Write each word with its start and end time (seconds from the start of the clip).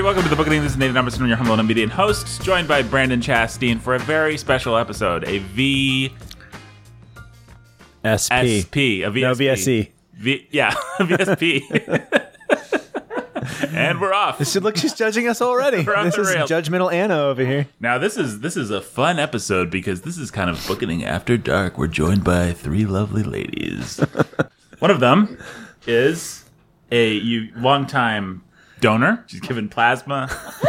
everybody, 0.00 0.14
welcome 0.14 0.30
to 0.30 0.34
the 0.34 0.36
Bookening 0.42 0.62
This 0.62 0.72
is 0.72 0.78
Nathan 0.78 0.96
Emerson, 0.96 1.28
your 1.28 1.36
humble 1.36 1.52
and 1.52 1.60
obedient 1.60 1.92
host, 1.92 2.40
joined 2.40 2.66
by 2.66 2.80
Brandon 2.80 3.20
Chastain 3.20 3.78
for 3.78 3.94
a 3.94 3.98
very 3.98 4.38
special 4.38 4.78
episode, 4.78 5.24
a 5.24 5.38
SP. 8.08 8.80
a 9.04 9.10
VSP. 9.10 9.20
No, 9.20 9.34
VSE. 9.34 9.90
V- 10.14 10.48
yeah, 10.50 10.70
VSP. 11.00 11.60
and 13.74 14.00
we're 14.00 14.14
off. 14.14 14.40
Look, 14.56 14.78
she's 14.78 14.94
judging 14.94 15.28
us 15.28 15.42
already. 15.42 15.84
This 15.84 16.14
the 16.14 16.22
is 16.22 16.34
rails. 16.34 16.50
judgmental 16.50 16.90
Anna 16.90 17.18
over 17.18 17.44
here. 17.44 17.66
Now 17.78 17.98
this 17.98 18.16
is 18.16 18.40
this 18.40 18.56
is 18.56 18.70
a 18.70 18.80
fun 18.80 19.18
episode 19.18 19.70
because 19.70 20.00
this 20.00 20.16
is 20.16 20.30
kind 20.30 20.48
of 20.48 20.66
Bookening 20.66 21.04
after 21.04 21.36
dark. 21.36 21.76
We're 21.76 21.88
joined 21.88 22.24
by 22.24 22.54
three 22.54 22.86
lovely 22.86 23.22
ladies. 23.22 24.00
One 24.78 24.90
of 24.90 25.00
them 25.00 25.36
is 25.86 26.44
a 26.90 27.12
you 27.12 27.50
longtime 27.54 28.44
donor. 28.80 29.24
She's 29.26 29.40
given 29.40 29.68
plasma. 29.68 30.28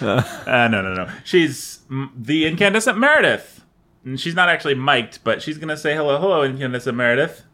uh, 0.00 0.68
no, 0.70 0.82
no, 0.82 0.94
no. 0.94 1.08
She's 1.24 1.80
the 2.16 2.46
incandescent 2.46 2.98
Meredith. 2.98 3.64
And 4.04 4.18
she's 4.20 4.34
not 4.34 4.48
actually 4.48 4.74
mic'd, 4.74 5.20
but 5.22 5.42
she's 5.42 5.58
gonna 5.58 5.76
say 5.76 5.94
hello, 5.94 6.18
hello, 6.18 6.42
incandescent 6.42 6.96
Meredith. 6.96 7.44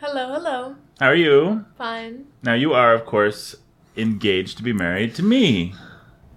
Hello, 0.00 0.32
hello. 0.32 0.76
How 0.98 1.06
are 1.06 1.14
you? 1.14 1.64
Fine. 1.78 2.26
Now 2.42 2.54
you 2.54 2.72
are, 2.72 2.92
of 2.92 3.06
course, 3.06 3.54
engaged 3.96 4.56
to 4.58 4.62
be 4.64 4.72
married 4.72 5.14
to 5.14 5.22
me. 5.22 5.74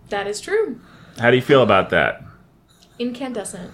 That 0.09 0.27
is 0.27 0.39
true. 0.39 0.79
How 1.17 1.31
do 1.31 1.35
you 1.35 1.41
feel 1.41 1.63
about 1.63 1.89
that? 1.89 2.23
Incandescent. 2.99 3.73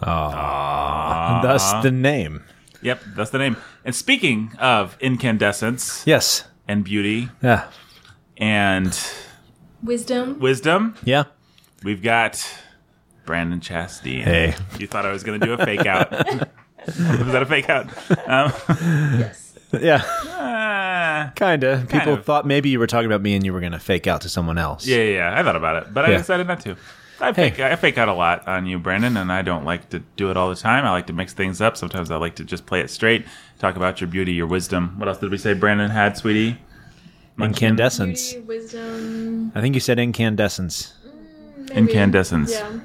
Thus 0.00 1.72
the 1.82 1.90
name. 1.90 2.44
Yep, 2.82 3.00
that's 3.16 3.30
the 3.30 3.38
name. 3.38 3.56
And 3.84 3.94
speaking 3.94 4.52
of 4.58 4.96
incandescence 5.00 6.06
Yes. 6.06 6.44
And 6.68 6.84
beauty 6.84 7.28
Yeah. 7.42 7.64
and 8.38 8.98
Wisdom. 9.82 10.38
wisdom, 10.40 10.94
Yeah. 11.04 11.24
we've 11.82 12.02
got 12.02 12.44
Brandon 13.24 13.60
Chastain. 13.60 14.22
Hey. 14.22 14.54
You 14.78 14.86
thought 14.86 15.04
I 15.06 15.12
was 15.12 15.22
going 15.24 15.40
to 15.40 15.46
do 15.46 15.52
a 15.54 15.64
fake 15.64 15.86
out. 15.86 16.10
was 16.86 16.96
that 16.96 17.42
a 17.42 17.46
fake 17.46 17.68
out? 17.68 17.86
Um, 18.28 18.52
Yes. 19.18 19.42
Yeah. 19.80 20.00
ah, 20.04 21.32
Kinda. 21.34 21.86
People 21.90 22.14
of. 22.14 22.24
thought 22.24 22.46
maybe 22.46 22.68
you 22.68 22.78
were 22.78 22.86
talking 22.86 23.06
about 23.06 23.20
me 23.20 23.34
and 23.34 23.44
you 23.44 23.52
were 23.52 23.60
gonna 23.60 23.80
fake 23.80 24.06
out 24.06 24.20
to 24.22 24.28
someone 24.28 24.58
else. 24.58 24.86
yeah, 24.86 24.98
yeah, 24.98 25.12
yeah, 25.32 25.38
I 25.40 25.42
thought 25.42 25.56
about 25.56 25.82
it, 25.82 25.92
but 25.92 26.04
I 26.04 26.10
Yeah. 26.12 26.18
decided 26.18 26.46
not 26.46 26.60
to. 26.60 26.76
I 27.20 27.32
Hey. 27.32 27.50
fake, 27.50 27.60
I 27.60 27.74
fake 27.76 27.98
out 27.98 28.08
a 28.08 28.12
lot 28.12 28.46
on 28.46 28.66
you, 28.66 28.78
Brandon, 28.78 29.16
and 29.16 29.32
I 29.32 29.42
don't 29.42 29.64
like 29.64 29.88
to 29.90 30.00
do 30.16 30.30
it 30.30 30.36
all 30.36 30.48
the 30.50 30.54
time. 30.54 30.84
I 30.84 30.90
like 30.90 31.06
to 31.08 31.12
mix 31.12 31.32
things 31.32 31.60
up. 31.60 31.76
Sometimes 31.76 32.10
I 32.10 32.16
like 32.16 32.36
to 32.36 32.44
just 32.44 32.64
play 32.66 32.80
it 32.80 32.90
straight, 32.90 33.26
talk 33.58 33.76
about 33.76 34.00
your 34.00 34.08
beauty, 34.08 34.32
your 34.32 34.46
wisdom. 34.46 34.98
What 34.98 35.08
else 35.08 35.18
did 35.18 35.30
we 35.30 35.38
say 35.38 35.54
Brandon 35.54 35.90
had, 35.90 36.16
sweetie? 36.16 36.58
Incandescence. 37.38 38.32
Beauty, 38.32 38.46
wisdom. 38.46 39.52
I 39.54 39.60
think 39.60 39.74
you 39.74 39.80
said 39.80 39.98
incandescence. 39.98 40.94
Mm, 41.06 41.58
maybe. 41.68 41.74
Incandescence. 41.74 42.52
Yeah. 42.52 42.80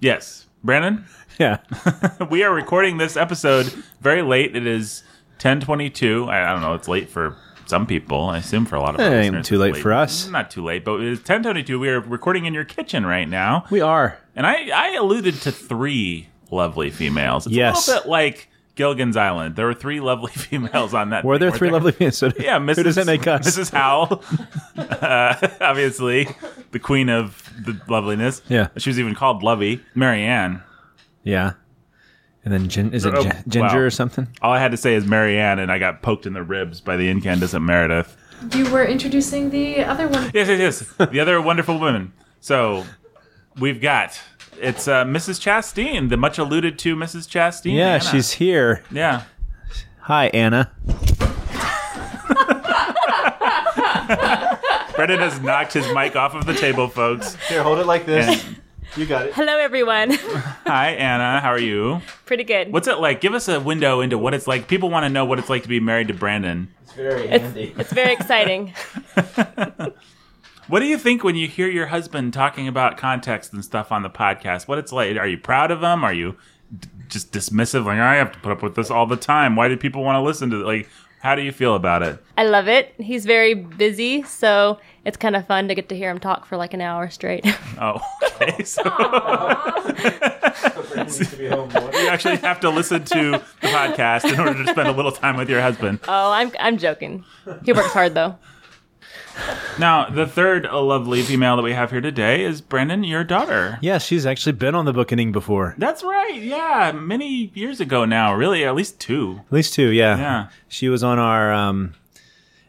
Yes. 0.00 0.46
Brandon? 0.62 1.04
Yeah. 1.38 1.58
we 2.30 2.44
are 2.44 2.54
recording 2.54 2.98
this 2.98 3.16
episode 3.16 3.66
very 4.00 4.22
late. 4.22 4.54
It 4.54 4.66
is 4.66 5.02
1022. 5.36 6.26
I, 6.28 6.48
I 6.48 6.52
don't 6.52 6.60
know. 6.60 6.74
It's 6.74 6.86
late 6.88 7.08
for 7.08 7.36
some 7.66 7.86
people. 7.86 8.24
I 8.24 8.38
assume 8.38 8.66
for 8.66 8.76
a 8.76 8.80
lot 8.80 8.94
of 8.94 9.00
our 9.00 9.06
It 9.06 9.24
ain't 9.24 9.44
too 9.44 9.60
it's 9.62 9.74
late 9.74 9.76
for 9.82 9.92
us. 9.92 10.28
Not 10.28 10.50
too 10.50 10.62
late, 10.62 10.84
but 10.84 11.00
it 11.00 11.06
is 11.08 11.18
1022. 11.18 11.78
We 11.80 11.88
are 11.88 12.00
recording 12.00 12.44
in 12.46 12.54
your 12.54 12.64
kitchen 12.64 13.04
right 13.04 13.28
now. 13.28 13.64
We 13.70 13.80
are. 13.80 14.18
And 14.36 14.46
I, 14.46 14.68
I 14.68 14.94
alluded 14.94 15.34
to 15.42 15.50
three 15.52 16.28
lovely 16.50 16.90
females. 16.90 17.46
It's 17.46 17.56
Yes. 17.56 17.88
a 17.88 17.90
little 17.92 18.04
bit 18.04 18.10
like 18.10 18.48
Gilligan's 18.74 19.16
Island. 19.16 19.56
There 19.56 19.66
were 19.66 19.74
three 19.74 20.00
lovely 20.00 20.32
females 20.36 20.94
on 20.94 21.10
that. 21.10 21.24
Were 21.24 21.38
there 21.38 21.50
weren't 21.50 21.58
three 21.58 21.70
lovely 21.70 22.10
so 22.10 22.30
Yeah, 22.38 22.58
Mrs. 22.58 22.76
Who 22.76 22.82
does 22.84 22.94
that 22.96 23.06
make 23.06 23.26
us? 23.26 23.46
Mrs. 23.46 23.70
Howell, 23.70 24.22
uh, 24.78 25.48
obviously, 25.60 26.28
the 26.70 26.78
queen 26.78 27.08
of 27.08 27.50
the 27.64 27.78
loveliness. 27.88 28.40
Yeah. 28.48 28.68
She 28.78 28.90
was 28.90 28.98
even 28.98 29.14
called 29.14 29.42
Lovey. 29.42 29.82
Marianne. 29.94 30.62
Yeah. 31.22 31.52
And 32.44 32.52
then 32.52 32.68
gin- 32.68 32.92
is 32.92 33.04
it 33.04 33.14
Oh, 33.14 33.22
gin- 33.22 33.44
ginger 33.46 33.76
wow. 33.78 33.78
or 33.78 33.90
something? 33.90 34.26
All 34.42 34.52
I 34.52 34.58
had 34.58 34.70
to 34.72 34.76
say 34.76 34.94
is 34.94 35.06
Marianne, 35.06 35.58
and 35.60 35.70
I 35.70 35.78
got 35.78 36.02
poked 36.02 36.26
in 36.26 36.32
the 36.32 36.42
ribs 36.42 36.80
by 36.80 36.96
the 36.96 37.08
incandescent 37.08 37.62
Meredith. 37.62 38.16
You 38.56 38.68
were 38.72 38.84
introducing 38.84 39.50
the 39.50 39.84
other 39.84 40.08
one. 40.08 40.32
Yes, 40.34 40.48
yes, 40.48 40.58
yes. 40.98 41.08
the 41.10 41.20
other 41.20 41.40
wonderful 41.40 41.78
women. 41.78 42.12
So 42.40 42.84
we've 43.60 43.80
got 43.80 44.20
it's 44.60 44.88
uh, 44.88 45.04
Mrs. 45.04 45.40
Chastain, 45.40 46.08
the 46.08 46.16
much 46.16 46.38
alluded 46.38 46.78
to 46.80 46.96
Mrs. 46.96 47.28
Chastain. 47.28 47.76
Yeah, 47.76 47.94
Anna. 47.94 48.04
she's 48.04 48.32
here. 48.32 48.82
yeah. 48.90 49.22
Hi, 50.00 50.26
Anna. 50.28 50.70
Brandon 54.96 55.20
has 55.20 55.40
knocked 55.40 55.72
his 55.72 55.86
mic 55.94 56.16
off 56.16 56.34
of 56.34 56.44
the 56.44 56.54
table, 56.54 56.88
folks. 56.88 57.36
Here, 57.48 57.62
hold 57.62 57.78
it 57.78 57.86
like 57.86 58.04
this. 58.04 58.44
And, 58.44 58.56
you 58.96 59.06
got 59.06 59.26
it. 59.26 59.32
Hello, 59.34 59.56
everyone. 59.58 60.10
hi, 60.66 60.90
Anna. 60.90 61.40
How 61.40 61.48
are 61.50 61.58
you? 61.58 62.02
Pretty 62.26 62.44
good. 62.44 62.72
What's 62.72 62.88
it 62.88 62.98
like? 62.98 63.20
Give 63.20 63.32
us 63.32 63.48
a 63.48 63.58
window 63.58 64.00
into 64.00 64.18
what 64.18 64.34
it's 64.34 64.46
like. 64.46 64.68
People 64.68 64.90
want 64.90 65.04
to 65.04 65.08
know 65.08 65.24
what 65.24 65.38
it's 65.38 65.48
like 65.48 65.62
to 65.62 65.68
be 65.68 65.80
married 65.80 66.08
to 66.08 66.14
Brandon. 66.14 66.68
It's 66.82 66.92
very 66.92 67.28
It's, 67.28 67.78
it's 67.78 67.92
very 67.92 68.12
exciting. 68.12 68.74
What 70.72 70.80
do 70.80 70.86
you 70.86 70.96
think 70.96 71.22
when 71.22 71.36
you 71.36 71.48
hear 71.48 71.68
your 71.68 71.88
husband 71.88 72.32
talking 72.32 72.66
about 72.66 72.96
context 72.96 73.52
and 73.52 73.62
stuff 73.62 73.92
on 73.92 74.02
the 74.02 74.08
podcast? 74.08 74.66
What 74.66 74.78
it's 74.78 74.90
like? 74.90 75.18
Are 75.18 75.26
you 75.26 75.36
proud 75.36 75.70
of 75.70 75.82
him? 75.82 76.02
Are 76.02 76.14
you 76.14 76.34
d- 76.80 76.88
just 77.08 77.30
dismissive? 77.30 77.84
Like 77.84 77.98
I 77.98 78.14
have 78.14 78.32
to 78.32 78.38
put 78.38 78.52
up 78.52 78.62
with 78.62 78.74
this 78.74 78.90
all 78.90 79.04
the 79.04 79.18
time. 79.18 79.54
Why 79.54 79.68
do 79.68 79.76
people 79.76 80.02
want 80.02 80.16
to 80.16 80.22
listen 80.22 80.48
to? 80.48 80.62
It? 80.62 80.64
Like, 80.64 80.88
how 81.20 81.34
do 81.34 81.42
you 81.42 81.52
feel 81.52 81.74
about 81.74 82.02
it? 82.02 82.24
I 82.38 82.44
love 82.44 82.68
it. 82.68 82.94
He's 82.96 83.26
very 83.26 83.52
busy, 83.52 84.22
so 84.22 84.78
it's 85.04 85.18
kind 85.18 85.36
of 85.36 85.46
fun 85.46 85.68
to 85.68 85.74
get 85.74 85.90
to 85.90 85.94
hear 85.94 86.10
him 86.10 86.18
talk 86.18 86.46
for 86.46 86.56
like 86.56 86.72
an 86.72 86.80
hour 86.80 87.10
straight. 87.10 87.44
Oh, 87.78 88.00
okay. 88.40 88.64
So 88.64 88.82
you 88.86 88.88
actually 92.08 92.36
have 92.36 92.60
to 92.60 92.70
listen 92.70 93.04
to 93.04 93.30
the 93.32 93.42
podcast 93.60 94.32
in 94.32 94.40
order 94.40 94.64
to 94.64 94.70
spend 94.70 94.88
a 94.88 94.92
little 94.92 95.12
time 95.12 95.36
with 95.36 95.50
your 95.50 95.60
husband. 95.60 96.00
oh, 96.08 96.32
I'm 96.32 96.50
I'm 96.60 96.78
joking. 96.78 97.24
He 97.62 97.74
works 97.74 97.92
hard 97.92 98.14
though. 98.14 98.36
Now, 99.78 100.08
the 100.08 100.26
third 100.26 100.64
lovely 100.64 101.22
female 101.22 101.56
that 101.56 101.62
we 101.62 101.72
have 101.72 101.90
here 101.90 102.00
today 102.00 102.44
is 102.44 102.60
Brandon, 102.60 103.04
your 103.04 103.24
daughter. 103.24 103.78
Yeah, 103.80 103.98
she's 103.98 104.26
actually 104.26 104.52
been 104.52 104.74
on 104.74 104.84
the 104.84 104.92
Bookening 104.92 105.32
before. 105.32 105.74
That's 105.78 106.02
right. 106.04 106.34
Yeah, 106.34 106.92
many 106.92 107.50
years 107.54 107.80
ago 107.80 108.04
now. 108.04 108.34
Really, 108.34 108.64
at 108.64 108.74
least 108.74 109.00
two. 109.00 109.40
At 109.46 109.52
least 109.52 109.72
two, 109.74 109.88
yeah. 109.88 110.18
Yeah. 110.18 110.48
She 110.68 110.88
was 110.88 111.02
on 111.02 111.18
our 111.18 111.52
um, 111.52 111.94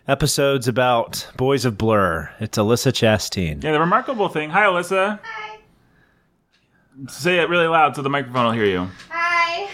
episodes 0.07 0.68
about 0.68 1.28
Boys 1.35 1.66
of 1.66 1.78
Blur. 1.78 2.29
It's 2.40 2.57
Alyssa 2.57 2.91
Chastain. 2.91 3.63
Yeah, 3.63 3.74
the 3.74 3.80
remarkable 3.80 4.30
thing. 4.30 4.50
Hi, 4.51 4.63
Alyssa. 4.63 5.19
Hi. 5.22 5.57
Say 7.09 7.40
it 7.40 7.50
really 7.50 7.68
loud 7.68 7.95
so 7.95 8.01
the 8.01 8.09
microphone 8.09 8.45
will 8.45 8.51
hear 8.53 8.66
you. 8.66 8.90
Hi. 9.09 9.69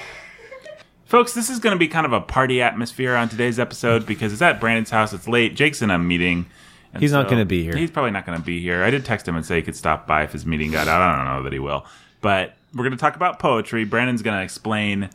Folks, 1.05 1.33
this 1.33 1.49
is 1.49 1.59
going 1.59 1.75
to 1.75 1.79
be 1.79 1.87
kind 1.87 2.05
of 2.05 2.13
a 2.13 2.21
party 2.21 2.61
atmosphere 2.61 3.15
on 3.15 3.29
today's 3.29 3.59
episode 3.59 4.05
because 4.05 4.33
it's 4.33 4.41
at 4.41 4.59
Brandon's 4.59 4.89
house. 4.89 5.13
It's 5.13 5.27
late. 5.27 5.55
Jake's 5.55 5.81
in 5.81 5.91
a 5.91 5.99
meeting. 5.99 6.47
And 6.93 7.01
He's 7.01 7.11
not 7.11 7.29
gonna 7.29 7.45
be 7.45 7.63
here. 7.63 7.75
He's 7.75 7.91
probably 7.91 8.11
not 8.11 8.25
going 8.25 8.37
to 8.39 8.43
be 8.43 8.59
here. 8.61 8.83
I 8.83 8.89
did 8.89 9.05
text 9.05 9.27
him 9.27 9.35
and 9.35 9.45
say 9.45 9.57
he 9.57 9.61
could 9.61 9.75
stop 9.75 10.07
by 10.07 10.23
if 10.23 10.31
his 10.31 10.45
meeting 10.45 10.71
got 10.71 10.87
out. 10.87 11.01
I 11.01 11.15
don't 11.15 11.25
know 11.37 11.43
that 11.43 11.53
he 11.53 11.59
will. 11.59 11.85
But 12.21 12.55
we're 12.73 12.83
going 12.83 12.91
to 12.91 12.97
talk 12.97 13.15
about 13.15 13.39
poetry. 13.39 13.85
Brandon's 13.85 14.21
going 14.21 14.37
to 14.37 14.43
explain 14.43 15.09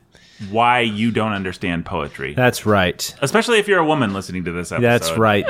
why 0.50 0.81
you 0.81 1.11
don't 1.11 1.32
understand 1.32 1.85
poetry, 1.87 2.35
That's 2.35 2.67
right. 2.67 3.15
especially 3.23 3.59
if 3.59 3.69
you're 3.69 3.79
a 3.79 3.87
woman 3.87 4.12
listening 4.12 4.44
to 4.44 4.53
this 4.53 4.73
episode. 4.73 4.82
That's 4.85 5.12
right. 5.19 5.47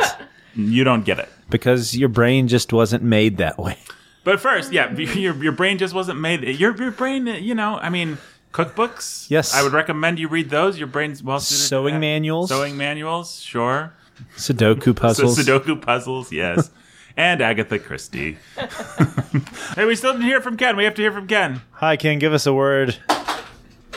You 0.55 0.85
don't 0.85 1.05
get 1.05 1.19
it. 1.19 1.29
because 1.51 1.97
your 1.97 2.09
brain 2.11 2.49
just 2.49 2.73
wasn't 2.73 3.03
made 3.03 3.39
that 3.39 3.59
way. 3.59 3.77
But 4.25 4.41
first, 4.41 4.73
yeah, 4.73 4.93
your 4.97 5.35
your 5.43 5.53
brain 5.53 5.79
just 5.79 5.95
wasn't 5.95 6.21
made. 6.21 6.43
Your 6.43 6.77
your 6.77 6.91
brain, 6.93 7.27
you 7.27 7.55
know, 7.55 7.77
I 7.79 7.91
mean, 7.91 8.19
cookbooks. 8.53 9.29
Yes. 9.31 9.53
I 9.55 9.63
would 9.63 9.73
recommend 9.73 10.19
you 10.19 10.29
read 10.29 10.49
those. 10.51 10.79
Your 10.79 10.87
brain's 10.87 11.23
well 11.23 11.41
suited. 11.41 11.61
to 11.61 11.67
Sewing 11.67 12.01
manuals. 12.01 12.49
Sewing 12.51 12.77
manuals, 12.77 13.41
sure. 13.41 13.93
Sudoku 14.37 14.85
So 14.85 14.95
puzzles. 14.95 15.39
Sudoku 15.39 15.81
puzzles, 15.81 16.33
yes. 16.33 16.71
and 17.17 17.41
Agatha 17.41 17.79
Christie. 17.79 18.39
hey, 19.75 19.85
we 19.85 19.95
still 19.97 20.13
didn't 20.13 20.27
hear 20.27 20.41
from 20.41 20.57
Ken. 20.57 20.77
We 20.77 20.85
have 20.85 20.95
to 20.95 21.03
hear 21.03 21.13
from 21.13 21.27
Ken. 21.27 21.63
Hi, 21.73 21.97
Ken. 21.97 22.19
Give 22.19 22.33
us 22.33 22.47
a 22.47 22.53
word. 22.53 22.97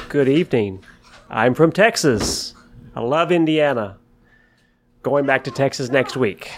Good 0.09 0.29
evening. 0.29 0.83
I'm 1.29 1.53
from 1.53 1.71
Texas. 1.71 2.53
I 2.95 3.01
love 3.01 3.31
Indiana. 3.31 3.97
Going 5.03 5.25
back 5.25 5.43
to 5.45 5.51
Texas 5.51 5.89
next 5.89 6.17
week. 6.17 6.51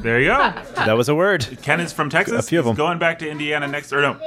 There 0.00 0.20
you 0.20 0.28
go. 0.28 0.52
That 0.74 0.96
was 0.96 1.08
a 1.08 1.14
word. 1.14 1.58
Ken 1.62 1.80
is 1.80 1.92
from 1.92 2.10
Texas. 2.10 2.38
A 2.38 2.42
few 2.42 2.58
of 2.58 2.64
He's 2.64 2.70
them. 2.70 2.76
going 2.76 2.98
back 2.98 3.18
to 3.20 3.28
Indiana 3.28 3.68
next. 3.68 3.92
Or 3.92 4.00
no, 4.00 4.18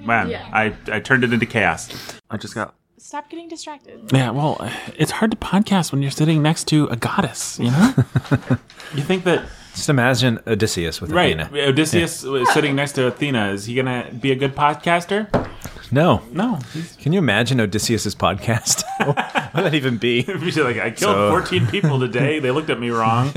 man, 0.00 0.32
I 0.52 0.74
I 0.90 1.00
turned 1.00 1.24
it 1.24 1.32
into 1.32 1.46
chaos. 1.46 1.88
I 2.30 2.36
just 2.36 2.54
got 2.54 2.74
Stop 3.02 3.30
getting 3.30 3.48
distracted. 3.48 4.10
Yeah, 4.12 4.30
well, 4.30 4.58
it's 4.96 5.10
hard 5.10 5.30
to 5.30 5.36
podcast 5.36 5.90
when 5.90 6.02
you're 6.02 6.10
sitting 6.10 6.42
next 6.42 6.68
to 6.68 6.84
a 6.88 6.96
goddess, 6.96 7.58
you 7.58 7.70
know? 7.70 7.94
you 8.94 9.02
think 9.02 9.24
that, 9.24 9.48
Just 9.74 9.88
imagine 9.88 10.38
Odysseus 10.46 11.00
with 11.00 11.10
right, 11.10 11.40
Athena. 11.40 11.68
Odysseus 11.68 12.22
was 12.22 12.52
sitting 12.52 12.76
next 12.76 12.92
to 12.92 13.06
Athena. 13.06 13.52
Is 13.52 13.64
he 13.64 13.74
going 13.74 13.86
to 13.86 14.12
be 14.14 14.32
a 14.32 14.36
good 14.36 14.54
podcaster? 14.54 15.28
No. 15.90 16.22
No. 16.30 16.58
Can 16.98 17.14
you 17.14 17.18
imagine 17.20 17.58
Odysseus's 17.58 18.14
podcast? 18.14 18.84
what 19.06 19.16
would 19.54 19.64
that 19.64 19.74
even 19.74 19.96
be? 19.96 20.22
he's 20.38 20.58
like, 20.58 20.76
I 20.76 20.90
killed 20.90 21.14
So- 21.14 21.30
14 21.30 21.68
people 21.68 21.98
today. 22.00 22.38
They 22.38 22.50
looked 22.50 22.68
at 22.68 22.78
me 22.78 22.90
wrong. 22.90 23.32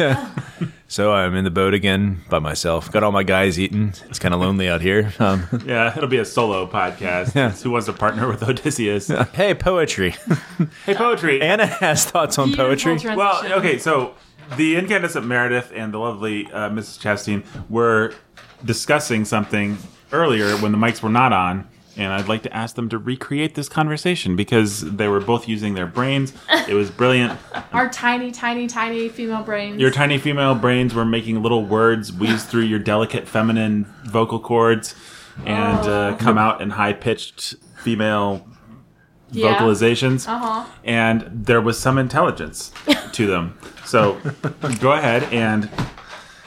So 0.93 1.11
I'm 1.11 1.33
in 1.33 1.43
the 1.43 1.49
boat 1.49 1.73
again 1.73 2.21
by 2.29 2.37
myself. 2.37 2.91
Got 2.91 3.01
all 3.01 3.11
my 3.11 3.23
guys 3.23 3.59
eating. 3.59 3.95
It's 4.09 4.19
kind 4.19 4.31
of 4.31 4.39
lonely 4.39 4.69
out 4.69 4.79
here. 4.81 5.11
Um, 5.19 5.47
Yeah, 5.65 5.91
it'll 5.97 6.07
be 6.07 6.19
a 6.19 6.25
solo 6.25 6.67
podcast. 6.67 7.33
Yeah. 7.33 7.49
Who 7.49 7.71
wants 7.71 7.87
to 7.87 7.93
partner 7.93 8.27
with 8.27 8.43
Odysseus? 8.43 9.07
hey, 9.33 9.55
poetry. 9.55 10.13
Hey, 10.85 10.93
poetry. 10.93 11.41
Anna 11.41 11.65
has 11.65 12.05
thoughts 12.05 12.37
on 12.37 12.49
Beautiful 12.49 12.65
poetry. 12.67 12.83
transition. 12.99 13.17
Well, 13.17 13.43
okay, 13.57 13.79
so 13.79 14.13
the 14.55 14.75
incandescent 14.75 15.25
Meredith 15.25 15.71
and 15.73 15.91
the 15.91 15.97
lovely 15.97 16.45
uh, 16.51 16.69
Mrs. 16.69 16.99
Chastain 16.99 17.43
were 17.71 18.13
discussing 18.63 19.25
something 19.25 19.79
earlier 20.11 20.55
when 20.57 20.71
the 20.71 20.77
mics 20.77 21.01
were 21.01 21.09
not 21.09 21.33
on, 21.33 21.67
and 21.95 22.11
I'd 22.11 22.27
like 22.27 22.43
to 22.43 22.53
ask 22.55 22.75
them 22.75 22.89
to 22.89 22.97
recreate 22.97 23.55
this 23.55 23.69
conversation 23.69 24.35
because 24.35 24.81
they 24.81 25.07
were 25.07 25.19
both 25.19 25.47
using 25.47 25.73
their 25.75 25.85
brains. 25.85 26.33
It 26.67 26.73
was 26.73 26.89
brilliant. 26.89 27.39
Our 27.73 27.89
tiny, 27.89 28.31
tiny, 28.31 28.67
tiny 28.67 29.09
female 29.09 29.43
brains. 29.43 29.79
Your 29.79 29.91
tiny 29.91 30.17
female 30.17 30.55
brains 30.55 30.93
were 30.95 31.05
making 31.05 31.41
little 31.43 31.63
words 31.65 32.11
wheeze 32.11 32.43
through 32.45 32.63
your 32.63 32.79
delicate 32.79 33.27
feminine 33.27 33.85
vocal 34.05 34.39
cords 34.39 34.95
and 35.45 35.79
uh, 35.87 36.15
come 36.17 36.37
out 36.37 36.61
in 36.61 36.71
high 36.71 36.93
pitched 36.93 37.55
female 37.77 38.47
Yeah. 39.31 39.55
vocalizations. 39.55 40.27
Uh-huh. 40.27 40.65
And 40.83 41.27
there 41.45 41.61
was 41.61 41.77
some 41.79 41.97
intelligence 41.97 42.71
to 43.13 43.25
them. 43.27 43.57
So 43.85 44.19
go 44.79 44.93
ahead 44.93 45.23
and 45.33 45.69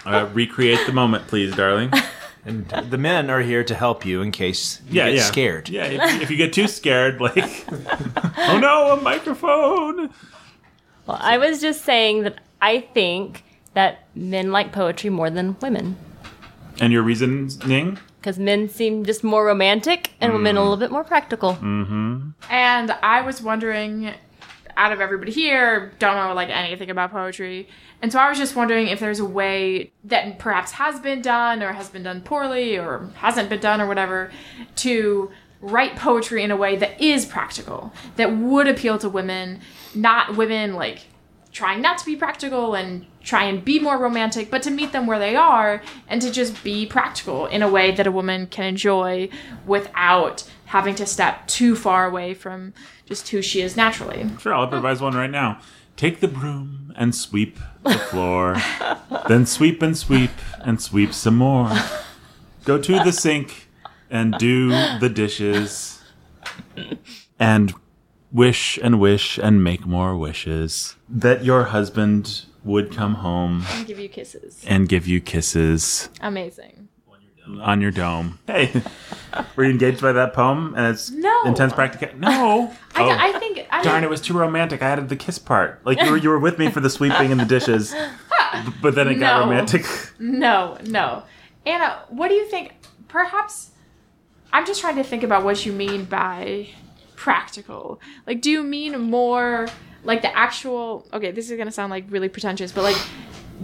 uh, 0.05 0.29
recreate 0.33 0.87
the 0.87 0.93
moment, 0.93 1.27
please, 1.29 1.55
darling. 1.55 1.93
And 2.47 2.69
the 2.69 2.97
men 2.99 3.29
are 3.29 3.41
here 3.41 3.65
to 3.65 3.75
help 3.75 4.07
you 4.07 4.23
in 4.23 4.31
case 4.31 4.81
you 4.89 4.95
Yeah, 5.01 5.07
get 5.07 5.15
yeah. 5.17 5.23
scared. 5.25 5.69
Yeah, 5.69 5.85
if, 5.87 6.23
if 6.23 6.31
you 6.31 6.37
get 6.37 6.53
too 6.53 6.69
scared, 6.69 7.21
like, 7.21 7.37
oh 8.39 8.59
no, 8.61 8.93
a 8.93 9.01
microphone. 9.03 10.11
Well, 11.07 11.19
I 11.21 11.39
was 11.39 11.61
just 11.61 11.85
saying 11.85 12.23
that 12.23 12.39
I 12.63 12.81
think 12.81 13.43
that 13.75 14.07
men 14.15 14.53
like 14.53 14.73
poetry 14.73 15.11
more 15.11 15.29
than 15.29 15.57
women. 15.61 15.97
And 16.81 16.93
your 16.93 17.03
reasoning? 17.03 17.99
Because 18.21 18.39
men 18.39 18.69
seem 18.69 19.05
just 19.05 19.25
more 19.25 19.45
romantic 19.47 20.13
and 20.21 20.33
women 20.33 20.57
a 20.57 20.63
little 20.63 20.77
bit 20.77 20.91
more 20.91 21.05
practical. 21.05 21.55
Mm-hmm. 21.55 22.31
And 22.51 22.91
I 23.03 23.23
was 23.23 23.43
wondering, 23.43 24.13
out 24.77 24.93
of 24.93 25.01
everybody 25.01 25.33
here, 25.33 25.93
don't 25.99 26.17
know 26.17 26.35
like 26.35 26.51
anything 26.51 26.91
about 26.91 27.11
poetry. 27.11 27.69
And 28.03 28.13
so 28.13 28.19
I 28.19 28.29
was 28.29 28.39
just 28.39 28.55
wondering 28.55 28.89
if 28.89 29.01
there's 29.01 29.21
a 29.21 29.25
way 29.25 29.93
that 30.05 30.39
perhaps 30.39 30.73
has 30.73 31.01
been 31.01 31.23
done 31.23 31.63
or 31.63 31.73
has 31.73 31.89
been 31.89 32.03
done 32.03 32.21
poorly 32.21 32.79
or 32.79 33.11
hasn't 33.17 33.49
been 33.49 33.61
done 33.61 33.81
or 33.81 33.87
whatever 33.87 34.31
to 34.77 35.31
write 35.61 35.97
poetry 35.97 36.43
in 36.43 36.51
a 36.51 36.57
way 36.57 36.77
that 36.77 37.01
is 37.01 37.25
practical, 37.25 37.93
that 38.17 38.37
would 38.37 38.69
appeal 38.69 38.99
to 38.99 39.09
women, 39.09 39.61
not 39.95 40.37
women 40.37 40.75
like 40.75 41.07
trying 41.53 41.81
not 41.81 41.97
to 41.97 42.05
be 42.05 42.15
practical 42.15 42.75
and 42.75 43.07
try 43.23 43.45
and 43.45 43.65
be 43.65 43.79
more 43.79 43.99
romantic, 43.99 44.51
but 44.51 44.63
to 44.63 44.71
meet 44.71 44.93
them 44.93 45.07
where 45.07 45.19
they 45.19 45.35
are 45.35 45.83
and 46.07 46.21
to 46.21 46.31
just 46.31 46.63
be 46.63 46.85
practical 46.85 47.47
in 47.47 47.63
a 47.63 47.69
way 47.69 47.91
that 47.91 48.07
a 48.07 48.13
woman 48.13 48.47
can 48.47 48.67
enjoy 48.67 49.29
without 49.67 50.45
having 50.67 50.95
to 50.97 51.07
step 51.07 51.47
too 51.47 51.75
far 51.77 52.07
away 52.07 52.35
from 52.35 52.73
just 53.07 53.29
who 53.29 53.41
she 53.43 53.61
is 53.61 53.77
naturally. 53.77 54.27
Sure, 54.41 54.55
I'll 54.55 54.65
improvise 54.65 55.01
one 55.01 55.15
right 55.15 55.31
now. 55.31 55.61
Take 55.97 56.21
the 56.21 56.29
broom 56.29 56.93
and 56.97 57.15
sweep 57.15 57.59
the 57.83 57.95
floor. 57.99 58.57
then 59.29 59.47
sweep 59.47 59.81
and 59.83 59.97
sweep 59.97 60.31
and 60.61 60.81
sweep 60.81 61.13
some 61.15 61.37
more. 61.37 61.71
Go 62.65 62.79
to 62.79 62.93
the 63.05 63.13
sink 63.13 63.69
and 64.11 64.35
do 64.39 64.69
the 64.99 65.09
dishes. 65.09 66.03
And 67.39 67.73
wish 68.33 68.79
and 68.83 69.01
wish 69.01 69.39
and 69.39 69.63
make 69.63 69.87
more 69.87 70.17
wishes. 70.17 70.97
That 71.09 71.45
your 71.45 71.65
husband 71.65 72.45
would 72.65 72.93
come 72.93 73.15
home 73.15 73.65
And 73.71 73.87
give 73.87 73.99
you 73.99 74.09
kisses. 74.09 74.65
and 74.67 74.89
give 74.89 75.07
you 75.07 75.21
kisses 75.21 76.09
Amazing. 76.21 76.89
On 77.63 77.81
your 77.81 77.91
dome. 77.91 78.39
Hey, 78.47 78.83
were 79.55 79.65
you 79.65 79.71
engaged 79.71 80.01
by 80.01 80.13
that 80.13 80.33
poem 80.33 80.73
and 80.77 80.87
its 80.95 81.11
No. 81.11 81.43
intense 81.45 81.73
practical? 81.75 82.09
No. 82.19 82.73
I, 82.95 83.03
Oh. 83.03 83.09
I 83.11 83.39
think 83.39 83.67
I 83.71 83.83
Darn, 83.83 84.03
it 84.05 84.09
was 84.11 84.21
too 84.23 84.33
romantic. 84.33 84.83
I 84.83 84.87
added 84.89 85.09
the 85.11 85.17
kiss 85.17 85.39
part. 85.39 85.81
Like 85.85 86.01
you 86.01 86.11
were, 86.11 86.17
you 86.17 86.31
were 86.31 86.39
with 86.39 86.59
me 86.59 86.71
for 86.71 86.81
the 86.81 86.89
sweeping 86.89 87.31
and 87.33 87.39
the 87.41 87.45
dishes, 87.45 87.95
but 88.83 88.95
then 88.95 89.09
it 89.09 89.17
got 89.17 89.41
No. 89.41 89.45
romantic. 89.47 89.85
No, 90.19 90.79
no. 90.87 91.25
Anna, 91.67 91.99
what 92.09 92.29
do 92.29 92.35
you 92.35 92.47
think? 92.49 92.73
Perhaps 93.09 93.73
I'm 94.53 94.65
just 94.65 94.81
trying 94.81 94.97
to 94.97 95.05
think 95.05 95.23
about 95.23 95.45
what 95.45 95.67
you 95.67 95.73
mean 95.73 96.05
by 96.05 96.69
practical. 97.17 98.01
Like, 98.27 98.41
do 98.41 98.51
you 98.51 98.63
mean 98.63 98.99
more 99.01 99.67
like 100.05 100.23
the 100.23 100.35
actual? 100.37 101.07
Okay, 101.13 101.31
this 101.33 101.51
is 101.51 101.59
gonna 101.59 101.71
sound 101.73 101.91
like 101.91 102.05
really 102.09 102.29
pretentious, 102.31 102.73
but 102.73 102.85
like 102.85 102.97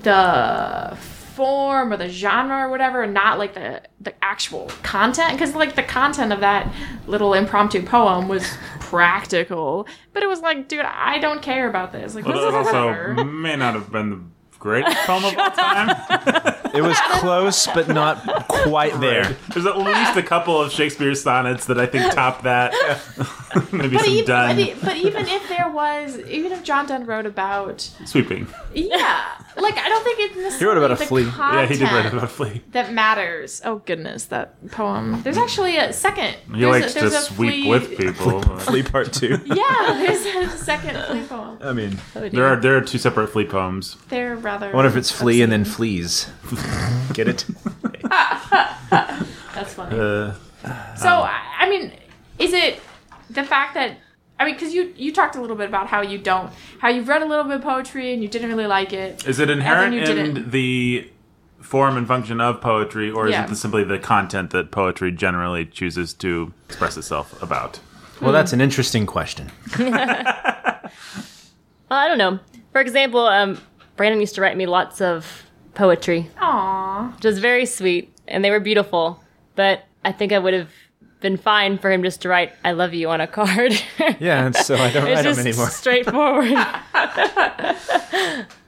the 0.02 0.96
form 1.34 1.92
or 1.92 1.96
the 1.96 2.08
genre 2.08 2.66
or 2.66 2.70
whatever, 2.70 3.06
not 3.06 3.38
like 3.38 3.54
the 3.54 3.82
the 4.00 4.12
actual 4.22 4.70
content. 4.82 5.32
Because 5.32 5.54
like 5.54 5.74
the 5.74 5.82
content 5.82 6.32
of 6.32 6.40
that 6.40 6.72
little 7.06 7.34
impromptu 7.34 7.82
poem 7.84 8.28
was 8.28 8.46
practical, 8.80 9.86
but 10.12 10.22
it 10.22 10.26
was 10.28 10.40
like, 10.40 10.68
dude, 10.68 10.80
I 10.84 11.18
don't 11.18 11.42
care 11.42 11.68
about 11.68 11.92
this. 11.92 12.14
Like, 12.14 12.24
this 12.24 12.36
is 12.36 12.54
also 12.54 12.88
whatever. 12.88 13.24
may 13.24 13.56
not 13.56 13.74
have 13.74 13.90
been 13.90 14.10
the 14.10 14.20
greatest 14.58 14.96
poem 14.98 15.24
of 15.24 15.36
all 15.36 15.50
time. 15.50 16.58
It 16.74 16.80
was 16.80 16.98
close, 17.20 17.66
but 17.66 17.88
not 17.88 18.48
quite 18.48 18.98
there. 18.98 19.36
There's 19.52 19.66
at 19.66 19.76
least 19.76 20.16
a 20.16 20.22
couple 20.22 20.58
of 20.58 20.72
Shakespeare 20.72 21.14
sonnets 21.14 21.66
that 21.66 21.78
I 21.78 21.84
think 21.84 22.14
top 22.14 22.44
that. 22.44 22.72
Maybe 23.72 23.96
But 23.96 24.04
some 24.04 24.12
even, 24.14 24.24
Donne 24.26 24.56
but, 24.56 24.80
but 24.82 24.96
even 24.96 25.26
if 25.28 25.48
there 25.48 25.70
was, 25.70 26.18
even 26.20 26.52
if 26.52 26.62
John 26.62 26.86
Donne 26.86 27.04
wrote 27.06 27.26
about, 27.26 27.80
sweeping. 28.04 28.46
yeah, 28.74 29.24
like 29.56 29.76
I 29.76 29.88
don't 29.88 30.02
think 30.04 30.18
it's 30.20 30.36
necessarily 30.36 30.58
He 30.58 30.64
wrote 30.64 30.76
about 30.78 30.90
a 30.92 30.94
the 31.00 31.06
flea. 31.06 31.24
Yeah, 31.24 31.66
he 31.66 31.74
did 31.76 31.82
write 31.92 32.06
about 32.06 32.24
a 32.24 32.28
flea. 32.28 32.62
that 32.72 32.92
matters. 32.92 33.60
Oh 33.64 33.76
goodness, 33.84 34.24
that 34.26 34.54
poem. 34.70 35.22
There's 35.22 35.36
actually 35.38 35.76
a 35.76 35.92
second. 35.92 36.36
He 36.54 36.60
there's 36.60 36.82
likes 36.82 36.96
a, 36.96 37.00
to 37.00 37.06
a 37.06 37.10
sweep 37.10 37.64
flea- 37.64 37.68
with 37.68 37.96
people. 37.98 38.42
Flea 38.42 38.82
part 38.82 39.12
two. 39.12 39.38
Yeah, 39.44 39.94
there's 40.06 40.24
a 40.26 40.56
second 40.56 40.96
flea 41.06 41.22
poem. 41.26 41.58
I 41.62 41.72
mean, 41.72 41.98
There 42.14 42.46
are 42.46 42.56
there 42.56 42.76
are 42.76 42.80
two 42.80 42.98
separate 42.98 43.28
flea 43.28 43.44
poems. 43.44 43.96
They're 44.08 44.36
rather. 44.36 44.70
I 44.70 44.74
wonder 44.74 44.88
if 44.90 44.96
it's 44.96 45.10
flea 45.10 45.42
and 45.42 45.52
then 45.52 45.64
fleas. 45.64 46.30
Get 47.12 47.28
it? 47.28 47.44
That's 48.90 49.74
funny. 49.74 49.98
Uh, 49.98 50.34
So 50.96 51.08
I 51.08 51.40
I 51.58 51.68
mean, 51.68 51.92
is 52.38 52.52
it 52.52 52.80
the 53.32 53.44
fact 53.44 53.74
that 53.74 53.96
I 54.40 54.44
mean, 54.44 54.54
because 54.54 54.74
you 54.74 54.92
you 54.96 55.12
talked 55.12 55.36
a 55.36 55.40
little 55.40 55.56
bit 55.56 55.68
about 55.68 55.86
how 55.86 56.00
you 56.02 56.18
don't, 56.18 56.52
how 56.80 56.88
you've 56.88 57.08
read 57.08 57.22
a 57.22 57.26
little 57.26 57.44
bit 57.44 57.56
of 57.56 57.62
poetry 57.62 58.12
and 58.12 58.22
you 58.22 58.28
didn't 58.28 58.48
really 58.50 58.66
like 58.66 58.92
it. 58.92 59.26
is 59.26 59.38
it 59.38 59.50
inherent 59.50 59.94
in 59.94 60.04
didn't. 60.04 60.50
the 60.50 61.08
form 61.60 61.96
and 61.96 62.06
function 62.08 62.40
of 62.40 62.60
poetry, 62.60 63.10
or 63.10 63.26
is 63.28 63.32
Yeah. 63.32 63.50
it 63.50 63.54
simply 63.56 63.84
the 63.84 63.98
content 63.98 64.50
that 64.50 64.70
poetry 64.72 65.12
generally 65.12 65.64
chooses 65.64 66.12
to 66.14 66.52
express 66.68 66.96
itself 66.96 67.40
about? 67.42 67.78
Well, 68.20 68.32
that's 68.32 68.52
an 68.52 68.60
interesting 68.60 69.06
question. 69.06 69.50
Well, 71.90 72.00
I 72.00 72.08
don't 72.08 72.18
know. 72.18 72.38
For 72.72 72.80
example, 72.80 73.20
um, 73.20 73.60
Brandon 73.96 74.18
used 74.20 74.34
to 74.36 74.40
write 74.40 74.56
me 74.56 74.64
lots 74.66 75.00
of 75.02 75.42
poetry, 75.74 76.30
Aww. 76.40 77.14
which 77.16 77.24
was 77.24 77.38
very 77.38 77.66
sweet, 77.66 78.12
and 78.26 78.42
they 78.44 78.50
were 78.50 78.60
beautiful. 78.60 79.22
But 79.56 79.84
I 80.04 80.12
think 80.12 80.32
I 80.32 80.38
would 80.38 80.54
have 80.54 80.70
been 81.22 81.36
fine 81.38 81.78
for 81.78 81.90
him 81.90 82.02
just 82.02 82.20
to 82.22 82.28
write 82.28 82.52
"I 82.64 82.72
love 82.72 82.92
you" 82.92 83.08
on 83.08 83.20
a 83.20 83.26
card. 83.26 83.72
Yeah, 84.20 84.44
and 84.46 84.54
so 84.56 84.74
I 84.76 84.90
don't 84.92 85.06
it's 85.08 85.16
write 85.16 85.22
them 85.22 85.34
just 85.34 85.40
anymore. 85.40 85.70
straightforward. 85.82 86.52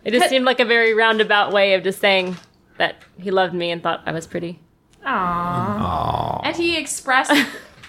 it 0.05 0.11
just 0.13 0.29
seemed 0.31 0.45
like 0.45 0.61
a 0.61 0.65
very 0.65 0.95
roundabout 0.95 1.53
way 1.53 1.75
of 1.75 1.83
just 1.83 2.01
saying 2.01 2.37
that 2.79 2.97
he 3.19 3.31
loved 3.31 3.55
me 3.55 3.71
and 3.71 3.83
thought 3.83 4.03
I 4.07 4.13
was 4.13 4.27
pretty. 4.27 4.61
Aww. 5.05 6.41
And 6.45 6.57
he 6.57 6.77
expressed. 6.79 7.33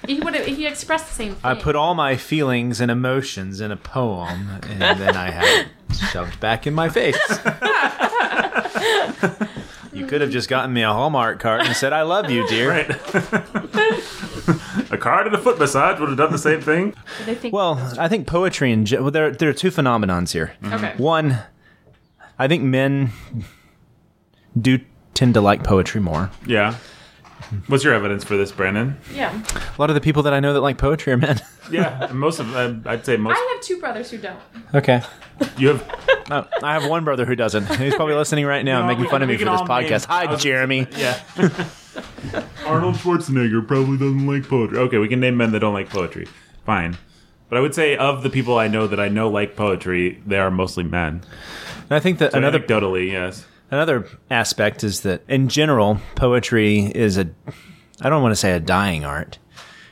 he 0.07 0.19
would 0.19 0.35
have. 0.35 0.45
He 0.45 0.65
expressed 0.67 1.07
the 1.07 1.13
same 1.13 1.35
thing. 1.35 1.41
I 1.43 1.53
put 1.55 1.75
all 1.75 1.95
my 1.95 2.17
feelings 2.17 2.81
and 2.81 2.91
emotions 2.91 3.61
in 3.61 3.71
a 3.71 3.77
poem, 3.77 4.59
and 4.69 4.99
then 4.99 5.15
I 5.15 5.31
had 5.31 5.45
it 5.65 5.95
shoved 6.11 6.39
back 6.39 6.67
in 6.67 6.73
my 6.73 6.89
face. 6.89 7.17
you 9.93 10.05
could 10.05 10.21
have 10.21 10.29
just 10.29 10.49
gotten 10.49 10.73
me 10.73 10.81
a 10.83 10.91
Hallmark 10.91 11.39
card 11.39 11.61
and 11.61 11.75
said, 11.75 11.93
"I 11.93 12.01
love 12.03 12.29
you, 12.29 12.45
dear." 12.47 12.69
Right. 12.69 13.94
a 14.91 14.97
card 14.97 15.27
and 15.27 15.35
a 15.35 15.39
foot 15.39 15.57
massage 15.59 15.99
would 15.99 16.09
have 16.09 16.17
done 16.17 16.31
the 16.31 16.37
same 16.37 16.61
thing. 16.61 16.93
They 17.25 17.35
think. 17.35 17.53
Well, 17.53 17.79
I 17.99 18.07
think 18.07 18.27
poetry 18.27 18.71
and 18.71 18.89
well, 18.91 19.11
there 19.11 19.31
there 19.31 19.49
are 19.49 19.53
two 19.53 19.71
phenomenons 19.71 20.31
here. 20.33 20.53
okay. 20.65 20.93
One, 20.97 21.39
I 22.39 22.47
think 22.47 22.63
men 22.63 23.11
do 24.59 24.79
tend 25.13 25.33
to 25.35 25.41
like 25.41 25.63
poetry 25.63 26.01
more. 26.01 26.31
Yeah. 26.45 26.75
What's 27.67 27.83
your 27.83 27.93
evidence 27.93 28.23
for 28.23 28.35
this, 28.37 28.51
Brandon? 28.51 28.97
Yeah. 29.13 29.39
A 29.55 29.79
lot 29.79 29.89
of 29.91 29.93
the 29.93 30.01
people 30.01 30.23
that 30.23 30.33
I 30.33 30.39
know 30.39 30.53
that 30.53 30.61
like 30.61 30.77
poetry 30.77 31.13
are 31.13 31.17
men. 31.17 31.39
Yeah, 31.71 32.11
most 32.13 32.39
of 32.39 32.55
uh, 32.55 32.75
I'd 32.85 33.03
say 33.07 33.17
most. 33.17 33.35
I 33.35 33.53
have 33.55 33.63
two 33.63 33.79
brothers 33.79 34.11
who 34.11 34.19
don't. 34.19 34.39
okay. 34.75 35.01
You 35.57 35.69
have 35.69 35.99
Oh, 36.29 36.47
I 36.61 36.73
have 36.79 36.87
one 36.87 37.03
brother 37.03 37.25
who 37.25 37.35
doesn't. 37.35 37.65
He's 37.77 37.95
probably 37.95 38.13
listening 38.13 38.45
right 38.45 38.63
now 38.63 38.77
and 38.81 38.83
No, 38.87 38.89
making 38.89 39.05
we 39.05 39.09
fun 39.09 39.21
can- 39.21 39.23
of 39.23 39.29
me 39.29 39.37
for 39.37 39.45
can 39.45 39.51
this 39.53 39.61
all 39.61 39.67
podcast. 39.67 40.07
name- 40.07 40.27
Hi, 40.29 40.35
Jeremy. 40.35 40.87
yeah. 40.95 41.19
Arnold 42.65 42.95
Schwarzenegger 42.95 43.67
probably 43.67 43.97
doesn't 43.97 44.27
like 44.27 44.47
poetry. 44.47 44.77
Okay, 44.77 44.97
we 44.97 45.07
can 45.07 45.19
name 45.19 45.37
men 45.37 45.51
that 45.51 45.59
don't 45.59 45.73
like 45.73 45.89
poetry. 45.89 46.27
Fine. 46.65 46.97
But 47.49 47.57
I 47.57 47.61
would 47.61 47.75
say 47.75 47.95
of 47.95 48.23
the 48.23 48.29
people 48.29 48.57
I 48.57 48.67
know 48.67 48.87
that 48.87 48.99
I 48.99 49.07
know 49.07 49.29
like 49.29 49.55
poetry, 49.55 50.21
they 50.25 50.37
are 50.37 50.49
mostly 50.49 50.83
men. 50.83 51.21
And 51.83 51.91
I 51.91 51.99
think 51.99 52.19
that 52.19 52.31
So 52.31 52.37
another 52.37 52.59
anecdotally, 52.59 53.11
yes. 53.11 53.45
Another 53.71 54.07
aspect 54.29 54.83
is 54.83 55.01
that 55.01 55.21
in 55.27 55.47
general, 55.47 55.99
poetry 56.15 56.91
is 56.95 57.17
a, 57.17 57.29
I 58.01 58.09
don't 58.09 58.21
want 58.21 58.31
to 58.31 58.35
say 58.35 58.51
a 58.51 58.59
dying 58.59 59.05
art. 59.05 59.37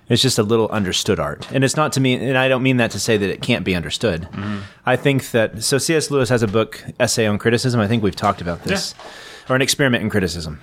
It's 0.10 0.22
just 0.22 0.38
a 0.38 0.43
little 0.43 0.67
understood 0.69 1.19
art. 1.19 1.50
And 1.51 1.63
it's 1.63 1.77
not 1.77 1.93
to 1.93 2.00
me, 2.00 2.13
and 2.15 2.38
I 2.38 2.48
don't 2.50 2.62
mean 2.62 2.77
that 2.77 2.91
to 2.91 3.00
say 3.00 3.17
that 3.17 3.29
it 3.29 3.41
can't 3.41 3.63
be 3.63 3.75
understood. 3.75 4.24
Mm-hmm. 4.24 4.60
I 4.86 4.95
think 4.95 5.31
that, 5.31 5.63
so 5.63 5.77
C.S. 5.77 6.12
Lewis 6.12 6.29
has 6.29 6.43
a 6.43 6.48
book, 6.48 6.83
Essay 7.00 7.25
on 7.25 7.38
Criticism. 7.39 7.79
I 7.79 7.88
think 7.88 8.03
we've 8.03 8.15
talked 8.15 8.41
about 8.41 8.63
this, 8.63 8.93
or 9.50 9.55
an 9.55 9.62
experiment 9.62 10.03
in 10.03 10.10
criticism. 10.10 10.60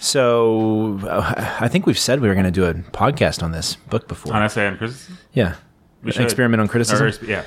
So 0.00 0.98
uh, 1.06 1.54
I 1.60 1.68
think 1.68 1.86
we've 1.86 1.98
said 1.98 2.20
we 2.20 2.28
were 2.28 2.34
going 2.34 2.46
to 2.46 2.50
do 2.50 2.64
a 2.64 2.74
podcast 2.74 3.42
on 3.42 3.52
this 3.52 3.76
book 3.76 4.08
before. 4.08 4.32
On 4.34 4.42
essay 4.42 4.66
on 4.66 4.76
criticism? 4.78 5.18
yeah. 5.34 5.56
We 6.02 6.08
An 6.08 6.12
should. 6.14 6.24
experiment 6.24 6.62
on 6.62 6.68
criticism. 6.68 7.06
Or- 7.06 7.26
yeah. 7.30 7.44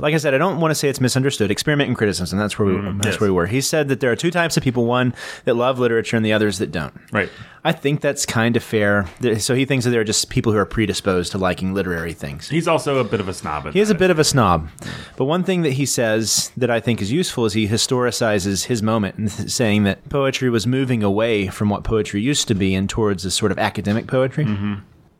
Like 0.00 0.14
I 0.14 0.16
said, 0.18 0.34
I 0.34 0.38
don't 0.38 0.60
want 0.60 0.70
to 0.70 0.74
say 0.74 0.88
it's 0.88 1.00
misunderstood. 1.00 1.50
Experiment 1.50 1.88
in 1.88 1.94
criticism. 1.94 2.38
That's 2.38 2.58
where 2.58 2.66
we. 2.68 2.74
that's 2.74 2.84
Mm, 2.94 3.04
yes. 3.04 3.20
where 3.20 3.30
we 3.30 3.34
were. 3.36 3.46
He 3.46 3.60
said 3.60 3.88
that 3.88 4.00
there 4.00 4.10
are 4.10 4.16
two 4.16 4.30
types 4.30 4.56
of 4.56 4.62
people: 4.62 4.84
one 4.86 5.14
that 5.44 5.54
love 5.54 5.78
literature, 5.78 6.16
and 6.16 6.24
the 6.26 6.32
others 6.32 6.58
that 6.58 6.70
don't. 6.72 6.92
Right. 7.12 7.28
I 7.64 7.70
think 7.72 8.00
that's 8.00 8.26
kind 8.26 8.56
of 8.56 8.62
fair. 8.64 9.06
So 9.38 9.54
he 9.54 9.64
thinks 9.64 9.84
that 9.84 9.92
there 9.92 10.00
are 10.00 10.04
just 10.04 10.30
people 10.30 10.50
who 10.52 10.58
are 10.58 10.64
predisposed 10.66 11.30
to 11.32 11.38
liking 11.38 11.74
literary 11.74 12.12
things. 12.12 12.48
He's 12.48 12.66
also 12.66 12.98
a 12.98 13.04
bit 13.04 13.20
of 13.20 13.28
a 13.28 13.34
snob. 13.34 13.72
He 13.72 13.78
is 13.78 13.88
a 13.90 13.94
bit 13.94 14.10
of 14.10 14.18
a 14.18 14.24
snob. 14.24 14.68
But 15.16 15.26
one 15.26 15.44
thing 15.44 15.62
that 15.62 15.74
he 15.74 15.86
says 15.86 16.50
that 16.56 16.70
I 16.70 16.80
think 16.80 17.00
is 17.00 17.12
useful 17.12 17.44
is 17.46 17.52
he 17.52 17.68
historicizes 17.68 18.64
his 18.64 18.82
moment 18.82 19.16
and 19.16 19.30
saying 19.52 19.84
that 19.84 20.08
poetry 20.08 20.50
was 20.50 20.66
moving 20.66 21.04
away 21.04 21.46
from 21.48 21.68
what 21.70 21.84
poetry 21.84 22.20
used 22.20 22.48
to 22.48 22.54
be 22.54 22.74
and 22.74 22.90
towards 22.90 23.22
this 23.22 23.36
sort 23.36 23.52
of 23.52 23.58
academic 23.60 24.08
poetry. 24.08 24.44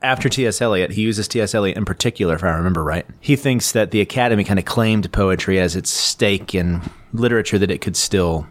After 0.02 0.28
T.S. 0.28 0.60
Eliot, 0.60 0.92
he 0.92 1.02
uses 1.02 1.28
T.S. 1.28 1.54
Eliot 1.54 1.76
in 1.76 1.84
particular, 1.84 2.34
if 2.34 2.42
I 2.44 2.50
remember 2.50 2.82
right. 2.82 3.06
He 3.20 3.36
thinks 3.36 3.72
that 3.72 3.90
the 3.92 4.00
Academy 4.00 4.42
kind 4.44 4.58
of 4.58 4.64
claimed 4.64 5.10
poetry 5.12 5.60
as 5.60 5.76
its 5.76 5.90
stake 5.90 6.54
in 6.54 6.82
literature 7.12 7.58
that 7.58 7.70
it 7.70 7.80
could 7.80 7.96
still 7.96 8.46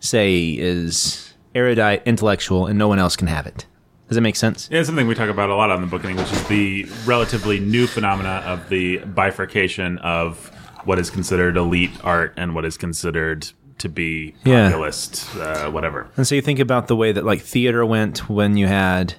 say 0.00 0.50
is 0.58 1.32
erudite, 1.54 2.02
intellectual, 2.04 2.66
and 2.66 2.78
no 2.78 2.88
one 2.88 2.98
else 2.98 3.16
can 3.16 3.28
have 3.28 3.46
it. 3.46 3.66
Does 4.08 4.16
that 4.16 4.20
make 4.20 4.36
sense? 4.36 4.68
Yeah, 4.70 4.80
it's 4.80 4.88
something 4.88 5.06
we 5.06 5.14
talk 5.14 5.30
about 5.30 5.48
a 5.48 5.54
lot 5.54 5.70
on 5.70 5.80
the 5.80 5.86
Bookening, 5.86 6.16
which 6.16 6.30
is 6.30 6.46
the 6.48 6.86
relatively 7.06 7.58
new 7.60 7.86
phenomena 7.86 8.42
of 8.44 8.68
the 8.68 8.98
bifurcation 8.98 9.98
of 9.98 10.50
what 10.84 10.98
is 10.98 11.08
considered 11.08 11.56
elite 11.56 11.92
art 12.04 12.34
and 12.36 12.54
what 12.54 12.64
is 12.66 12.76
considered 12.76 13.48
to 13.78 13.88
be 13.88 14.34
Yeah. 14.44 14.68
populist, 14.68 15.34
uh, 15.36 15.70
whatever. 15.70 16.06
And 16.16 16.26
so 16.26 16.34
you 16.34 16.42
think 16.42 16.58
about 16.58 16.86
the 16.88 16.96
way 16.96 17.12
that 17.12 17.24
like 17.24 17.40
theater 17.40 17.84
went 17.86 18.28
when 18.28 18.56
you 18.58 18.66
had 18.66 19.14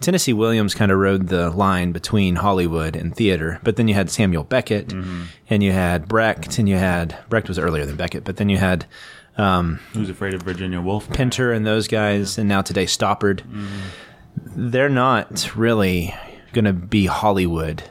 Tennessee 0.00 0.32
Williams 0.32 0.74
kind 0.74 0.90
of 0.90 0.98
rode 0.98 1.28
the 1.28 1.50
line 1.50 1.92
between 1.92 2.36
Hollywood 2.36 2.96
and 2.96 3.14
theater, 3.14 3.60
but 3.62 3.76
then 3.76 3.86
you 3.86 3.94
had 3.94 4.10
Samuel 4.10 4.44
Beckett 4.44 4.88
mm-hmm. 4.88 5.24
and 5.48 5.62
you 5.62 5.72
had 5.72 6.08
Brecht 6.08 6.58
and 6.58 6.68
you 6.68 6.76
had 6.76 7.16
Brecht 7.28 7.48
was 7.48 7.58
earlier 7.58 7.84
than 7.84 7.96
Beckett, 7.96 8.24
but 8.24 8.36
then 8.36 8.48
you 8.48 8.56
had 8.56 8.86
um, 9.36 9.80
Who's 9.92 10.10
afraid 10.10 10.34
of 10.34 10.42
Virginia 10.42 10.80
Woolf? 10.80 11.10
Pinter 11.10 11.52
and 11.52 11.66
those 11.66 11.88
guys, 11.88 12.38
and 12.38 12.48
now 12.48 12.62
today 12.62 12.84
Stoppard. 12.84 13.42
Mm-hmm. 13.42 14.70
They're 14.70 14.88
not 14.88 15.54
really 15.56 16.14
going 16.52 16.64
to 16.64 16.72
be 16.72 17.06
Hollywood 17.06 17.84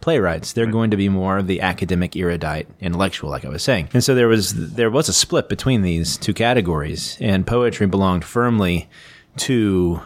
playwrights. 0.00 0.52
They're 0.52 0.66
going 0.66 0.90
to 0.90 0.96
be 0.96 1.08
more 1.08 1.38
of 1.38 1.46
the 1.46 1.60
academic, 1.60 2.16
erudite, 2.16 2.68
intellectual, 2.80 3.30
like 3.30 3.44
I 3.44 3.48
was 3.48 3.62
saying. 3.62 3.88
And 3.94 4.04
so 4.04 4.14
there 4.14 4.28
was 4.28 4.74
there 4.74 4.90
was 4.90 5.08
a 5.08 5.12
split 5.12 5.48
between 5.48 5.82
these 5.82 6.16
two 6.16 6.34
categories, 6.34 7.16
and 7.20 7.46
poetry 7.46 7.86
belonged 7.86 8.24
firmly 8.24 8.88
to 9.38 10.00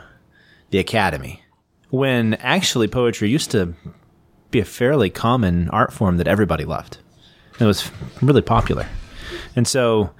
the 0.70 0.78
academy. 0.78 1.42
When 1.90 2.34
actually 2.34 2.88
poetry 2.88 3.30
used 3.30 3.50
to 3.52 3.74
be 4.50 4.60
a 4.60 4.64
fairly 4.64 5.10
common 5.10 5.68
art 5.70 5.92
form 5.92 6.16
that 6.18 6.28
everybody 6.28 6.64
loved. 6.64 6.98
It 7.58 7.64
was 7.64 7.90
really 8.22 8.42
popular. 8.42 8.86
And 9.54 9.66
so 9.66 10.10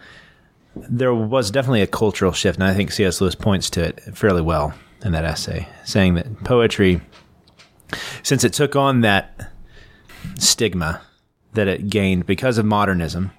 there 0.74 1.14
was 1.14 1.50
definitely 1.50 1.82
a 1.82 1.86
cultural 1.86 2.32
shift, 2.32 2.58
and 2.58 2.64
I 2.68 2.74
think 2.74 2.92
C.S. 2.92 3.20
Lewis 3.20 3.34
points 3.34 3.70
to 3.70 3.82
it 3.82 4.00
fairly 4.14 4.42
well 4.42 4.74
in 5.04 5.12
that 5.12 5.24
essay, 5.24 5.68
saying 5.84 6.14
that 6.14 6.44
poetry, 6.44 7.00
since 8.22 8.44
it 8.44 8.52
took 8.52 8.76
on 8.76 9.02
that 9.02 9.52
stigma 10.38 11.00
that 11.54 11.68
it 11.68 11.88
gained 11.88 12.26
because 12.26 12.58
of 12.58 12.66
modernism, 12.66 13.30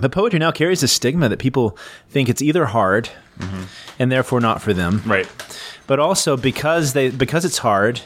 but 0.00 0.12
poetry 0.12 0.38
now 0.38 0.52
carries 0.52 0.82
a 0.82 0.88
stigma 0.88 1.28
that 1.28 1.38
people 1.38 1.76
think 2.08 2.28
it's 2.28 2.42
either 2.42 2.66
hard 2.66 3.10
mm-hmm. 3.38 3.64
and 3.98 4.12
therefore 4.12 4.40
not 4.40 4.62
for 4.62 4.72
them, 4.72 5.02
Right. 5.04 5.28
But 5.90 5.98
also 5.98 6.36
because 6.36 6.92
they 6.92 7.10
because 7.10 7.44
it's 7.44 7.58
hard, 7.58 8.00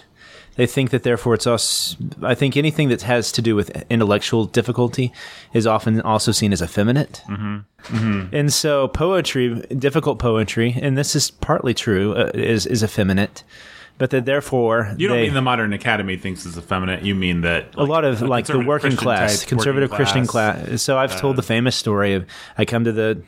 they 0.56 0.64
think 0.64 0.88
that 0.88 1.02
therefore 1.02 1.34
it's 1.34 1.46
us. 1.46 1.98
I 2.22 2.34
think 2.34 2.56
anything 2.56 2.88
that 2.88 3.02
has 3.02 3.30
to 3.32 3.42
do 3.42 3.54
with 3.54 3.68
intellectual 3.90 4.46
difficulty 4.46 5.12
is 5.52 5.66
often 5.66 6.00
also 6.00 6.32
seen 6.32 6.54
as 6.54 6.62
effeminate. 6.62 7.20
Mm-hmm. 7.28 8.34
And 8.34 8.50
so 8.50 8.88
poetry, 8.88 9.60
difficult 9.76 10.18
poetry, 10.18 10.74
and 10.80 10.96
this 10.96 11.14
is 11.14 11.30
partly 11.30 11.74
true, 11.74 12.14
uh, 12.14 12.30
is 12.32 12.64
is 12.64 12.82
effeminate, 12.82 13.44
but 13.98 14.08
that 14.12 14.24
therefore 14.24 14.94
You 14.96 15.06
don't 15.06 15.18
they, 15.18 15.24
mean 15.24 15.34
the 15.34 15.42
modern 15.42 15.74
academy 15.74 16.16
thinks 16.16 16.46
it's 16.46 16.56
effeminate. 16.56 17.02
You 17.02 17.14
mean 17.14 17.42
that 17.42 17.74
a 17.76 17.84
lot 17.84 18.06
of 18.06 18.22
like 18.22 18.46
the 18.46 18.60
working 18.60 18.96
class, 18.96 19.44
conservative 19.44 19.90
Christian 19.90 20.26
class. 20.26 20.80
So 20.80 20.96
I've 20.96 21.20
told 21.20 21.36
the 21.36 21.42
famous 21.42 21.76
story 21.76 22.14
of 22.14 22.24
I 22.56 22.64
come 22.64 22.84
to 22.84 22.92
the 22.92 23.22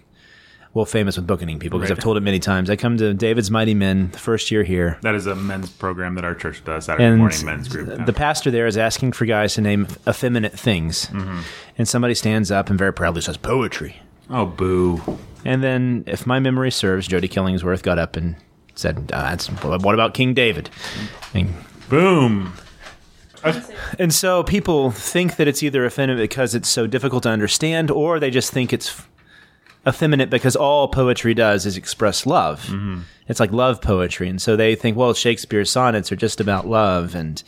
well, 0.76 0.85
famous 0.85 1.16
with 1.16 1.26
Bookening 1.26 1.59
people 1.59 1.78
because 1.78 1.90
Right. 1.90 1.97
I've 1.99 2.02
told 2.04 2.16
it 2.18 2.21
many 2.21 2.38
times. 2.38 2.68
I 2.68 2.76
come 2.76 2.99
to 2.99 3.14
David's 3.14 3.50
Mighty 3.50 3.73
Men 3.75 4.11
the 4.12 4.18
first 4.18 4.50
year 4.50 4.62
here, 4.62 4.99
That 5.00 5.14
is 5.14 5.26
a 5.26 5.35
men's 5.35 5.71
program 5.71 6.14
that 6.16 6.25
our 6.25 6.35
church 6.35 6.62
does. 6.64 6.85
Saturday 6.85 7.04
and 7.04 7.18
morning 7.18 7.45
men's 7.47 7.66
group. 7.68 8.04
the 8.04 8.12
pastor 8.12 8.50
there 8.50 8.66
is 8.66 8.76
asking 8.76 9.12
for 9.12 9.25
guys 9.25 9.54
to 9.54 9.62
name 9.62 9.87
effeminate 10.06 10.52
things, 10.59 11.06
Mm-hmm. 11.06 11.38
and 11.78 11.88
somebody 11.88 12.14
stands 12.14 12.50
up 12.50 12.68
and 12.68 12.78
very 12.78 12.92
proudly 12.92 13.23
says 13.23 13.37
poetry. 13.38 13.97
oh, 14.30 14.45
boo! 14.45 15.00
And 15.45 15.62
then, 15.62 16.04
if 16.06 16.26
my 16.26 16.40
memory 16.40 16.71
serves, 16.73 17.06
Jody 17.06 17.28
Killingsworth 17.28 17.83
got 17.83 17.99
up 17.99 18.16
and 18.16 18.37
said, 18.75 19.11
uh, 19.12 19.23
"That's 19.30 19.47
what 19.62 19.95
about 19.95 20.12
King 20.12 20.35
David?" 20.35 20.68
And 21.33 21.54
Boom! 21.88 22.52
And 23.99 24.12
so 24.12 24.42
people 24.42 24.90
think 24.90 25.37
that 25.37 25.47
it's 25.47 25.62
either 25.62 25.87
effeminate 25.87 26.18
because 26.21 26.54
it's 26.54 26.68
so 26.68 26.87
difficult 26.88 27.23
to 27.23 27.28
understand, 27.28 27.90
or 27.92 28.18
they 28.18 28.30
just 28.30 28.52
think 28.52 28.73
it's 28.73 29.02
effeminate 29.87 30.31
because 30.31 30.57
all 30.57 30.88
poetry 30.88 31.35
does 31.35 31.66
is 31.66 31.76
express 31.76 32.26
love. 32.26 32.75
It's 33.28 33.40
like 33.40 33.52
love 33.52 33.81
poetry. 33.81 34.28
And 34.28 34.40
so 34.40 34.57
they 34.57 34.75
think, 34.75 34.97
well, 34.97 35.14
Shakespeare's 35.14 35.71
sonnets 35.71 36.11
are 36.12 36.16
just 36.16 36.40
about 36.40 36.66
love. 36.66 37.14
And 37.14 37.43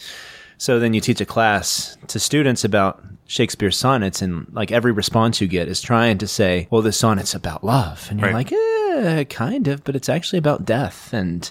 so 0.57 0.79
then 0.81 0.93
you 0.95 1.01
teach 1.01 1.21
a 1.21 1.27
class 1.27 1.97
to 2.09 2.19
students 2.19 2.65
about 2.65 3.03
Shakespeare's 3.27 3.77
sonnets, 3.77 4.23
and 4.23 4.47
like 4.53 4.73
every 4.73 4.91
response 4.91 5.41
you 5.41 5.47
get 5.47 5.69
is 5.69 5.83
trying 5.83 6.17
to 6.19 6.27
say, 6.27 6.67
well, 6.71 6.81
this 6.83 6.97
sonnet's 6.97 7.35
about 7.35 7.63
love. 7.63 8.07
And 8.11 8.19
you're 8.21 8.33
Right. 8.33 8.51
like, 8.51 8.53
eh, 8.53 9.25
kind 9.25 9.69
of, 9.69 9.85
but 9.85 9.95
it's 9.95 10.09
actually 10.09 10.39
about 10.39 10.65
death 10.65 11.13
and 11.13 11.51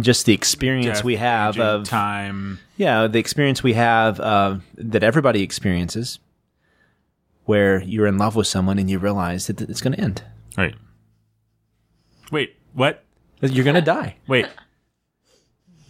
just 0.00 0.24
the 0.26 0.32
experience 0.32 1.04
we 1.04 1.16
have 1.16 1.60
of 1.60 1.84
time. 1.86 2.58
yeah, 2.78 3.06
the 3.06 3.18
experience 3.18 3.62
we 3.62 3.74
have 3.74 4.18
uh, 4.18 4.56
that 4.76 5.02
everybody 5.04 5.42
experiences, 5.42 6.18
where 7.44 7.82
you're 7.82 8.06
in 8.06 8.18
love 8.18 8.36
with 8.36 8.46
someone 8.46 8.78
and 8.78 8.88
you 8.90 8.98
realize 8.98 9.46
that 9.48 9.60
it's 9.60 9.80
going 9.80 9.94
to 9.94 10.00
end. 10.00 10.22
Right. 10.56 10.74
Wait, 12.30 12.56
what? 12.72 13.04
You're 13.40 13.64
going 13.64 13.74
to 13.74 13.82
die. 13.82 14.16
Wait. 14.26 14.46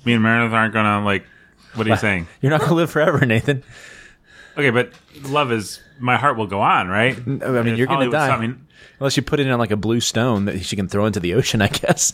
Me 0.04 0.12
and 0.12 0.22
Meredith 0.22 0.52
aren't 0.52 0.74
gonna 0.74 1.04
like. 1.04 1.24
What 1.74 1.86
are 1.86 1.90
you 1.90 1.96
saying? 2.08 2.26
You're 2.40 2.50
not 2.50 2.60
going 2.60 2.70
to 2.70 2.74
live 2.76 2.90
forever, 2.90 3.24
Nathan. 3.24 3.62
Okay, 4.56 4.70
but 4.70 4.92
love 5.24 5.50
is 5.50 5.80
my 5.98 6.16
heart 6.16 6.36
will 6.36 6.46
go 6.46 6.60
on, 6.60 6.88
right? 6.88 7.16
I 7.16 7.62
mean, 7.62 7.76
you're 7.76 7.86
going 7.86 8.04
to 8.04 8.10
die 8.10 8.26
stop 8.28 8.40
me. 8.40 8.54
unless 9.00 9.16
you 9.16 9.22
put 9.22 9.40
it 9.40 9.46
in 9.46 9.58
like 9.58 9.70
a 9.70 9.76
blue 9.76 10.00
stone 10.00 10.44
that 10.44 10.70
you 10.70 10.76
can 10.76 10.88
throw 10.88 11.06
into 11.06 11.20
the 11.20 11.34
ocean. 11.34 11.62
I 11.62 11.68
guess. 11.68 12.12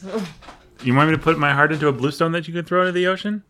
You 0.83 0.95
want 0.95 1.11
me 1.11 1.17
to 1.17 1.23
put 1.23 1.39
my 1.39 1.53
heart 1.53 1.73
into 1.73 1.89
a 1.89 1.93
blue 1.93 2.11
stone 2.11 2.33
that 2.33 2.49
you 2.49 2.55
can 2.55 2.65
throw 2.65 2.81
into 2.83 2.93
the 2.93 3.07
ocean? 3.07 3.43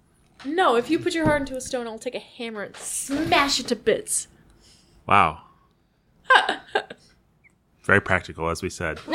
No, 0.44 0.74
if 0.74 0.90
you 0.90 0.98
put 0.98 1.14
your 1.14 1.26
heart 1.26 1.42
into 1.42 1.56
a 1.56 1.60
stone, 1.60 1.86
I'll 1.86 1.98
take 1.98 2.14
a 2.14 2.18
hammer 2.20 2.62
and 2.62 2.74
smash 2.76 3.60
it 3.60 3.68
to 3.68 3.76
bits. 3.76 4.26
Wow. 5.06 5.42
Very 7.82 8.00
practical, 8.00 8.48
as 8.50 8.62
we 8.62 8.70
said. 8.70 9.00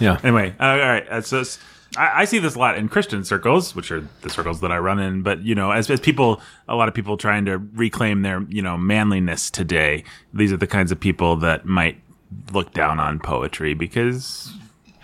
Yeah. 0.00 0.18
Anyway, 0.22 0.54
uh, 0.60 0.64
all 0.64 0.78
right. 0.78 1.08
Uh, 1.08 1.20
so 1.20 1.40
s- 1.40 1.58
I, 1.96 2.22
I 2.22 2.24
see 2.24 2.38
this 2.38 2.54
a 2.54 2.58
lot 2.58 2.76
in 2.76 2.88
Christian 2.88 3.24
circles, 3.24 3.74
which 3.74 3.90
are 3.90 4.06
the 4.22 4.30
circles 4.30 4.60
that 4.60 4.70
I 4.72 4.78
run 4.78 4.98
in. 4.98 5.22
But 5.22 5.42
you 5.42 5.54
know, 5.54 5.70
as, 5.70 5.88
as 5.90 6.00
people, 6.00 6.40
a 6.68 6.74
lot 6.74 6.88
of 6.88 6.94
people 6.94 7.16
trying 7.16 7.44
to 7.46 7.58
reclaim 7.58 8.22
their 8.22 8.42
you 8.48 8.62
know 8.62 8.76
manliness 8.76 9.50
today. 9.50 10.04
These 10.34 10.52
are 10.52 10.56
the 10.56 10.66
kinds 10.66 10.92
of 10.92 11.00
people 11.00 11.36
that 11.36 11.64
might 11.66 12.00
look 12.52 12.72
down 12.72 12.98
on 13.00 13.18
poetry 13.20 13.74
because 13.74 14.52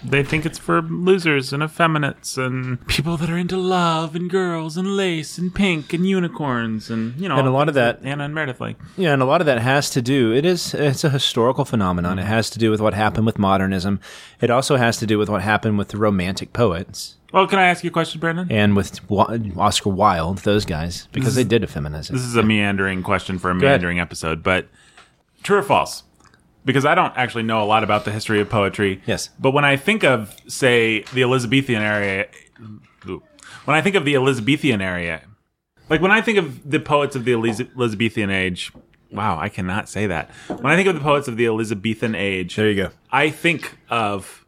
they 0.04 0.23
think 0.25 0.44
it's 0.44 0.59
for 0.59 0.82
losers 0.82 1.52
and 1.52 1.62
effeminates 1.62 2.37
and 2.37 2.85
people 2.88 3.16
that 3.16 3.30
are 3.30 3.37
into 3.38 3.56
love 3.56 4.14
and 4.16 4.28
girls 4.28 4.76
and 4.76 4.97
lace 4.97 5.38
and 5.38 5.54
pink 5.54 5.92
and 5.92 6.06
unicorns 6.06 6.90
and 6.90 7.14
you 7.21 7.28
know 7.28 7.37
And 7.37 7.47
a 7.47 7.50
lot 7.52 7.68
of 7.68 7.75
that- 7.75 8.00
Anna 8.02 8.25
and 8.25 8.35
Meredith 8.35 8.61
like. 8.61 8.76
Yeah, 8.97 9.12
and 9.12 9.23
a 9.23 9.25
lot 9.25 9.40
of 9.40 9.47
that 9.47 9.61
has 9.61 9.90
to 9.90 10.02
do. 10.02 10.32
It 10.32 10.44
is. 10.44 10.75
It's 10.75 11.04
a 11.04 11.11
historical 11.11 11.64
phenomenon. 11.64 12.18
It 12.18 12.25
has 12.26 12.50
to 12.50 12.59
do 12.59 12.71
with 12.71 12.80
what 12.80 12.94
happened 12.94 13.26
with 13.26 13.38
modernism. 13.38 14.00
It 14.40 14.50
also 14.50 14.76
has 14.76 14.97
to 14.99 15.06
do 15.06 15.18
with 15.18 15.28
what 15.28 15.42
happened 15.42 15.78
with 15.78 15.88
the 15.88 15.97
Romantic 15.99 16.52
poets 16.52 17.16
Well, 17.32 17.47
can 17.47 17.59
I 17.59 17.66
ask 17.68 17.82
you 17.85 17.88
a 17.88 17.92
question, 17.92 18.21
Brandon? 18.21 18.47
and 18.50 18.76
with 18.76 19.00
Oscar 19.56 19.90
Wilde. 19.90 20.38
Those 20.38 20.64
guys, 20.64 21.09
because 21.12 21.35
they 21.35 21.44
did 21.44 21.62
effeminize 21.62 22.11
it. 22.11 22.12
This 22.12 22.23
is 22.23 22.37
a 22.37 22.42
meandering 22.42 23.02
question 23.02 23.38
for 23.38 23.50
a 23.50 23.54
meandering 23.54 24.00
episode, 24.00 24.42
but 24.42 24.66
true 25.42 25.59
or 25.59 25.62
false? 25.62 26.02
Because 26.64 26.85
I 26.85 26.95
don't 26.95 27.16
actually 27.16 27.42
know 27.42 27.62
a 27.62 27.66
lot 27.66 27.85
about 27.85 28.04
the 28.04 28.12
history 28.12 28.40
of 28.40 28.49
poetry. 28.49 29.02
Yes. 29.07 29.31
But 29.38 29.52
when 29.52 29.64
I 29.64 29.76
think 29.76 30.04
of, 30.04 30.37
say, 30.47 31.02
the 31.14 31.23
Elizabethan 31.23 31.83
area, 31.83 32.28
when 33.64 33.76
I 33.76 33.83
think 33.83 33.97
of 33.97 34.04
the 34.04 34.14
Elizabethan 34.14 34.81
area, 34.81 35.23
like 35.88 36.00
when 36.00 36.11
I 36.11 36.21
think 36.21 36.38
of 36.38 36.71
the 36.71 36.81
poets 36.81 37.16
of 37.16 37.25
the 37.25 37.33
Eliz- 37.33 37.61
Elizabethan 37.76 38.31
age, 38.31 38.73
wow, 39.11 39.38
I 39.38 39.49
cannot 39.49 39.88
say 39.88 40.07
that. 40.07 40.31
When 40.49 40.66
I 40.66 40.76
think 40.76 40.88
of 40.88 40.95
the 40.95 41.00
poets 41.00 41.28
of 41.28 41.37
the 41.37 41.47
Elizabethan 41.47 42.14
age, 42.14 42.57
There 42.57 42.69
you 42.71 42.76
go. 42.85 42.90
I 43.11 43.31
think 43.31 43.76
of 43.90 44.45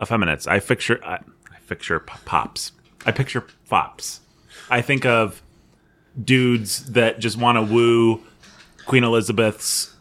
effeminates. 0.00 0.46
I 0.46 0.58
picture, 0.60 1.02
I, 1.04 1.14
I 1.50 1.58
picture 1.68 2.00
pops. 2.00 2.72
I 3.06 3.12
picture 3.12 3.46
fops. 3.64 4.20
I 4.70 4.80
think 4.80 5.06
of 5.06 5.42
dudes 6.22 6.92
that 6.92 7.20
just 7.20 7.36
want 7.38 7.56
to 7.56 7.62
woo 7.62 8.20
Queen 8.86 9.04
Elizabeth's 9.04 9.94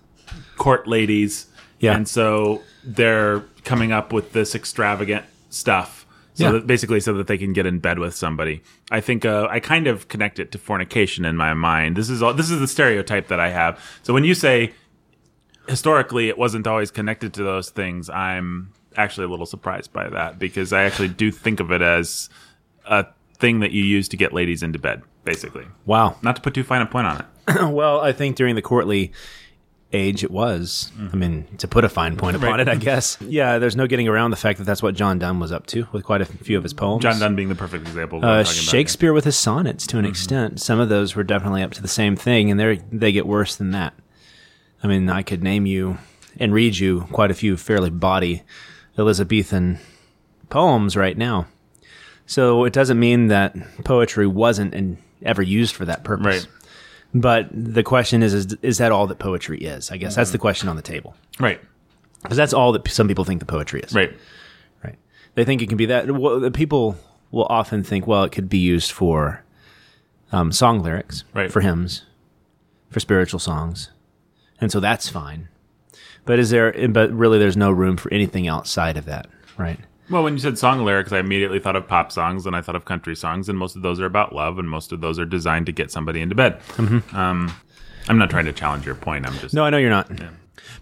court 0.58 0.88
ladies. 0.88 1.48
Yeah. 1.82 1.96
And 1.96 2.08
so 2.08 2.62
they're 2.84 3.42
coming 3.66 3.92
up 3.92 4.14
with 4.14 4.32
this 4.32 4.56
extravagant 4.56 5.26
stuff. 5.50 6.06
So 6.36 6.46
Yeah. 6.46 6.52
that 6.54 6.68
basically 6.68 7.02
so 7.02 7.14
that 7.16 7.28
they 7.28 7.38
can 7.38 7.52
get 7.52 7.66
in 7.66 7.80
bed 7.80 8.00
with 8.00 8.16
somebody. 8.16 8.62
I 8.90 9.02
think 9.02 9.26
uh, 9.26 9.48
I 9.52 9.60
kind 9.60 9.88
of 9.88 10.08
connect 10.08 10.40
it 10.40 10.52
to 10.54 10.58
fornication 10.58 11.26
in 11.26 11.36
my 11.36 11.54
mind. 11.54 11.98
This 11.98 12.10
is 12.10 12.22
all 12.22 12.34
this 12.34 12.50
is 12.50 12.60
the 12.62 12.68
stereotype 12.68 13.28
that 13.28 13.40
I 13.40 13.50
have. 13.50 13.78
So 14.04 14.14
when 14.14 14.24
you 14.24 14.34
say 14.34 14.72
historically 15.68 16.30
it 16.30 16.38
wasn't 16.38 16.68
always 16.68 16.92
connected 16.92 17.34
to 17.36 17.44
those 17.44 17.70
things, 17.70 18.10
I'm 18.10 18.72
actually 18.96 19.26
a 19.26 19.30
little 19.30 19.46
surprised 19.46 19.92
by 19.94 20.10
that 20.10 20.40
because 20.40 20.74
I 20.74 20.84
actually 20.84 21.10
do 21.10 21.32
think 21.32 21.60
of 21.60 21.72
it 21.72 21.82
as 21.82 22.30
a 22.86 23.06
thing 23.38 23.60
that 23.60 23.72
you 23.72 23.84
use 23.84 24.08
to 24.10 24.18
get 24.18 24.34
ladies 24.34 24.64
into 24.64 24.80
bed, 24.80 25.02
basically. 25.24 25.66
Wow. 25.86 26.16
Not 26.22 26.36
to 26.38 26.42
put 26.42 26.54
too 26.54 26.64
fine 26.64 26.82
a 26.82 26.86
point 26.86 27.08
on 27.08 27.18
it. 27.22 27.72
well, 27.74 28.00
I 28.02 28.12
think 28.12 28.36
during 28.36 28.56
the 28.56 28.62
courtly 28.62 29.12
age 29.94 30.24
it 30.24 30.32
was. 30.32 30.92
I 31.12 31.16
mean, 31.16 31.46
to 31.58 31.68
put 31.68 31.84
a 31.84 31.90
fine 31.90 32.16
point 32.18 32.36
upon 32.38 32.50
Right. 32.52 32.60
it, 32.62 32.70
I 32.70 32.76
guess. 32.76 33.18
Yeah, 33.22 33.60
there's 33.60 33.76
no 33.76 33.88
getting 33.88 34.08
around 34.08 34.32
the 34.32 34.38
fact 34.38 34.58
that 34.60 34.66
that's 34.66 34.82
what 34.82 34.96
John 34.96 35.20
Donne 35.20 35.40
was 35.40 35.52
up 35.52 35.66
to 35.68 35.88
with 35.92 36.04
quite 36.04 36.22
a 36.22 36.26
few 36.26 36.58
of 36.58 36.64
his 36.64 36.74
poems. 36.74 37.02
John 37.04 37.20
Donne 37.20 37.36
being 37.36 37.50
the 37.50 37.56
perfect 37.56 37.88
example. 37.88 38.20
Uh, 38.20 38.22
I'm 38.22 38.28
about 38.42 38.48
here. 38.48 38.64
Shakespeare 38.64 39.14
with 39.14 39.26
his 39.26 39.38
sonnets 39.38 39.86
to 39.88 39.98
an 39.98 40.06
extent. 40.06 40.62
Some 40.62 40.80
of 40.80 40.90
those 40.90 41.16
were 41.16 41.24
definitely 41.24 41.62
up 41.64 41.72
to 41.74 41.82
the 41.82 41.88
same 41.88 42.16
thing, 42.16 42.50
and 42.52 42.60
they 42.60 42.80
they 42.92 43.12
get 43.12 43.28
worse 43.28 43.56
than 43.56 43.72
that. 43.72 43.94
I 44.84 44.88
mean, 44.88 45.10
I 45.10 45.22
could 45.24 45.44
name 45.44 45.66
you 45.66 45.98
and 46.40 46.54
read 46.54 46.78
you 46.78 47.08
quite 47.12 47.30
a 47.32 47.36
few 47.36 47.58
fairly 47.58 47.90
body 47.90 48.44
Elizabethan 48.98 49.80
poems 50.50 50.96
right 50.96 51.18
now. 51.18 51.48
So 52.26 52.64
it 52.66 52.74
doesn't 52.74 53.00
mean 53.00 53.28
that 53.28 53.56
poetry 53.84 54.28
wasn't 54.28 54.74
and 54.74 54.98
ever 55.24 55.42
used 55.42 55.76
for 55.76 55.86
that 55.86 56.04
purpose. 56.04 56.46
Right. 56.46 56.48
But 57.14 57.50
the 57.52 57.84
question 57.84 58.24
is, 58.24 58.34
is, 58.34 58.56
is 58.62 58.78
that 58.78 58.92
all 58.92 59.06
that 59.08 59.20
poetry 59.20 59.60
is? 59.60 59.92
I 59.92 59.98
guess 59.98 60.16
that's 60.16 60.32
the 60.32 60.38
question 60.38 60.70
on 60.70 60.76
the 60.78 60.82
table. 60.82 61.16
Right. 61.40 61.60
Because 62.24 62.38
that's 62.38 62.54
all 62.54 62.72
that 62.72 62.88
some 62.88 63.08
people 63.08 63.26
think 63.26 63.40
the 63.40 63.46
poetry 63.46 63.82
is. 63.82 63.94
Right. 63.94 64.16
Right. 64.84 64.98
They 65.36 65.44
think 65.44 65.62
it 65.62 65.68
can 65.68 65.78
be 65.78 65.88
that. 65.88 66.10
Well, 66.12 66.40
the 66.40 66.52
people 66.52 66.96
will 67.32 67.46
often 67.46 67.84
think, 67.84 68.08
well, 68.08 68.24
it 68.24 68.32
could 68.32 68.48
be 68.50 68.60
used 68.60 68.92
for 68.92 69.44
um, 70.32 70.52
song 70.52 70.82
lyrics, 70.82 71.24
Right. 71.34 71.52
for 71.52 71.62
hymns, 71.62 72.04
for 72.90 73.00
spiritual 73.00 73.40
songs, 73.40 73.90
and 74.62 74.72
so 74.72 74.80
that's 74.80 75.10
fine. 75.10 75.50
But 76.26 76.40
is 76.40 76.50
there? 76.52 76.88
But 76.90 77.12
really, 77.12 77.40
there's 77.40 77.58
no 77.58 77.72
room 77.72 77.98
for 77.98 78.14
anything 78.14 78.48
outside 78.48 78.96
of 78.96 79.06
that, 79.06 79.28
right? 79.58 79.80
Well, 80.12 80.24
when 80.24 80.34
you 80.34 80.40
said 80.40 80.58
song 80.58 80.84
lyrics, 80.84 81.12
I 81.12 81.20
immediately 81.20 81.60
thought 81.60 81.76
of 81.76 81.88
pop 81.88 82.12
songs 82.12 82.46
and 82.46 82.56
I 82.56 82.62
thought 82.62 82.76
of 82.76 82.86
country 82.86 83.16
songs, 83.16 83.48
and 83.50 83.58
most 83.58 83.76
of 83.76 83.82
those 83.82 84.00
are 84.00 84.06
about 84.06 84.36
love, 84.36 84.60
and 84.60 84.70
most 84.70 84.92
of 84.92 85.00
those 85.02 85.18
are 85.18 85.26
designed 85.26 85.66
to 85.68 85.72
get 85.72 85.90
somebody 85.90 86.22
into 86.22 86.36
bed. 86.36 86.60
Um, 87.14 87.52
I'm 88.10 88.18
not 88.18 88.30
trying 88.30 88.46
to 88.46 88.54
challenge 88.54 88.86
your 88.86 88.96
point. 88.96 89.26
I'm 89.26 89.34
just. 89.34 89.48
Mm-hmm. 89.48 89.58
No, 89.58 89.64
I 89.64 89.70
know 89.70 89.78
you're 89.78 89.90
not, 89.90 90.12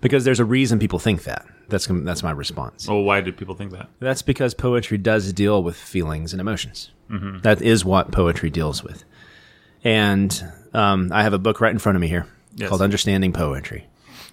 because 0.02 0.24
there's 0.26 0.40
a 0.40 0.46
reason 0.46 0.80
people 0.80 1.00
think 1.00 1.24
that. 1.24 1.46
That's 1.68 1.86
that's 1.88 2.24
my 2.24 2.32
response. 2.32 2.88
Well, 2.88 3.04
why 3.04 3.22
do 3.22 3.32
people 3.32 3.54
think 3.54 3.72
that? 3.74 3.90
That's 4.00 4.24
because 4.24 4.56
poetry 4.56 4.98
does 4.98 5.32
deal 5.34 5.62
with 5.62 5.76
feelings 5.78 6.34
and 6.34 6.42
emotions. 6.42 6.90
That 7.10 7.62
is 7.62 7.86
what 7.86 8.12
poetry 8.12 8.50
deals 8.50 8.84
with. 8.84 9.04
And 9.84 10.44
um, 10.74 11.12
I 11.14 11.22
have 11.24 11.34
a 11.34 11.40
book 11.40 11.62
right 11.62 11.72
in 11.72 11.80
front 11.80 11.96
of 11.96 12.02
me 12.02 12.08
here 12.08 12.26
Yes. 12.56 12.70
called 12.70 12.82
Understanding 12.82 13.32
Poetry. 13.34 13.88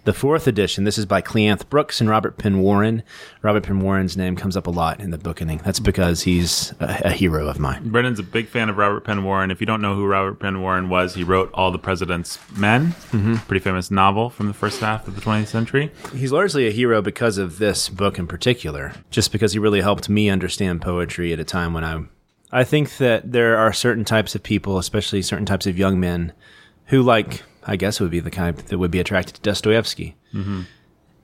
The 0.07 0.13
fourth 0.13 0.47
edition, 0.47 0.85
this 0.85 0.99
is 0.99 1.05
by 1.05 1.21
Cleanth 1.21 1.69
Brooks 1.69 2.01
and 2.01 2.09
Robert 2.09 2.39
Penn 2.39 2.61
Warren. 2.61 3.03
Robert 3.43 3.65
Penn 3.65 3.81
Warren's 3.81 4.17
name 4.17 4.37
comes 4.37 4.57
up 4.57 4.69
a 4.69 4.71
lot 4.71 5.01
in 5.01 5.11
the 5.11 5.19
bookening. 5.19 5.61
That's 5.65 5.81
because 5.81 6.23
he's 6.23 6.73
a, 6.79 7.03
a 7.07 7.11
hero 7.11 7.49
of 7.49 7.59
mine. 7.59 7.89
Brandon's 7.89 8.21
a 8.21 8.23
big 8.23 8.47
fan 8.47 8.69
of 8.69 8.77
Robert 8.77 9.01
Penn 9.01 9.25
Warren. 9.25 9.51
If 9.51 9.59
you 9.59 9.67
don't 9.67 9.83
know 9.83 9.97
who 9.97 10.07
Robert 10.07 10.39
Penn 10.39 10.63
Warren 10.63 10.89
was, 10.89 11.17
he 11.17 11.25
wrote 11.25 11.51
All 11.55 11.73
the 11.73 11.81
President's 11.81 12.39
Men, 12.57 12.93
mm-hmm. 13.11 13.35
pretty 13.49 13.65
famous 13.65 13.91
novel 13.91 14.31
from 14.31 14.47
the 14.47 14.55
first 14.55 14.79
half 14.79 15.09
of 15.09 15.17
the 15.17 15.21
20th 15.21 15.49
century. 15.49 15.91
He's 16.15 16.31
largely 16.31 16.69
a 16.69 16.71
hero 16.71 17.03
because 17.03 17.37
of 17.37 17.59
this 17.59 17.89
book 17.89 18.17
in 18.17 18.29
particular, 18.29 18.93
just 19.11 19.33
because 19.33 19.55
he 19.55 19.59
really 19.59 19.81
helped 19.81 20.09
me 20.09 20.31
understand 20.31 20.83
poetry 20.83 21.33
at 21.33 21.41
a 21.41 21.45
time 21.45 21.75
when 21.75 21.83
I 21.83 22.05
I 22.53 22.63
think 22.63 22.99
that 22.99 23.33
there 23.33 23.57
are 23.57 23.73
certain 23.73 24.05
types 24.05 24.37
of 24.37 24.45
people, 24.45 24.79
especially 24.79 25.21
certain 25.23 25.47
types 25.47 25.67
of 25.67 25.77
young 25.77 25.99
men 25.99 26.33
who 26.85 27.03
like 27.03 27.43
I 27.67 27.77
guess 27.77 28.01
it 28.01 28.05
would 28.05 28.11
be 28.13 28.21
the 28.21 28.31
kind 28.31 28.57
that 28.57 28.79
would 28.79 28.91
be 28.91 29.01
attracted 29.01 29.35
to 29.37 29.41
Dostoevsky. 29.43 30.17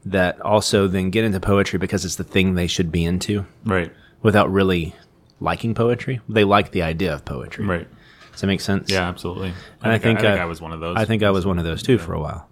That 0.05 0.41
also 0.41 0.89
then 0.89 1.11
get 1.11 1.25
into 1.25 1.39
poetry 1.39 1.79
because 1.79 2.05
it's 2.05 2.17
the 2.17 2.25
thing 2.25 2.55
they 2.55 2.67
should 2.67 2.91
be 2.91 3.05
into 3.05 3.47
Right. 3.65 3.93
without 4.21 4.51
really 4.53 4.97
liking 5.39 5.75
poetry. 5.75 6.21
They 6.29 6.43
like 6.43 6.73
the 6.73 6.83
idea 6.83 7.15
of 7.15 7.25
poetry. 7.25 7.65
Right. 7.65 7.89
Does 8.33 8.41
that 8.41 8.47
make 8.49 8.61
sense? 8.61 8.91
Yeah, 8.91 9.09
absolutely. 9.09 9.53
And 9.83 9.93
I 9.93 9.99
think, 9.99 10.19
I, 10.19 10.23
think 10.23 10.39
uh, 10.41 10.43
I 10.43 10.47
was 10.47 10.61
one 10.61 10.73
of 10.73 10.81
those. 10.81 10.97
I 10.97 11.05
think 11.05 11.23
I 11.23 11.31
was 11.31 11.47
one 11.47 11.59
of 11.59 11.65
those 11.65 11.83
too 11.85 11.99
for 11.99 12.15
a 12.15 12.21
while. 12.21 12.49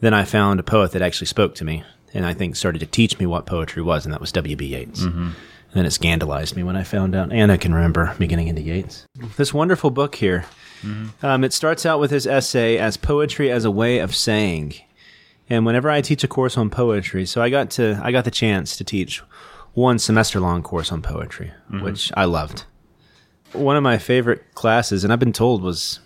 Then 0.00 0.14
I 0.14 0.24
found 0.24 0.60
a 0.60 0.62
poet 0.62 0.92
that 0.92 1.02
actually 1.02 1.26
spoke 1.26 1.56
to 1.56 1.64
me, 1.64 1.82
and 2.14 2.24
I 2.24 2.32
think 2.34 2.54
started 2.54 2.78
to 2.80 2.86
teach 2.86 3.18
me 3.18 3.26
what 3.26 3.46
poetry 3.46 3.82
was, 3.82 4.04
and 4.04 4.12
that 4.14 4.20
was 4.20 4.30
W.B. 4.32 4.66
Yeats. 4.66 5.00
Mm-hmm. 5.00 5.20
And 5.20 5.74
then 5.74 5.84
it 5.86 5.90
scandalized 5.90 6.54
me 6.54 6.62
when 6.62 6.76
I 6.76 6.84
found 6.84 7.16
out, 7.16 7.32
and 7.32 7.50
I 7.50 7.56
can 7.56 7.74
remember 7.74 8.14
beginning 8.18 8.46
into 8.48 8.62
Yeats. 8.62 9.06
This 9.36 9.52
wonderful 9.52 9.90
book 9.90 10.14
here. 10.14 10.44
Mm-hmm. 10.82 11.24
Um, 11.26 11.44
it 11.44 11.52
starts 11.52 11.84
out 11.86 12.00
with 12.00 12.10
his 12.10 12.26
essay 12.26 12.78
as 12.78 12.96
poetry 12.96 13.50
as 13.50 13.64
a 13.64 13.70
way 13.70 13.98
of 13.98 14.14
saying. 14.14 14.74
And 15.50 15.64
whenever 15.66 15.90
I 15.90 16.00
teach 16.00 16.22
a 16.24 16.28
course 16.28 16.56
on 16.58 16.70
poetry, 16.70 17.24
so 17.26 17.42
I 17.42 17.50
got 17.50 17.70
to 17.72 18.00
I 18.02 18.12
got 18.12 18.24
the 18.24 18.30
chance 18.30 18.76
to 18.76 18.84
teach 18.84 19.22
one 19.74 19.98
semester 19.98 20.40
long 20.40 20.62
course 20.62 20.92
on 20.92 21.02
poetry, 21.02 21.52
Mm-hmm. 21.70 21.84
which 21.84 22.12
I 22.16 22.24
loved. 22.24 22.64
One 23.52 23.76
of 23.76 23.82
my 23.82 23.96
favorite 23.96 24.54
classes, 24.54 25.04
and 25.04 25.12
I've 25.12 25.18
been 25.18 25.32
told 25.32 25.62
was 25.62 26.00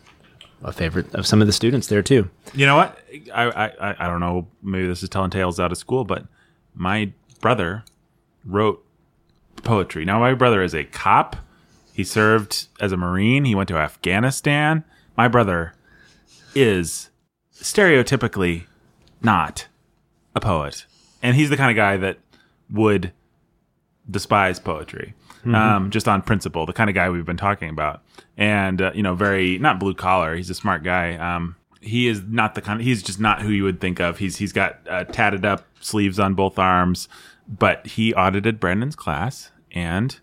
a 0.62 0.72
favorite 0.72 1.12
of 1.14 1.26
some 1.26 1.40
of 1.40 1.48
the 1.48 1.52
students 1.52 1.88
there 1.88 2.02
too. 2.02 2.30
You 2.54 2.66
know 2.66 2.76
what? 2.76 2.96
I, 3.34 3.44
I 3.50 3.66
I- 3.90 3.96
I 3.98 4.08
don't 4.08 4.20
know. 4.20 4.46
Maybe 4.62 4.86
this 4.86 5.02
is 5.02 5.08
telling 5.08 5.30
tales 5.30 5.58
out 5.58 5.72
of 5.72 5.78
school, 5.78 6.04
but 6.04 6.24
my 6.74 7.10
brother 7.40 7.84
wrote 8.44 8.84
poetry. 9.64 10.04
Now 10.04 10.20
my 10.20 10.34
brother 10.34 10.62
is 10.62 10.72
a 10.74 10.84
cop. 10.84 11.34
He 11.92 12.04
served 12.04 12.68
as 12.80 12.92
a 12.92 12.96
marine. 12.96 13.44
He 13.44 13.54
went 13.54 13.68
to 13.68 13.76
Afghanistan. 13.76 14.84
My 15.16 15.28
brother 15.28 15.74
is 16.54 17.10
stereotypically 17.54 18.64
not 19.22 19.68
a 20.34 20.40
poet, 20.40 20.86
and 21.22 21.36
he's 21.36 21.50
the 21.50 21.56
kind 21.56 21.70
of 21.70 21.76
guy 21.76 21.96
that 21.98 22.18
would 22.70 23.12
despise 24.10 24.58
poetry. 24.58 25.14
Um, 25.44 25.90
just 25.90 26.06
on 26.06 26.22
principle, 26.22 26.66
the 26.66 26.72
kind 26.72 26.88
of 26.88 26.94
guy 26.94 27.10
we've 27.10 27.26
been 27.26 27.36
talking 27.36 27.68
about, 27.68 28.02
and 28.36 28.80
uh, 28.80 28.92
you 28.94 29.02
know, 29.02 29.14
very 29.14 29.58
not 29.58 29.80
blue 29.80 29.92
collar. 29.92 30.36
He's 30.36 30.50
a 30.50 30.54
smart 30.54 30.84
guy. 30.84 31.16
Um, 31.16 31.56
he 31.80 32.06
is 32.06 32.22
not 32.22 32.54
the 32.54 32.62
kind. 32.62 32.80
Of, 32.80 32.86
he's 32.86 33.02
just 33.02 33.18
not 33.18 33.42
who 33.42 33.50
you 33.50 33.64
would 33.64 33.80
think 33.80 33.98
of. 33.98 34.18
He's 34.18 34.36
he's 34.36 34.52
got 34.52 34.78
uh, 34.88 35.02
tatted 35.04 35.44
up 35.44 35.66
sleeves 35.80 36.20
on 36.20 36.34
both 36.34 36.60
arms, 36.60 37.08
but 37.48 37.84
he 37.86 38.14
audited 38.14 38.60
Brandon's 38.60 38.94
class, 38.94 39.50
and 39.72 40.16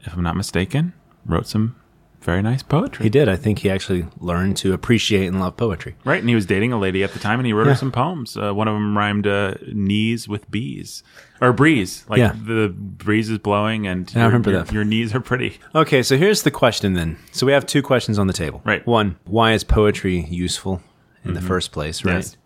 if 0.00 0.14
I'm 0.14 0.22
not 0.24 0.36
mistaken, 0.36 0.94
wrote 1.26 1.46
some 1.46 1.76
very 2.22 2.42
nice 2.42 2.62
poetry. 2.62 3.04
He 3.04 3.10
did. 3.10 3.28
I 3.28 3.36
think 3.36 3.60
he 3.60 3.70
actually 3.70 4.04
learned 4.18 4.56
to 4.58 4.72
appreciate 4.72 5.26
and 5.26 5.38
love 5.38 5.56
poetry. 5.56 5.94
Right, 6.04 6.18
and 6.18 6.28
he 6.28 6.34
was 6.34 6.44
dating 6.44 6.72
a 6.72 6.78
lady 6.78 7.04
at 7.04 7.12
the 7.12 7.20
time, 7.20 7.38
and 7.38 7.46
he 7.46 7.52
wrote 7.52 7.68
her 7.68 7.76
some 7.76 7.92
poems. 7.92 8.36
Uh, 8.36 8.52
one 8.52 8.66
of 8.66 8.74
them 8.74 8.98
rhymed 8.98 9.26
uh, 9.28 9.54
"knees" 9.72 10.26
with 10.28 10.50
"bees" 10.50 11.04
or 11.40 11.52
"breeze," 11.52 12.04
like 12.08 12.18
Yeah. 12.18 12.32
the 12.34 12.68
breeze 12.76 13.30
is 13.30 13.38
blowing, 13.38 13.86
and 13.86 14.10
I 14.16 14.18
your, 14.20 14.26
remember 14.28 14.50
your, 14.50 14.62
that. 14.64 14.72
your 14.72 14.84
knees 14.84 15.14
are 15.14 15.20
pretty. 15.20 15.58
Okay, 15.74 16.02
so 16.02 16.16
here's 16.16 16.42
the 16.42 16.50
question 16.50 16.94
then. 16.94 17.16
So 17.30 17.46
we 17.46 17.52
have 17.52 17.64
two 17.64 17.82
questions 17.82 18.18
on 18.18 18.26
the 18.26 18.32
table. 18.32 18.60
Right. 18.64 18.84
One, 18.86 19.18
why 19.24 19.52
is 19.52 19.62
poetry 19.62 20.26
useful 20.28 20.82
in 21.24 21.34
the 21.34 21.40
first 21.42 21.70
place, 21.70 22.04
right? 22.04 22.14
Yes. 22.16 22.36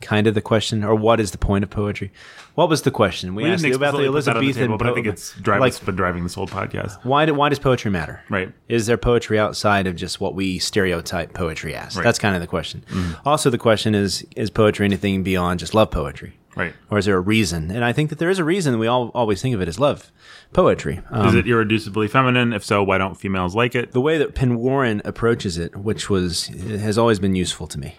Kind 0.00 0.26
of 0.26 0.34
the 0.34 0.42
question, 0.42 0.84
or 0.84 0.94
what 0.94 1.20
is 1.20 1.30
the 1.30 1.38
point 1.38 1.64
of 1.64 1.70
poetry? 1.70 2.12
What 2.54 2.68
was 2.68 2.82
the 2.82 2.90
question? 2.90 3.34
We, 3.34 3.44
We 3.44 3.50
asked 3.50 3.64
you 3.64 3.74
about 3.74 3.92
the 3.96 4.04
explicitly 4.04 4.08
put 4.12 4.24
that 4.26 4.36
on 4.36 4.42
the 4.42 4.46
Elizabethan 4.46 4.62
table, 4.68 4.78
but 4.78 4.86
I 4.88 4.94
think 4.94 5.06
it's 5.06 5.34
driving, 5.40 5.60
like 5.60 5.70
it's 5.70 5.80
been 5.80 5.96
driving 5.96 6.22
this 6.22 6.34
whole 6.34 6.46
podcast. 6.46 7.02
why, 7.04 7.24
do, 7.26 7.34
why 7.34 7.48
does 7.48 7.58
poetry 7.58 7.90
matter? 7.90 8.20
Right. 8.28 8.52
Is 8.68 8.86
there 8.86 8.98
poetry 8.98 9.38
outside 9.38 9.86
of 9.86 9.96
just 9.96 10.20
what 10.20 10.34
we 10.34 10.58
stereotype 10.58 11.32
poetry 11.32 11.74
as? 11.74 11.82
Right. 11.82 11.90
Mm-hmm. 11.92 12.02
That's 12.04 12.18
kind 12.18 12.34
of 12.34 12.40
the 12.42 12.46
question. 12.46 12.84
Also, 13.24 13.48
the 13.50 13.58
question 13.58 13.94
is: 13.94 14.26
Is 14.36 14.50
poetry 14.50 14.84
anything 14.84 15.22
beyond 15.22 15.60
just 15.60 15.74
love 15.74 15.90
poetry? 15.90 16.38
Right. 16.56 16.72
Or 16.90 16.96
is 16.98 17.04
there 17.04 17.16
a 17.16 17.20
reason? 17.20 17.70
And 17.70 17.84
I 17.84 17.92
think 17.92 18.08
that 18.08 18.18
there 18.18 18.30
is 18.30 18.38
a 18.38 18.44
reason. 18.44 18.78
We 18.78 18.86
all 18.86 19.10
always 19.14 19.42
think 19.42 19.54
of 19.54 19.60
it 19.60 19.68
as 19.68 19.78
love 19.78 20.10
poetry. 20.54 21.02
Um, 21.10 21.28
Is 21.28 21.34
it 21.34 21.44
irreducibly 21.44 22.08
feminine? 22.08 22.54
If 22.54 22.64
so, 22.64 22.82
why 22.82 22.96
don't 22.96 23.14
females 23.14 23.54
like 23.54 23.74
it? 23.74 23.92
the 23.92 24.00
way 24.00 24.16
that 24.16 24.34
Penn 24.34 24.56
Warren 24.56 25.02
approaches 25.04 25.58
it, 25.58 25.76
which 25.76 26.08
was 26.08 26.46
has 26.46 26.96
always 26.96 27.18
been 27.18 27.34
useful 27.34 27.66
to 27.66 27.78
me, 27.78 27.96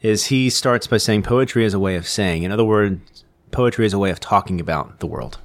is 0.00 0.26
he 0.26 0.50
starts 0.50 0.86
by 0.86 0.96
saying 0.96 1.22
poetry 1.22 1.64
is 1.64 1.74
a 1.74 1.78
way 1.78 1.96
of 1.96 2.06
saying. 2.06 2.42
In 2.42 2.52
other 2.52 2.64
words, 2.64 3.24
poetry 3.50 3.86
is 3.86 3.92
a 3.92 3.98
way 3.98 4.10
of 4.10 4.20
talking 4.20 4.60
about 4.60 5.00
the 5.00 5.06
world. 5.06 5.38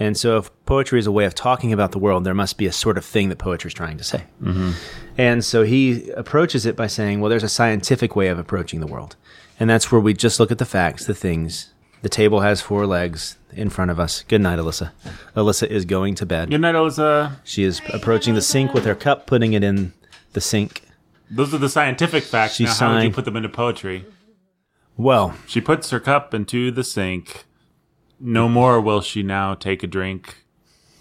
And 0.00 0.16
so, 0.16 0.36
if 0.36 0.50
poetry 0.64 1.00
is 1.00 1.08
a 1.08 1.12
way 1.12 1.24
of 1.24 1.34
talking 1.34 1.72
about 1.72 1.90
the 1.90 1.98
world, 1.98 2.22
there 2.22 2.34
must 2.34 2.56
be 2.56 2.66
a 2.66 2.72
sort 2.72 2.96
of 2.96 3.04
thing 3.04 3.30
that 3.30 3.38
poetry 3.38 3.68
is 3.68 3.74
trying 3.74 3.98
to 3.98 4.04
say. 4.04 4.24
Mm-hmm. 4.40 4.70
And 5.16 5.44
so 5.44 5.64
he 5.64 6.10
approaches 6.10 6.64
it 6.66 6.76
by 6.76 6.86
saying, 6.86 7.20
well, 7.20 7.28
there's 7.28 7.42
a 7.42 7.48
scientific 7.48 8.14
way 8.14 8.28
of 8.28 8.38
approaching 8.38 8.78
the 8.78 8.86
world. 8.86 9.16
And 9.58 9.68
that's 9.68 9.90
where 9.90 10.00
we 10.00 10.14
just 10.14 10.38
look 10.38 10.52
at 10.52 10.58
the 10.58 10.64
facts, 10.64 11.06
the 11.06 11.14
things. 11.14 11.72
The 12.02 12.08
table 12.08 12.40
has 12.40 12.60
four 12.60 12.86
legs 12.86 13.36
in 13.52 13.70
front 13.70 13.90
of 13.90 13.98
us. 13.98 14.22
Good 14.28 14.40
night, 14.40 14.60
Alyssa. 14.60 14.92
Alyssa 15.34 15.66
is 15.66 15.84
going 15.84 16.14
to 16.16 16.26
bed. 16.26 16.50
Good 16.50 16.60
night, 16.60 16.76
Alyssa. 16.76 17.38
She 17.42 17.64
is 17.64 17.82
approaching 17.92 18.34
the 18.34 18.42
sink 18.42 18.72
with 18.72 18.84
her 18.84 18.94
cup, 18.94 19.26
putting 19.26 19.54
it 19.54 19.64
in 19.64 19.92
the 20.34 20.40
sink. 20.40 20.82
Those 21.30 21.52
are 21.54 21.58
the 21.58 21.68
scientific 21.68 22.24
facts. 22.24 22.54
She's 22.54 22.80
now, 22.80 22.88
how 22.88 22.94
would 22.96 23.04
you 23.04 23.10
put 23.10 23.24
them 23.24 23.36
into 23.36 23.48
poetry? 23.48 24.04
Well, 24.96 25.34
She 25.46 25.60
puts 25.60 25.90
her 25.90 26.00
cup 26.00 26.34
into 26.34 26.70
the 26.70 26.82
sink. 26.82 27.44
No 28.20 28.48
more 28.48 28.80
will 28.80 29.00
she 29.00 29.22
now 29.22 29.54
take 29.54 29.82
a 29.84 29.86
drink, 29.86 30.44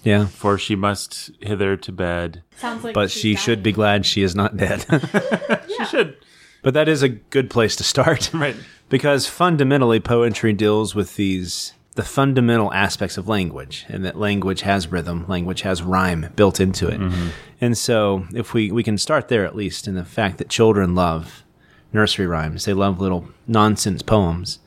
yeah. 0.04 0.28
for 0.28 0.58
she 0.60 0.76
must 0.76 1.32
hither 1.42 1.76
to 1.78 1.92
bed. 1.92 2.44
Sounds 2.58 2.84
like 2.84 2.94
But 2.94 3.10
she's 3.10 3.22
she 3.22 3.36
should 3.36 3.64
be 3.64 3.72
glad 3.72 4.06
she 4.06 4.22
is 4.22 4.36
not 4.36 4.56
dead. 4.56 4.86
She 5.78 5.86
should. 5.86 6.18
but 6.64 6.74
that 6.76 6.88
is 6.88 7.02
a 7.04 7.10
good 7.10 7.50
place 7.50 7.76
to 7.78 7.84
start. 7.84 8.32
Right. 8.34 8.56
because 8.90 9.28
fundamentally 9.28 10.00
poetry 10.00 10.54
deals 10.54 10.94
with 10.94 11.16
these 11.16 11.74
the 11.98 12.04
fundamental 12.04 12.72
aspects 12.74 13.18
of 13.18 13.28
language 13.28 13.84
and 13.90 14.06
that 14.06 14.16
language 14.16 14.62
has 14.62 14.92
rhythm 14.92 15.26
language 15.28 15.62
has 15.62 15.82
rhyme 15.82 16.32
built 16.36 16.60
into 16.60 16.88
it. 16.88 17.00
Mm-hmm. 17.00 17.30
And 17.60 17.76
so 17.76 18.28
if 18.36 18.54
we 18.54 18.72
we 18.72 18.84
can 18.84 19.00
start 19.00 19.30
there 19.30 19.44
at 19.44 19.56
least 19.56 19.88
in 19.88 19.96
the 19.96 20.06
fact 20.06 20.38
that 20.38 20.48
children 20.48 20.94
love 20.94 21.44
nursery 21.92 22.28
rhymes 22.28 22.66
they 22.66 22.74
love 22.74 23.02
little 23.02 23.28
nonsense 23.48 24.04
poems. 24.04 24.60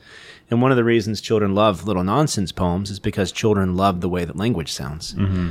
And 0.51 0.61
one 0.61 0.73
of 0.73 0.77
the 0.77 0.83
reasons 0.83 1.21
children 1.21 1.55
love 1.55 1.87
little 1.87 2.03
nonsense 2.03 2.51
poems 2.51 2.91
is 2.91 2.99
because 2.99 3.31
children 3.31 3.77
love 3.77 4.01
the 4.01 4.09
way 4.09 4.25
that 4.25 4.35
language 4.35 4.73
sounds. 4.73 5.15
Mm-hmm. 5.15 5.51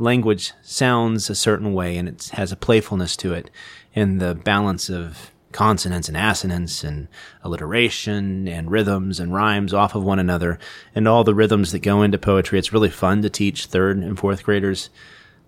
Language 0.00 0.52
sounds 0.62 1.30
a 1.30 1.36
certain 1.36 1.72
way 1.72 1.96
and 1.96 2.08
it 2.08 2.30
has 2.32 2.50
a 2.50 2.56
playfulness 2.56 3.16
to 3.18 3.32
it 3.32 3.52
and 3.94 4.20
the 4.20 4.34
balance 4.34 4.90
of 4.90 5.29
consonants 5.52 6.08
and 6.08 6.16
assonance 6.16 6.84
and 6.84 7.08
alliteration 7.42 8.46
and 8.46 8.70
rhythms 8.70 9.18
and 9.18 9.34
rhymes 9.34 9.74
off 9.74 9.94
of 9.94 10.04
one 10.04 10.18
another 10.18 10.58
and 10.94 11.08
all 11.08 11.24
the 11.24 11.34
rhythms 11.34 11.72
that 11.72 11.80
go 11.80 12.02
into 12.02 12.18
poetry. 12.18 12.58
It's 12.58 12.72
really 12.72 12.90
fun 12.90 13.22
to 13.22 13.30
teach 13.30 13.66
third 13.66 13.98
and 13.98 14.18
fourth 14.18 14.44
graders 14.44 14.90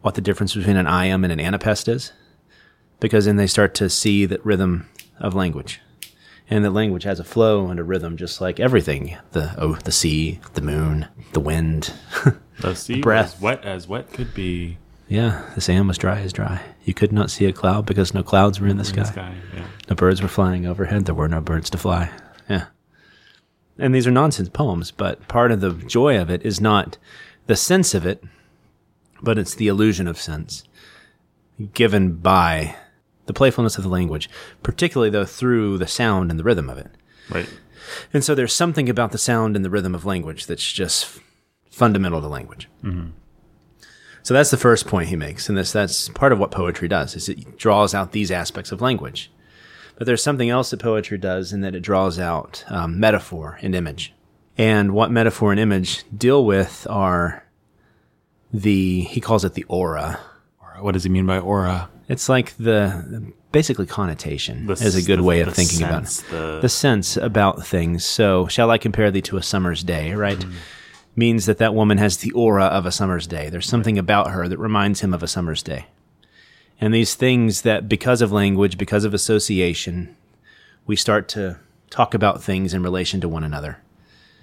what 0.00 0.14
the 0.14 0.20
difference 0.20 0.54
between 0.54 0.76
an 0.76 0.86
iamb 0.86 1.22
and 1.24 1.32
an 1.32 1.38
anapest 1.38 1.88
is 1.88 2.12
because 3.00 3.24
then 3.24 3.36
they 3.36 3.46
start 3.46 3.74
to 3.74 3.88
see 3.88 4.26
that 4.26 4.44
rhythm 4.44 4.88
of 5.18 5.34
language. 5.34 5.80
And 6.50 6.64
that 6.64 6.70
language 6.70 7.04
has 7.04 7.18
a 7.20 7.24
flow 7.24 7.68
and 7.68 7.80
a 7.80 7.84
rhythm 7.84 8.16
just 8.16 8.40
like 8.40 8.60
everything. 8.60 9.16
The 9.30 9.54
oh 9.56 9.76
the 9.76 9.92
sea, 9.92 10.40
the 10.54 10.60
moon, 10.60 11.08
the 11.32 11.40
wind. 11.40 11.92
The 12.60 12.76
sea 12.76 13.00
breath. 13.00 13.34
was 13.36 13.40
wet 13.40 13.64
as 13.64 13.88
wet 13.88 14.12
could 14.12 14.34
be 14.34 14.78
Yeah, 15.12 15.42
the 15.54 15.60
sand 15.60 15.88
was 15.88 15.98
dry 15.98 16.20
as 16.20 16.32
dry. 16.32 16.62
You 16.84 16.94
could 16.94 17.12
not 17.12 17.30
see 17.30 17.44
a 17.44 17.52
cloud 17.52 17.84
because 17.84 18.14
no 18.14 18.22
clouds 18.22 18.58
were 18.58 18.66
in 18.66 18.78
the 18.78 18.80
in 18.80 18.86
sky. 18.86 19.02
the 19.02 19.08
sky. 19.08 19.34
Yeah. 19.54 19.66
No 19.90 19.94
birds 19.94 20.22
were 20.22 20.28
flying 20.28 20.64
overhead. 20.64 21.04
There 21.04 21.14
were 21.14 21.28
no 21.28 21.42
birds 21.42 21.68
to 21.68 21.76
fly. 21.76 22.10
Yeah. 22.48 22.68
And 23.76 23.94
these 23.94 24.06
are 24.06 24.10
nonsense 24.10 24.48
poems, 24.48 24.90
but 24.90 25.28
part 25.28 25.52
of 25.52 25.60
the 25.60 25.72
joy 25.72 26.18
of 26.18 26.30
it 26.30 26.46
is 26.46 26.62
not 26.62 26.96
the 27.46 27.56
sense 27.56 27.92
of 27.92 28.06
it, 28.06 28.24
but 29.20 29.36
it's 29.36 29.54
the 29.54 29.68
illusion 29.68 30.08
of 30.08 30.18
sense 30.18 30.64
given 31.74 32.14
by 32.14 32.74
the 33.26 33.34
playfulness 33.34 33.76
of 33.76 33.84
the 33.84 33.90
language, 33.90 34.30
particularly 34.62 35.10
though 35.10 35.26
through 35.26 35.76
the 35.76 35.86
sound 35.86 36.30
and 36.30 36.40
the 36.40 36.44
rhythm 36.44 36.70
of 36.70 36.78
it. 36.78 36.90
Right. 37.28 37.50
And 38.14 38.24
so 38.24 38.34
there's 38.34 38.54
something 38.54 38.88
about 38.88 39.12
the 39.12 39.18
sound 39.18 39.56
and 39.56 39.64
the 39.64 39.68
rhythm 39.70 39.94
of 39.94 40.06
language 40.06 40.46
that's 40.46 40.72
just 40.72 41.20
fundamental 41.70 42.22
to 42.22 42.28
language. 42.28 42.70
Mm-hmm. 42.82 43.10
So 44.24 44.34
that's 44.34 44.50
the 44.50 44.56
first 44.56 44.86
point 44.86 45.08
he 45.08 45.16
makes, 45.16 45.48
and 45.48 45.58
this 45.58 45.72
that's 45.72 46.08
part 46.10 46.32
of 46.32 46.38
what 46.38 46.50
poetry 46.50 46.86
does 46.88 47.16
is 47.16 47.28
it 47.28 47.56
draws 47.58 47.94
out 47.94 48.12
these 48.12 48.30
aspects 48.30 48.70
of 48.70 48.80
language. 48.80 49.30
But 49.96 50.06
there's 50.06 50.22
something 50.22 50.48
else 50.48 50.70
that 50.70 50.78
poetry 50.80 51.18
does 51.18 51.52
in 51.52 51.60
that 51.62 51.74
it 51.74 51.80
draws 51.80 52.18
out 52.18 52.64
um, 52.68 52.98
metaphor 53.00 53.58
and 53.62 53.74
image. 53.74 54.12
And 54.56 54.92
what 54.92 55.10
metaphor 55.10 55.50
and 55.50 55.60
image 55.60 56.04
deal 56.16 56.44
with 56.44 56.86
are 56.88 57.44
the 58.52 59.00
he 59.02 59.20
calls 59.20 59.44
it 59.44 59.54
the 59.54 59.64
aura. 59.64 60.20
What 60.80 60.92
does 60.92 61.04
he 61.04 61.10
mean 61.10 61.26
by 61.26 61.38
aura? 61.38 61.88
It's 62.08 62.28
like 62.28 62.56
the 62.56 63.32
basically 63.52 63.86
connotation 63.86 64.66
The 64.66 64.72
is 64.72 64.96
a 64.96 65.02
good 65.02 65.20
the- 65.20 65.22
way 65.24 65.40
of 65.40 65.54
thinking 65.54 65.78
sense, 65.78 66.20
about 66.20 66.30
the- 66.30 66.56
it. 66.58 66.60
The 66.62 66.68
sense 66.68 67.16
about 67.16 67.66
things. 67.66 68.04
So, 68.04 68.46
shall 68.48 68.70
I 68.70 68.78
compare 68.78 69.10
thee 69.10 69.20
to 69.22 69.36
a 69.36 69.42
summer's 69.42 69.82
day? 69.84 70.12
Right, 70.14 70.44
means 71.14 71.46
that 71.46 71.58
that 71.58 71.74
woman 71.74 71.98
has 71.98 72.18
the 72.18 72.32
aura 72.32 72.64
of 72.64 72.86
a 72.86 72.92
summer's 72.92 73.26
day. 73.26 73.50
There's 73.50 73.68
something 73.68 73.98
about 73.98 74.30
her 74.30 74.48
that 74.48 74.58
reminds 74.58 75.00
him 75.00 75.12
of 75.12 75.22
a 75.22 75.28
summer's 75.28 75.62
day. 75.62 75.86
And 76.80 76.92
these 76.92 77.14
things 77.14 77.62
that, 77.62 77.88
because 77.88 78.22
of 78.22 78.32
language, 78.32 78.78
because 78.78 79.04
of 79.04 79.14
association, 79.14 80.16
we 80.86 80.96
start 80.96 81.28
to 81.28 81.58
talk 81.90 82.14
about 82.14 82.42
things 82.42 82.74
in 82.74 82.82
relation 82.82 83.20
to 83.20 83.28
one 83.28 83.44
another, 83.44 83.78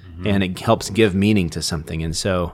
mm-hmm. 0.07 0.27
and 0.27 0.43
it 0.43 0.59
helps 0.59 0.89
give 0.89 1.15
meaning 1.15 1.49
to 1.49 1.61
something. 1.61 2.01
And 2.03 2.15
so, 2.15 2.53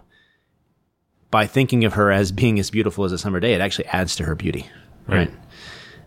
by 1.30 1.46
thinking 1.46 1.84
of 1.84 1.94
her 1.94 2.12
as 2.12 2.32
being 2.32 2.58
as 2.60 2.72
beautiful 2.72 3.04
as 3.04 3.12
a 3.12 3.18
summer 3.18 3.40
day, 3.40 3.54
it 3.54 3.62
actually 3.62 3.86
adds 3.88 4.16
to 4.16 4.24
her 4.24 4.36
beauty. 4.36 4.70
Right. 5.06 5.30
right? 5.30 5.32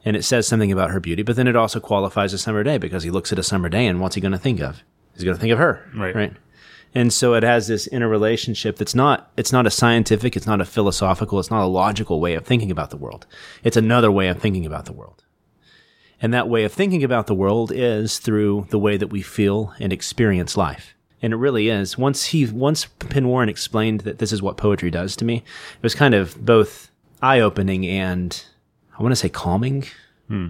And 0.04 0.16
it 0.16 0.24
says 0.24 0.48
something 0.48 0.72
about 0.72 0.90
her 0.90 1.00
beauty, 1.00 1.22
but 1.22 1.36
then 1.36 1.46
it 1.46 1.54
also 1.54 1.80
qualifies 1.80 2.32
a 2.32 2.38
summer 2.38 2.64
day 2.64 2.78
because 2.78 3.02
he 3.02 3.10
looks 3.10 3.30
at 3.30 3.38
a 3.38 3.42
summer 3.42 3.68
day 3.68 3.86
and 3.86 4.00
what's 4.00 4.14
he 4.14 4.20
going 4.20 4.32
to 4.32 4.38
think 4.38 4.60
of? 4.60 4.82
He's 5.14 5.24
going 5.24 5.36
to 5.36 5.40
think 5.40 5.52
of 5.52 5.58
her. 5.58 5.86
Right. 5.94 6.14
Right. 6.14 6.32
And 6.94 7.12
so 7.12 7.34
it 7.34 7.42
has 7.42 7.68
this 7.68 7.86
interrelationship 7.86 8.76
that's 8.76 8.94
not, 8.94 9.30
it's 9.36 9.52
not 9.52 9.66
a 9.66 9.70
scientific, 9.70 10.36
it's 10.36 10.46
not 10.46 10.60
a 10.60 10.64
philosophical, 10.64 11.38
it's 11.38 11.50
not 11.50 11.64
a 11.64 11.66
logical 11.66 12.20
way 12.20 12.34
of 12.34 12.46
thinking 12.46 12.70
about 12.70 12.90
the 12.90 12.96
world. 12.96 13.26
It's 13.62 13.76
another 13.76 14.10
way 14.10 14.28
of 14.28 14.40
thinking 14.40 14.64
about 14.64 14.86
the 14.86 14.92
world. 14.92 15.24
And 16.20 16.34
that 16.34 16.48
way 16.48 16.64
of 16.64 16.72
thinking 16.72 17.04
about 17.04 17.26
the 17.26 17.34
world 17.34 17.70
is 17.72 18.18
through 18.18 18.66
the 18.70 18.78
way 18.78 18.96
that 18.96 19.08
we 19.08 19.22
feel 19.22 19.72
and 19.78 19.92
experience 19.92 20.56
life. 20.56 20.94
And 21.22 21.32
it 21.32 21.36
really 21.36 21.68
is. 21.68 21.98
Once 21.98 22.26
he, 22.26 22.46
once 22.46 22.86
Penn 22.86 23.28
Warren 23.28 23.48
explained 23.48 24.00
that 24.00 24.18
this 24.18 24.32
is 24.32 24.42
what 24.42 24.56
poetry 24.56 24.90
does 24.90 25.14
to 25.16 25.24
me, 25.24 25.36
it 25.36 25.82
was 25.82 25.94
kind 25.94 26.14
of 26.14 26.44
both 26.44 26.90
eye 27.20 27.40
opening 27.40 27.86
and 27.86 28.44
I 28.98 29.02
want 29.02 29.12
to 29.12 29.16
say 29.16 29.28
calming. 29.28 29.84
Hmm. 30.28 30.48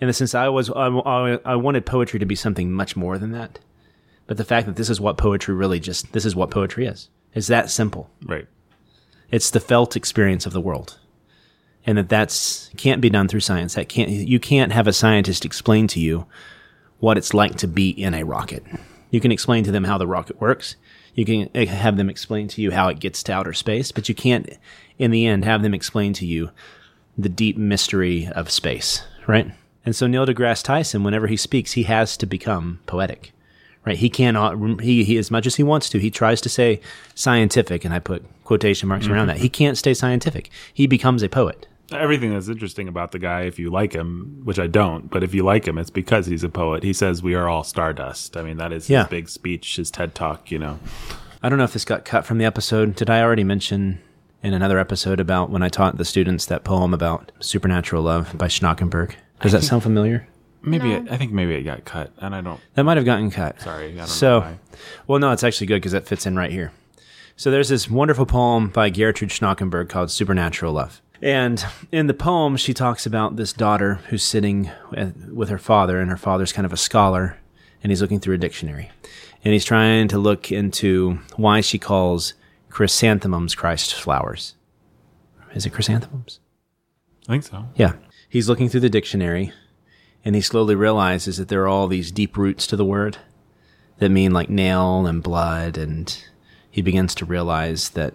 In 0.00 0.06
the 0.06 0.12
sense 0.12 0.34
I 0.34 0.48
was, 0.48 0.70
I, 0.70 0.88
I, 0.88 1.38
I 1.44 1.56
wanted 1.56 1.86
poetry 1.86 2.18
to 2.20 2.26
be 2.26 2.34
something 2.34 2.72
much 2.72 2.96
more 2.96 3.18
than 3.18 3.32
that. 3.32 3.58
But 4.28 4.36
the 4.36 4.44
fact 4.44 4.66
that 4.66 4.76
this 4.76 4.90
is 4.90 5.00
what 5.00 5.16
poetry 5.16 5.54
really 5.54 5.80
just, 5.80 6.12
this 6.12 6.24
is 6.24 6.36
what 6.36 6.50
poetry 6.50 6.86
is. 6.86 7.08
It's 7.34 7.48
that 7.48 7.70
simple. 7.70 8.10
Right. 8.24 8.46
It's 9.30 9.50
the 9.50 9.58
felt 9.58 9.96
experience 9.96 10.46
of 10.46 10.52
the 10.52 10.60
world. 10.60 10.98
And 11.84 11.98
that 11.98 12.08
that's 12.08 12.70
can't 12.76 13.00
be 13.00 13.10
done 13.10 13.26
through 13.26 13.40
science. 13.40 13.74
That 13.74 13.88
can't 13.88 14.10
you 14.10 14.38
can't 14.38 14.72
have 14.72 14.86
a 14.86 14.92
scientist 14.92 15.46
explain 15.46 15.86
to 15.88 16.00
you 16.00 16.26
what 16.98 17.16
it's 17.16 17.32
like 17.32 17.56
to 17.56 17.66
be 17.66 17.88
in 17.88 18.12
a 18.12 18.24
rocket. 18.24 18.62
You 19.10 19.20
can 19.20 19.32
explain 19.32 19.64
to 19.64 19.70
them 19.70 19.84
how 19.84 19.96
the 19.96 20.06
rocket 20.06 20.40
works. 20.40 20.76
You 21.14 21.24
can 21.24 21.48
eh, 21.54 21.64
have 21.64 21.96
them 21.96 22.10
explain 22.10 22.48
to 22.48 22.60
you 22.60 22.72
how 22.72 22.88
it 22.88 23.00
gets 23.00 23.22
to 23.24 23.32
outer 23.32 23.54
space, 23.54 23.92
but 23.92 24.08
you 24.08 24.14
can't 24.14 24.50
in 24.98 25.10
the 25.10 25.26
end 25.26 25.44
have 25.44 25.62
them 25.62 25.72
explain 25.72 26.12
to 26.14 26.26
you 26.26 26.50
the 27.16 27.30
deep 27.30 27.56
mystery 27.56 28.28
of 28.28 28.50
space, 28.50 29.02
right? 29.26 29.50
And 29.86 29.96
so 29.96 30.06
Neil 30.06 30.26
deGrasse 30.26 30.62
Tyson 30.62 31.04
whenever 31.04 31.26
he 31.26 31.36
speaks, 31.36 31.72
he 31.72 31.84
has 31.84 32.16
to 32.18 32.26
become 32.26 32.80
poetic. 32.86 33.32
Right? 33.86 33.96
He 33.96 34.10
cannot 34.10 34.80
he, 34.82 35.04
he 35.04 35.16
as 35.16 35.30
much 35.30 35.46
as 35.46 35.56
he 35.56 35.62
wants 35.62 35.88
to, 35.90 35.98
he 35.98 36.10
tries 36.10 36.40
to 36.42 36.48
say 36.48 36.80
scientific 37.14 37.84
and 37.84 37.94
I 37.94 37.98
put 38.00 38.24
quotation 38.44 38.88
marks 38.88 39.06
around 39.06 39.28
mm-hmm. 39.28 39.36
that. 39.38 39.42
He 39.42 39.48
can't 39.48 39.78
stay 39.78 39.94
scientific. 39.94 40.50
He 40.74 40.86
becomes 40.86 41.22
a 41.22 41.28
poet. 41.28 41.66
Everything 41.90 42.34
that's 42.34 42.48
interesting 42.48 42.86
about 42.86 43.12
the 43.12 43.18
guy, 43.18 43.42
if 43.42 43.58
you 43.58 43.70
like 43.70 43.94
him, 43.94 44.42
which 44.44 44.58
I 44.58 44.66
don't, 44.66 45.08
but 45.08 45.22
if 45.22 45.32
you 45.32 45.42
like 45.42 45.66
him, 45.66 45.78
it's 45.78 45.88
because 45.88 46.26
he's 46.26 46.44
a 46.44 46.50
poet. 46.50 46.82
He 46.82 46.92
says 46.92 47.22
we 47.22 47.34
are 47.34 47.48
all 47.48 47.64
stardust. 47.64 48.36
I 48.36 48.42
mean, 48.42 48.58
that 48.58 48.72
is 48.72 48.90
Yeah. 48.90 49.04
his 49.04 49.08
big 49.08 49.28
speech, 49.30 49.76
his 49.76 49.90
TED 49.90 50.14
talk. 50.14 50.50
You 50.50 50.58
know, 50.58 50.78
I 51.42 51.48
don't 51.48 51.56
know 51.56 51.64
if 51.64 51.72
this 51.72 51.86
got 51.86 52.04
cut 52.04 52.26
from 52.26 52.36
the 52.36 52.44
episode. 52.44 52.94
Did 52.94 53.08
I 53.08 53.22
already 53.22 53.44
mention 53.44 54.00
in 54.42 54.52
another 54.52 54.78
episode 54.78 55.18
about 55.18 55.48
when 55.48 55.62
I 55.62 55.70
taught 55.70 55.96
the 55.96 56.04
students 56.04 56.44
that 56.46 56.62
poem 56.62 56.92
about 56.92 57.32
supernatural 57.40 58.02
love 58.02 58.36
by 58.36 58.48
Schnackenberg? 58.48 59.14
Does 59.40 59.52
that 59.52 59.62
sound 59.64 59.82
familiar? 59.82 60.28
Maybe 60.62 60.92
it, 60.92 61.10
I 61.10 61.16
think 61.16 61.32
maybe 61.32 61.54
it 61.54 61.62
got 61.62 61.84
cut, 61.84 62.12
and 62.18 62.34
I 62.34 62.40
don't. 62.40 62.60
That 62.74 62.82
might 62.84 62.96
have 62.96 63.06
gotten 63.06 63.30
cut. 63.30 63.60
Sorry, 63.60 63.92
I 63.92 63.96
don't 63.96 64.06
So, 64.08 64.40
know 64.40 64.46
why. 64.46 64.58
well, 65.06 65.18
no, 65.18 65.30
it's 65.32 65.44
actually 65.44 65.66
good 65.68 65.76
because 65.76 65.92
that 65.92 66.06
fits 66.06 66.26
in 66.26 66.36
right 66.36 66.50
here. 66.50 66.72
So 67.36 67.50
there's 67.50 67.68
this 67.68 67.88
wonderful 67.88 68.26
poem 68.26 68.68
by 68.68 68.90
Gertrude 68.90 69.30
Schnackenberg 69.30 69.88
called 69.88 70.10
Supernatural 70.10 70.72
Love. 70.72 71.00
And 71.22 71.64
in 71.92 72.06
the 72.08 72.14
poem, 72.14 72.56
she 72.56 72.74
talks 72.74 73.06
about 73.06 73.36
this 73.36 73.52
daughter 73.52 74.00
who's 74.08 74.22
sitting 74.24 74.70
with 75.32 75.48
her 75.48 75.58
father, 75.58 76.00
and 76.00 76.10
her 76.10 76.16
father's 76.16 76.52
kind 76.52 76.66
of 76.66 76.72
a 76.72 76.76
scholar, 76.76 77.38
and 77.82 77.90
he's 77.92 78.02
looking 78.02 78.18
through 78.20 78.34
a 78.34 78.38
dictionary. 78.38 78.90
And 79.44 79.52
he's 79.52 79.64
trying 79.64 80.08
to 80.08 80.18
look 80.18 80.50
into 80.50 81.20
why 81.36 81.60
she 81.60 81.78
calls 81.78 82.34
chrysanthemums 82.70 83.54
Christ 83.54 83.94
flowers. 83.94 84.54
Is 85.54 85.64
it 85.64 85.70
chrysanthemums? 85.70 86.40
I 87.28 87.32
think 87.32 87.44
so. 87.44 87.68
Yeah. 87.76 87.92
He's 88.28 88.48
looking 88.48 88.68
through 88.68 88.80
the 88.80 88.90
dictionary 88.90 89.52
and 90.28 90.34
he 90.34 90.42
slowly 90.42 90.74
realizes 90.74 91.38
that 91.38 91.48
there 91.48 91.62
are 91.62 91.68
all 91.68 91.88
these 91.88 92.12
deep 92.12 92.36
roots 92.36 92.66
to 92.66 92.76
the 92.76 92.84
word 92.84 93.16
that 93.96 94.10
mean 94.10 94.30
like 94.30 94.50
nail 94.50 95.06
and 95.06 95.22
blood. 95.22 95.78
And 95.78 96.22
he 96.70 96.82
begins 96.82 97.14
to 97.14 97.24
realize 97.24 97.88
that 97.92 98.12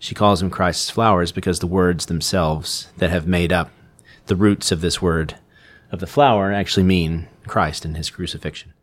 she 0.00 0.16
calls 0.16 0.42
him 0.42 0.50
Christ's 0.50 0.90
flowers 0.90 1.30
because 1.30 1.60
the 1.60 1.68
words 1.68 2.06
themselves 2.06 2.88
that 2.96 3.10
have 3.10 3.28
made 3.28 3.52
up 3.52 3.70
the 4.26 4.34
roots 4.34 4.72
of 4.72 4.80
this 4.80 5.00
word 5.00 5.38
of 5.92 6.00
the 6.00 6.08
flower 6.08 6.52
actually 6.52 6.82
mean 6.82 7.28
Christ 7.46 7.84
and 7.84 7.96
his 7.96 8.10
crucifixion. 8.10 8.74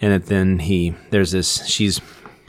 And 0.00 0.12
that 0.12 0.26
then 0.26 0.58
he, 0.58 0.96
there's 1.10 1.30
this, 1.30 1.64
she's 1.68 2.00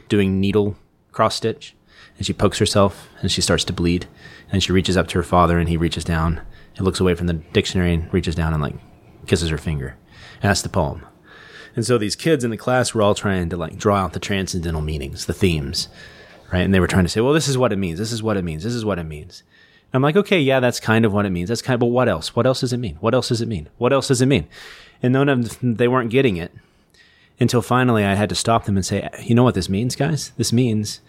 doing 0.08 0.40
needle 0.40 0.76
cross 1.12 1.36
stitch 1.36 1.76
and 2.16 2.26
she 2.26 2.32
pokes 2.32 2.58
herself 2.58 3.08
and 3.20 3.30
she 3.30 3.42
starts 3.42 3.62
to 3.66 3.72
bleed 3.72 4.08
and 4.50 4.60
she 4.60 4.72
reaches 4.72 4.96
up 4.96 5.06
to 5.06 5.18
her 5.18 5.22
father 5.22 5.60
and 5.60 5.68
he 5.68 5.76
reaches 5.76 6.02
down 6.02 6.40
and 6.74 6.84
looks 6.84 6.98
away 6.98 7.14
from 7.14 7.28
the 7.28 7.34
dictionary 7.34 7.94
and 7.94 8.12
reaches 8.12 8.34
down 8.34 8.52
and 8.52 8.60
like 8.60 8.74
kisses 9.26 9.50
her 9.50 9.58
finger. 9.58 9.96
That's 10.40 10.62
the 10.62 10.68
poem. 10.68 11.06
And 11.76 11.84
so 11.84 11.98
these 11.98 12.16
kids 12.16 12.44
in 12.44 12.50
the 12.50 12.56
class 12.56 12.94
were 12.94 13.02
all 13.02 13.14
trying 13.14 13.48
to 13.48 13.56
like 13.56 13.76
draw 13.76 13.96
out 13.96 14.12
the 14.12 14.20
transcendental 14.20 14.80
meanings, 14.80 15.26
the 15.26 15.34
themes, 15.34 15.88
right? 16.52 16.60
And 16.60 16.72
they 16.72 16.80
were 16.80 16.86
trying 16.86 17.04
to 17.04 17.08
say, 17.08 17.20
well, 17.20 17.32
this 17.32 17.48
is 17.48 17.58
what 17.58 17.72
it 17.72 17.78
means. 17.78 17.98
This 17.98 18.12
is 18.12 18.22
what 18.22 18.36
it 18.36 18.44
means. 18.44 18.62
This 18.62 18.74
is 18.74 18.84
what 18.84 18.98
it 18.98 19.04
means. 19.04 19.42
And 19.92 19.96
I'm 19.96 20.02
like, 20.02 20.16
okay, 20.16 20.40
yeah, 20.40 20.60
that's 20.60 20.80
kind 20.80 21.04
of 21.04 21.12
what 21.12 21.26
it 21.26 21.30
means. 21.30 21.48
That's 21.48 21.62
kind 21.62 21.74
of, 21.74 21.80
but 21.80 21.86
what 21.86 22.08
else? 22.08 22.36
What 22.36 22.46
else 22.46 22.60
does 22.60 22.72
it 22.72 22.78
mean? 22.78 22.96
What 23.00 23.14
else 23.14 23.28
does 23.28 23.40
it 23.40 23.48
mean? 23.48 23.68
What 23.78 23.92
else 23.92 24.08
does 24.08 24.20
it 24.20 24.26
mean? 24.26 24.46
And 25.02 25.12
none 25.12 25.28
of 25.28 25.60
them, 25.60 25.74
they 25.74 25.88
weren't 25.88 26.10
getting 26.10 26.36
it 26.36 26.52
until 27.40 27.62
finally 27.62 28.04
I 28.04 28.14
had 28.14 28.28
to 28.28 28.34
stop 28.34 28.64
them 28.64 28.76
and 28.76 28.86
say, 28.86 29.08
you 29.22 29.34
know 29.34 29.42
what 29.42 29.54
this 29.54 29.68
means, 29.68 29.96
guys? 29.96 30.30
This 30.36 30.52
means 30.52 31.00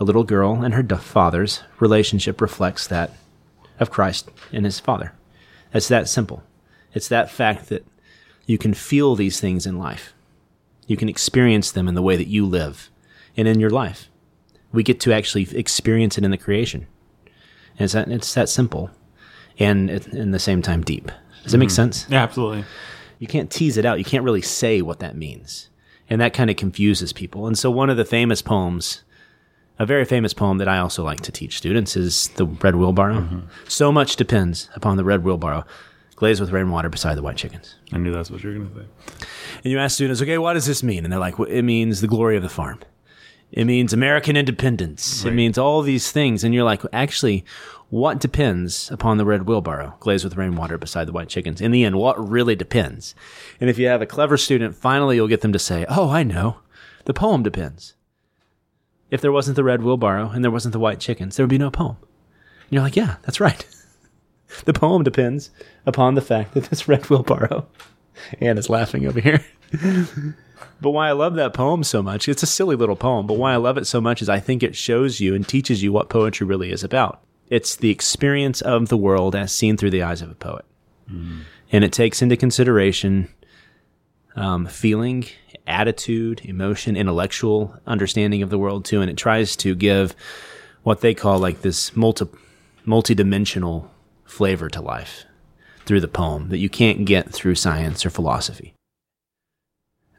a 0.00 0.04
little 0.04 0.24
girl 0.24 0.62
and 0.62 0.74
her 0.74 0.84
father's 0.96 1.62
relationship 1.80 2.40
reflects 2.40 2.86
that 2.86 3.10
of 3.78 3.90
Christ 3.90 4.30
and 4.52 4.64
his 4.64 4.80
father. 4.80 5.12
It's 5.72 5.88
that 5.88 6.08
simple. 6.08 6.42
It's 6.94 7.08
that 7.08 7.30
fact 7.30 7.68
that 7.68 7.84
you 8.46 8.56
can 8.56 8.72
feel 8.72 9.14
these 9.14 9.40
things 9.40 9.66
in 9.66 9.78
life. 9.78 10.14
You 10.86 10.96
can 10.96 11.08
experience 11.08 11.70
them 11.70 11.88
in 11.88 11.94
the 11.94 12.02
way 12.02 12.16
that 12.16 12.28
you 12.28 12.46
live 12.46 12.90
and 13.36 13.48
in 13.48 13.60
your 13.60 13.70
life. 13.70 14.08
We 14.72 14.82
get 14.82 15.00
to 15.00 15.12
actually 15.12 15.48
experience 15.56 16.18
it 16.18 16.24
in 16.24 16.30
the 16.30 16.38
creation. 16.38 16.86
And 17.78 17.84
it's 17.84 17.94
that, 17.94 18.08
it's 18.08 18.34
that 18.34 18.48
simple 18.48 18.90
and 19.58 19.90
in 19.90 20.30
the 20.30 20.38
same 20.38 20.62
time 20.62 20.82
deep. 20.82 21.10
Does 21.42 21.52
that 21.52 21.58
make 21.58 21.68
mm-hmm. 21.68 21.74
sense? 21.74 22.06
Yeah, 22.08 22.22
absolutely. 22.22 22.64
you 23.18 23.26
can't 23.26 23.50
tease 23.50 23.76
it 23.76 23.84
out. 23.84 23.98
You 23.98 24.04
can't 24.04 24.24
really 24.24 24.42
say 24.42 24.82
what 24.82 25.00
that 25.00 25.16
means. 25.16 25.70
And 26.08 26.20
that 26.20 26.34
kind 26.34 26.50
of 26.50 26.56
confuses 26.56 27.12
people. 27.12 27.46
And 27.46 27.56
so 27.56 27.70
one 27.70 27.88
of 27.88 27.96
the 27.96 28.04
famous 28.04 28.42
poems, 28.42 29.02
a 29.78 29.86
very 29.86 30.04
famous 30.04 30.34
poem 30.34 30.58
that 30.58 30.68
I 30.68 30.78
also 30.78 31.02
like 31.02 31.20
to 31.22 31.32
teach 31.32 31.56
students 31.56 31.96
is 31.96 32.28
the 32.36 32.46
Red 32.46 32.76
Wheelbarrow. 32.76 33.20
Mm-hmm. 33.20 33.40
So 33.68 33.90
much 33.90 34.16
depends 34.16 34.68
upon 34.74 34.96
the 34.96 35.04
red 35.04 35.24
wheelbarrow 35.24 35.64
glazed 36.16 36.40
with 36.40 36.50
rainwater 36.50 36.88
beside 36.88 37.16
the 37.16 37.22
white 37.22 37.36
chickens. 37.36 37.76
I 37.92 37.98
knew 37.98 38.12
that's 38.12 38.30
what 38.30 38.42
you 38.42 38.50
were 38.50 38.56
going 38.56 38.70
to 38.70 38.80
say. 38.80 39.26
And 39.62 39.72
you 39.72 39.78
ask 39.78 39.94
students, 39.94 40.22
okay, 40.22 40.38
what 40.38 40.54
does 40.54 40.66
this 40.66 40.82
mean? 40.82 41.04
And 41.04 41.12
they're 41.12 41.20
like, 41.20 41.38
well, 41.38 41.48
it 41.48 41.62
means 41.62 42.00
the 42.00 42.06
glory 42.06 42.36
of 42.36 42.42
the 42.42 42.48
farm. 42.48 42.80
It 43.52 43.66
means 43.66 43.92
American 43.92 44.36
independence. 44.36 45.24
It 45.24 45.30
means 45.30 45.58
all 45.58 45.82
these 45.82 46.10
things. 46.10 46.42
And 46.42 46.52
you're 46.52 46.64
like, 46.64 46.82
actually, 46.92 47.44
what 47.88 48.18
depends 48.18 48.90
upon 48.90 49.16
the 49.16 49.24
red 49.24 49.46
wheelbarrow 49.46 49.94
glazed 50.00 50.24
with 50.24 50.36
rainwater 50.36 50.76
beside 50.76 51.06
the 51.06 51.12
white 51.12 51.28
chickens? 51.28 51.60
In 51.60 51.70
the 51.70 51.84
end, 51.84 51.96
what 51.96 52.28
really 52.28 52.56
depends? 52.56 53.14
And 53.60 53.70
if 53.70 53.78
you 53.78 53.86
have 53.86 54.02
a 54.02 54.06
clever 54.06 54.36
student, 54.36 54.74
finally 54.74 55.16
you'll 55.16 55.28
get 55.28 55.42
them 55.42 55.52
to 55.52 55.58
say, 55.60 55.86
oh, 55.88 56.10
I 56.10 56.24
know. 56.24 56.58
The 57.04 57.14
poem 57.14 57.44
depends. 57.44 57.94
If 59.10 59.20
there 59.20 59.30
wasn't 59.30 59.54
the 59.54 59.62
red 59.62 59.82
wheelbarrow 59.82 60.30
and 60.30 60.42
there 60.42 60.50
wasn't 60.50 60.72
the 60.72 60.80
white 60.80 60.98
chickens, 60.98 61.36
there 61.36 61.44
would 61.44 61.50
be 61.50 61.58
no 61.58 61.70
poem. 61.70 61.96
And 62.00 62.72
you're 62.72 62.82
like, 62.82 62.96
yeah, 62.96 63.16
that's 63.22 63.38
right. 63.38 63.64
The 64.64 64.72
poem 64.72 65.02
depends 65.02 65.50
upon 65.86 66.14
the 66.14 66.20
fact 66.20 66.54
that 66.54 66.64
this 66.64 66.88
red 66.88 67.08
wheelbarrow. 67.10 67.66
Anne 68.40 68.58
is 68.58 68.70
laughing 68.70 69.06
over 69.06 69.20
here. 69.20 69.44
But 70.80 70.90
why 70.90 71.08
I 71.08 71.12
love 71.12 71.34
that 71.34 71.54
poem 71.54 71.82
so 71.84 72.02
much, 72.02 72.28
it's 72.28 72.42
a 72.42 72.46
silly 72.46 72.76
little 72.76 72.96
poem, 72.96 73.26
but 73.26 73.38
why 73.38 73.52
I 73.52 73.56
love 73.56 73.78
it 73.78 73.86
so 73.86 74.00
much 74.00 74.22
is 74.22 74.28
I 74.28 74.40
think 74.40 74.62
it 74.62 74.76
shows 74.76 75.20
you 75.20 75.34
and 75.34 75.46
teaches 75.46 75.82
you 75.82 75.92
what 75.92 76.08
poetry 76.08 76.46
really 76.46 76.70
is 76.70 76.84
about. 76.84 77.22
It's 77.48 77.76
the 77.76 77.90
experience 77.90 78.60
of 78.60 78.88
the 78.88 78.96
world 78.96 79.34
as 79.34 79.52
seen 79.52 79.76
through 79.76 79.90
the 79.90 80.02
eyes 80.02 80.22
of 80.22 80.30
a 80.30 80.34
poet. 80.34 80.64
And 81.72 81.84
it 81.84 81.92
takes 81.92 82.22
into 82.22 82.36
consideration 82.36 83.28
um, 84.36 84.66
feeling, 84.66 85.26
attitude, 85.66 86.42
emotion, 86.44 86.96
intellectual 86.96 87.74
understanding 87.86 88.42
of 88.42 88.50
the 88.50 88.58
world 88.58 88.84
too. 88.84 89.00
And 89.00 89.10
it 89.10 89.16
tries 89.16 89.56
to 89.56 89.74
give 89.74 90.14
what 90.82 91.00
they 91.00 91.14
call 91.14 91.38
like 91.38 91.62
this 91.62 91.94
multi 91.96 92.26
multi-dimensional 92.84 93.90
flavor 94.24 94.68
to 94.70 94.80
life 94.80 95.24
through 95.86 96.00
the 96.00 96.08
poem 96.08 96.48
that 96.48 96.58
you 96.58 96.68
can't 96.68 97.04
get 97.04 97.30
through 97.30 97.54
science 97.54 98.04
or 98.04 98.10
philosophy. 98.10 98.74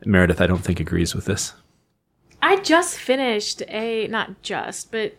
Meredith, 0.06 0.42
I 0.42 0.48
don't 0.48 0.64
think 0.64 0.80
agrees 0.80 1.16
with 1.16 1.26
this. 1.26 1.54
I 2.42 2.58
just 2.58 2.98
finished 2.98 3.64
a 3.68 4.08
not 4.08 4.42
just, 4.44 4.92
but 4.92 5.16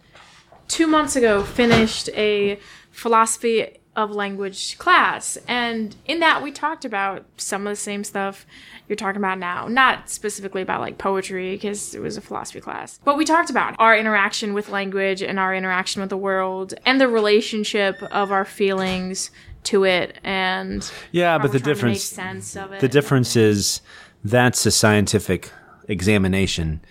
two 0.69 0.87
months 0.87 1.17
ago 1.17 1.43
finished 1.43 2.09
a 2.11 2.59
philosophy 2.91 3.79
of 3.97 4.11
language 4.13 4.79
class, 4.79 5.37
and 5.49 5.97
in 6.05 6.21
that 6.21 6.43
we 6.43 6.53
talked 6.53 6.85
about 6.85 7.25
some 7.39 7.67
of 7.67 7.73
the 7.73 7.77
same 7.77 8.05
stuff 8.05 8.47
you're 8.89 8.95
talking 8.97 9.21
about 9.21 9.39
now. 9.39 9.67
Not 9.67 10.09
specifically 10.11 10.63
about 10.63 10.81
like 10.81 10.99
poetry 10.99 11.55
because 11.55 11.95
it 11.95 12.01
was 12.01 12.17
a 12.17 12.21
philosophy 12.21 12.61
class, 12.61 13.01
but 13.05 13.17
we 13.17 13.25
talked 13.25 13.51
about 13.51 13.75
our 13.79 13.97
interaction 13.97 14.55
with 14.55 14.69
language 14.69 15.23
and 15.23 15.39
our 15.41 15.55
interaction 15.55 16.01
with 16.03 16.11
the 16.11 16.17
world 16.17 16.75
and 16.85 17.01
the 17.01 17.09
relationship 17.09 18.01
of 18.05 18.31
our 18.31 18.45
feelings 18.45 19.31
to 19.65 19.83
it 19.85 20.19
and 20.23 20.89
Yeah, 21.11 21.39
but 21.39 21.51
the 21.51 21.59
we're 21.59 21.61
trying 21.61 21.63
to 21.63 21.69
make 21.69 21.75
difference 21.75 22.05
sense 22.05 22.57
of 22.57 22.73
it. 22.73 22.81
the 22.81 22.89
difference 22.89 23.35
is 23.35 23.81
that's 24.23 24.65
a 24.67 24.71
scientific 24.71 25.51
examination 25.89 26.83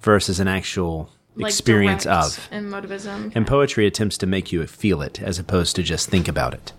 versus 0.00 0.38
an 0.38 0.46
actual 0.46 1.10
Like, 1.42 1.50
experience 1.50 2.04
direct 2.04 2.38
of. 2.38 2.48
and 2.50 2.72
motivism. 2.72 3.32
And 3.34 3.46
poetry 3.46 3.86
attempts 3.86 4.18
to 4.18 4.26
make 4.26 4.52
you 4.52 4.66
feel 4.66 5.02
it 5.02 5.20
as 5.22 5.38
opposed 5.38 5.76
to 5.76 5.82
just 5.82 6.08
think 6.08 6.28
about 6.28 6.54
it. 6.54 6.72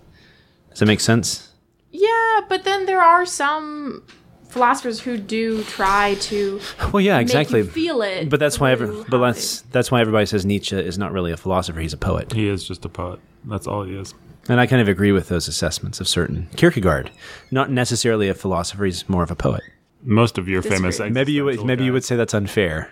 Does 0.70 0.80
that 0.80 0.86
make 0.86 1.00
sense? 1.00 1.50
Yeah, 1.92 2.42
but 2.48 2.64
then 2.64 2.86
there 2.86 3.02
are 3.02 3.26
some 3.26 4.04
philosophers 4.48 5.00
who 5.00 5.18
do 5.18 5.64
try 5.64 6.16
to 6.16 6.60
Well, 6.94 7.02
yeah, 7.02 7.18
make 7.18 7.24
exactly. 7.24 7.60
you 7.60 7.66
feel 7.66 8.02
it. 8.02 8.30
But 8.30 8.40
that's 8.40 8.60
why 8.60 8.72
every, 8.72 8.88
but 9.10 9.18
that's 9.20 9.62
that's 9.72 9.92
why 9.92 10.02
everybody 10.02 10.26
says 10.26 10.46
Nietzsche 10.46 10.76
is 10.78 10.98
not 10.98 11.12
really 11.12 11.32
a 11.32 11.38
philosopher, 11.38 11.80
he's 11.80 11.94
a 11.94 11.98
poet. 11.98 12.32
He 12.34 12.48
is 12.48 12.66
just 12.68 12.86
a 12.86 12.90
poet. 12.90 13.20
That's 13.46 13.68
all 13.68 13.84
he 13.84 13.96
is. 13.96 14.14
And 14.50 14.60
I 14.60 14.66
kind 14.68 14.82
of 14.82 14.88
agree 14.88 15.12
with 15.12 15.28
those 15.30 15.48
assessments 15.48 16.00
of 16.00 16.08
certain 16.08 16.50
Kierkegaard, 16.56 17.12
not 17.52 17.70
necessarily 17.70 18.28
a 18.28 18.34
philosopher, 18.34 18.86
he's 18.86 19.08
more 19.08 19.24
of 19.24 19.32
a 19.32 19.36
poet. 19.36 19.64
Most 20.04 20.38
of 20.38 20.48
your 20.48 20.62
famous 20.64 21.00
Maybe 21.00 21.32
you 21.32 21.44
would 21.46 21.52
existential 21.52 21.66
maybe 21.68 21.84
you 21.86 21.94
would 21.94 22.04
say 22.04 22.16
that's 22.16 22.34
unfair. 22.34 22.92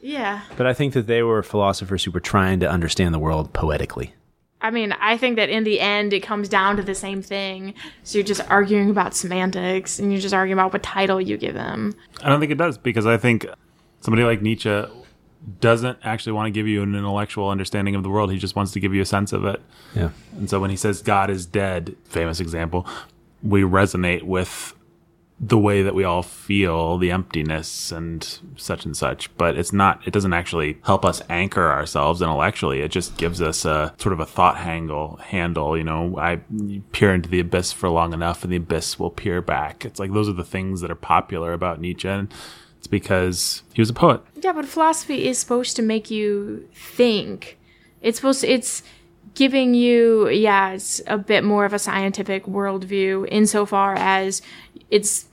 They- 0.00 0.08
yeah. 0.08 0.40
But 0.56 0.66
I 0.66 0.72
think 0.74 0.94
that 0.94 1.06
they 1.06 1.22
were 1.22 1.42
philosophers 1.42 2.04
who 2.04 2.10
were 2.10 2.20
trying 2.20 2.60
to 2.60 2.70
understand 2.70 3.14
the 3.14 3.18
world 3.18 3.52
poetically. 3.52 4.14
I 4.62 4.70
mean, 4.70 4.92
I 5.00 5.16
think 5.16 5.36
that 5.36 5.48
in 5.48 5.64
the 5.64 5.80
end, 5.80 6.12
it 6.12 6.20
comes 6.20 6.46
down 6.48 6.76
to 6.76 6.82
the 6.82 6.94
same 6.94 7.22
thing. 7.22 7.72
So 8.02 8.18
you're 8.18 8.26
just 8.26 8.42
arguing 8.50 8.90
about 8.90 9.14
semantics, 9.14 9.98
and 9.98 10.12
you're 10.12 10.20
just 10.20 10.34
arguing 10.34 10.58
about 10.58 10.72
what 10.74 10.82
title 10.82 11.18
you 11.18 11.38
give 11.38 11.54
them. 11.54 11.94
I 12.22 12.28
don't 12.28 12.40
think 12.40 12.52
it 12.52 12.58
does 12.58 12.76
because 12.76 13.06
I 13.06 13.16
think 13.16 13.46
somebody 14.00 14.22
like 14.24 14.42
Nietzsche 14.42 14.84
doesn't 15.60 15.98
actually 16.02 16.32
want 16.32 16.46
to 16.46 16.50
give 16.50 16.66
you 16.68 16.82
an 16.82 16.94
intellectual 16.94 17.48
understanding 17.48 17.94
of 17.94 18.02
the 18.02 18.10
world. 18.10 18.30
He 18.30 18.38
just 18.38 18.54
wants 18.54 18.72
to 18.72 18.80
give 18.80 18.92
you 18.92 19.00
a 19.00 19.06
sense 19.06 19.32
of 19.32 19.46
it. 19.46 19.62
Yeah. 19.94 20.10
And 20.36 20.50
so 20.50 20.60
when 20.60 20.68
he 20.68 20.76
says 20.76 21.00
God 21.00 21.30
is 21.30 21.46
dead, 21.46 21.96
famous 22.04 22.40
example, 22.40 22.86
we 23.42 23.62
resonate 23.62 24.24
with 24.24 24.74
the 25.42 25.58
way 25.58 25.82
that 25.82 25.94
we 25.94 26.04
all 26.04 26.22
feel 26.22 26.98
the 26.98 27.10
emptiness 27.10 27.90
and 27.90 28.40
such 28.56 28.84
and 28.84 28.94
such. 28.94 29.34
But 29.38 29.56
it's 29.56 29.72
not, 29.72 30.06
it 30.06 30.12
doesn't 30.12 30.34
actually 30.34 30.78
help 30.84 31.02
us 31.02 31.22
anchor 31.30 31.72
ourselves 31.72 32.20
intellectually. 32.20 32.80
It 32.80 32.90
just 32.90 33.16
gives 33.16 33.40
us 33.40 33.64
a 33.64 33.94
sort 33.96 34.12
of 34.12 34.20
a 34.20 34.26
thought 34.26 34.58
handle, 34.58 35.16
handle, 35.16 35.78
you 35.78 35.84
know, 35.84 36.18
I 36.18 36.40
peer 36.92 37.14
into 37.14 37.30
the 37.30 37.40
abyss 37.40 37.72
for 37.72 37.88
long 37.88 38.12
enough 38.12 38.44
and 38.44 38.52
the 38.52 38.58
abyss 38.58 38.98
will 38.98 39.10
peer 39.10 39.40
back. 39.40 39.86
It's 39.86 39.98
like 39.98 40.12
those 40.12 40.28
are 40.28 40.34
the 40.34 40.44
things 40.44 40.82
that 40.82 40.90
are 40.90 40.94
popular 40.94 41.54
about 41.54 41.80
Nietzsche. 41.80 42.06
And 42.06 42.30
it's 42.76 42.86
because 42.86 43.62
he 43.72 43.80
was 43.80 43.88
a 43.88 43.94
poet. 43.94 44.20
Yeah, 44.36 44.52
but 44.52 44.66
philosophy 44.66 45.26
is 45.26 45.38
supposed 45.38 45.74
to 45.76 45.82
make 45.82 46.10
you 46.10 46.68
think. 46.74 47.58
It's 48.02 48.18
supposed 48.18 48.42
to, 48.42 48.48
it's 48.50 48.82
giving 49.34 49.72
you, 49.72 50.28
yeah, 50.28 50.72
it's 50.72 51.00
a 51.06 51.16
bit 51.16 51.44
more 51.44 51.64
of 51.64 51.72
a 51.72 51.78
scientific 51.78 52.44
worldview 52.44 53.26
insofar 53.30 53.94
as 53.94 54.42
it's 54.90 55.28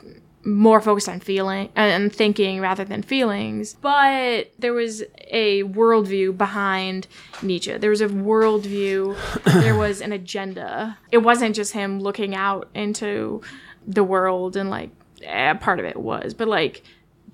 more 0.47 0.79
focused 0.79 1.09
on 1.09 1.19
feeling 1.19 1.69
and 1.75 2.13
thinking 2.13 2.61
rather 2.61 2.85
than 2.85 3.01
feelings. 3.01 3.73
But 3.73 4.53
there 4.57 4.73
was 4.73 5.03
a 5.27 5.63
worldview 5.63 6.37
behind 6.37 7.07
Nietzsche. 7.41 7.77
There 7.77 7.89
was 7.89 8.01
a 8.01 8.07
worldview. 8.07 9.17
there 9.61 9.75
was 9.75 9.99
an 9.99 10.13
agenda. 10.13 10.97
It 11.11 11.19
wasn't 11.19 11.55
just 11.55 11.73
him 11.73 11.99
looking 11.99 12.33
out 12.33 12.69
into 12.73 13.41
the 13.85 14.03
world 14.03 14.55
and 14.55 14.69
like 14.69 14.91
eh, 15.23 15.53
part 15.55 15.79
of 15.79 15.85
it 15.85 15.97
was, 15.97 16.33
but 16.33 16.47
like 16.47 16.83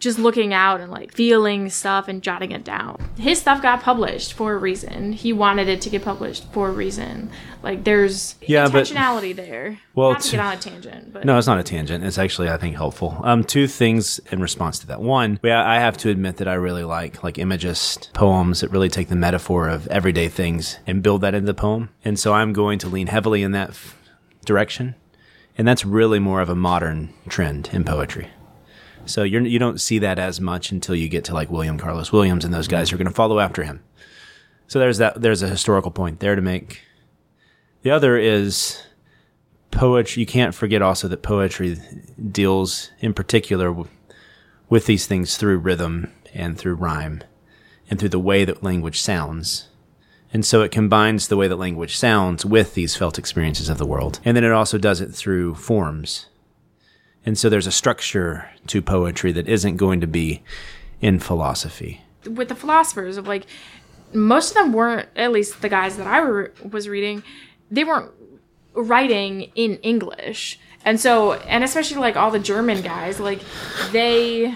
just 0.04 0.20
looking 0.20 0.54
out 0.54 0.82
and 0.82 0.92
like 0.92 1.14
feeling 1.14 1.70
stuff 1.70 2.08
and 2.08 2.22
jotting 2.22 2.52
it 2.52 2.64
down. 2.64 2.98
His 3.18 3.40
stuff 3.40 3.62
got 3.62 3.82
published 3.82 4.34
for 4.34 4.54
a 4.54 4.58
reason. 4.58 5.14
He 5.14 5.32
wanted 5.34 5.68
it 5.70 5.82
to 5.82 5.90
get 5.90 6.04
published 6.04 6.46
for 6.52 6.70
a 6.70 6.72
reason. 6.72 7.30
Like 7.64 7.86
there's 7.86 8.36
Yeah, 8.42 8.68
but- 8.68 8.86
intentionality 8.86 9.36
there. 9.36 9.80
Well, 9.96 10.12
not 10.12 10.22
to 10.22 10.30
t- 10.30 10.38
get 10.38 10.46
on 10.46 10.54
a 10.54 10.58
tangent, 10.58 11.14
but 11.14 11.24
No, 11.26 11.38
it's 11.38 11.48
not 11.48 11.60
a 11.60 11.64
tangent. 11.64 12.04
It's 12.04 12.18
actually, 12.18 12.50
I 12.50 12.58
think, 12.58 12.76
helpful. 12.76 13.20
Um, 13.24 13.44
two 13.44 13.68
things 13.68 14.20
in 14.32 14.42
response 14.42 14.80
to 14.80 14.88
that. 14.88 15.02
One, 15.02 15.40
we- 15.42 15.52
I 15.52 15.80
have 15.80 15.98
to 16.00 16.10
admit 16.10 16.38
that 16.38 16.48
I 16.48 16.56
really 16.56 16.84
like 16.84 17.24
like 17.24 17.38
imagist 17.40 18.12
poems 18.14 18.60
that 18.62 18.70
really 18.72 18.90
take 18.90 19.08
the 19.08 19.16
metaphor 19.16 19.70
of 19.70 19.88
everyday 19.88 20.28
things 20.28 20.78
and 20.86 21.02
build 21.02 21.22
that 21.22 21.34
into 21.34 21.46
the 21.48 21.54
poem. 21.54 21.90
And 22.04 22.20
so 22.20 22.34
I'm 22.34 22.52
going 22.54 22.78
to 22.80 22.88
lean 22.90 23.08
heavily 23.08 23.42
in 23.42 23.52
that 23.54 23.70
f- 23.70 23.96
direction. 24.46 24.96
And 25.58 25.68
that's 25.68 25.86
really 25.86 26.20
more 26.20 26.42
of 26.42 26.50
a 26.50 26.56
modern 26.56 27.14
trend 27.30 27.70
in 27.72 27.84
poetry. 27.84 28.28
So 29.06 29.24
you're, 29.24 29.42
you 29.42 29.60
don't 29.60 29.82
see 29.82 30.00
that 30.00 30.20
as 30.20 30.40
much 30.40 30.72
until 30.72 30.96
you 30.96 31.10
get 31.10 31.26
to 31.26 31.34
like 31.34 31.50
William 31.50 31.78
Carlos 31.78 32.12
Williams 32.12 32.46
and 32.46 32.54
those 32.54 32.68
guys 32.68 32.90
who 32.90 32.96
are 32.96 32.98
going 32.98 33.08
to 33.08 33.14
follow 33.14 33.40
after 33.40 33.64
him. 33.64 33.84
So 34.68 34.80
there's 34.80 34.98
that. 34.98 35.22
There's 35.22 35.42
a 35.42 35.50
historical 35.50 35.92
point 35.92 36.20
there 36.20 36.36
to 36.36 36.42
make. 36.42 36.82
The 37.82 37.92
other 37.92 38.18
is 38.18 38.82
poetry 39.74 40.22
you 40.22 40.26
can't 40.26 40.56
forget 40.56 40.82
also 40.82 41.08
that 41.08 41.24
poetry 41.24 41.78
deals 42.32 42.92
in 43.00 43.14
particular 43.14 43.70
w- 43.70 43.90
with 44.70 44.86
these 44.86 45.08
things 45.08 45.36
through 45.36 45.58
rhythm 45.58 46.12
and 46.34 46.58
through 46.58 46.76
rhyme 46.76 47.24
and 47.90 48.00
through 48.00 48.10
the 48.10 48.20
way 48.20 48.46
that 48.46 48.64
language 48.64 49.02
sounds 49.02 49.68
and 50.32 50.46
so 50.46 50.62
it 50.62 50.72
combines 50.72 51.28
the 51.28 51.38
way 51.38 51.48
that 51.48 51.56
language 51.58 51.98
sounds 51.98 52.46
with 52.46 52.76
these 52.76 52.96
felt 52.96 53.18
experiences 53.18 53.68
of 53.68 53.80
the 53.80 53.86
world 53.86 54.20
and 54.24 54.38
then 54.38 54.44
it 54.44 54.52
also 54.52 54.78
does 54.78 55.02
it 55.02 55.14
through 55.14 55.56
forms 55.56 56.28
and 57.26 57.38
so 57.38 57.50
there's 57.50 57.68
a 57.68 57.72
structure 57.72 58.50
to 58.68 58.82
poetry 58.82 59.32
that 59.32 59.48
isn't 59.48 59.78
going 59.78 60.02
to 60.02 60.08
be 60.08 60.44
in 61.02 61.20
philosophy. 61.20 62.02
With 62.30 62.50
the 62.50 62.56
philosophers 62.56 63.18
of 63.18 63.28
like 63.28 63.46
most 64.14 64.52
of 64.52 64.56
them 64.56 64.74
weren't 64.74 65.10
at 65.16 65.32
least 65.32 65.62
the 65.62 65.70
guys 65.70 65.98
that 65.98 66.08
I 66.08 66.22
were, 66.22 66.54
was 66.70 66.88
reading 66.88 67.24
they 67.72 67.84
weren't 67.84 68.12
writing 68.74 69.52
in 69.56 69.78
English. 69.78 70.60
And 70.86 71.00
so 71.00 71.34
and 71.34 71.64
especially 71.64 71.98
like 71.98 72.16
all 72.16 72.32
the 72.32 72.40
German 72.40 72.82
guys 72.82 73.20
like 73.20 73.42
they 73.92 74.56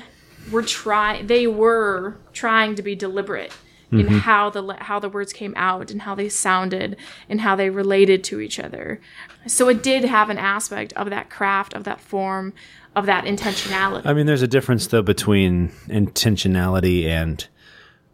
were 0.51 0.63
trying 0.63 1.27
they 1.27 1.47
were 1.47 2.17
trying 2.33 2.75
to 2.75 2.81
be 2.81 2.95
deliberate 2.95 3.53
in 3.91 3.99
mm-hmm. 3.99 4.17
how 4.17 4.49
the 4.49 4.75
how 4.79 4.99
the 4.99 5.09
words 5.09 5.31
came 5.31 5.53
out 5.55 5.91
and 5.91 6.01
how 6.01 6.13
they 6.13 6.27
sounded 6.27 6.97
and 7.29 7.41
how 7.41 7.55
they 7.55 7.69
related 7.69 8.23
to 8.23 8.41
each 8.41 8.59
other 8.59 8.99
so 9.45 9.69
it 9.69 9.81
did 9.81 10.03
have 10.03 10.29
an 10.29 10.37
aspect 10.37 10.91
of 10.93 11.09
that 11.09 11.29
craft 11.29 11.73
of 11.73 11.83
that 11.85 12.01
form 12.01 12.53
of 12.95 13.05
that 13.05 13.23
intentionality 13.25 14.05
I 14.05 14.13
mean, 14.13 14.25
there's 14.25 14.41
a 14.41 14.47
difference 14.47 14.87
though 14.87 15.01
between 15.01 15.69
intentionality 15.87 17.05
and 17.05 17.47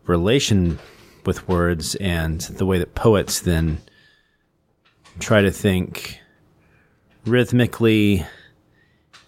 relation 0.05 0.79
with 1.25 1.47
words 1.47 1.95
and 1.95 2.41
the 2.41 2.65
way 2.65 2.77
that 2.77 2.95
poets 2.95 3.39
then 3.39 3.79
try 5.19 5.41
to 5.41 5.51
think 5.51 6.19
rhythmically 7.25 8.25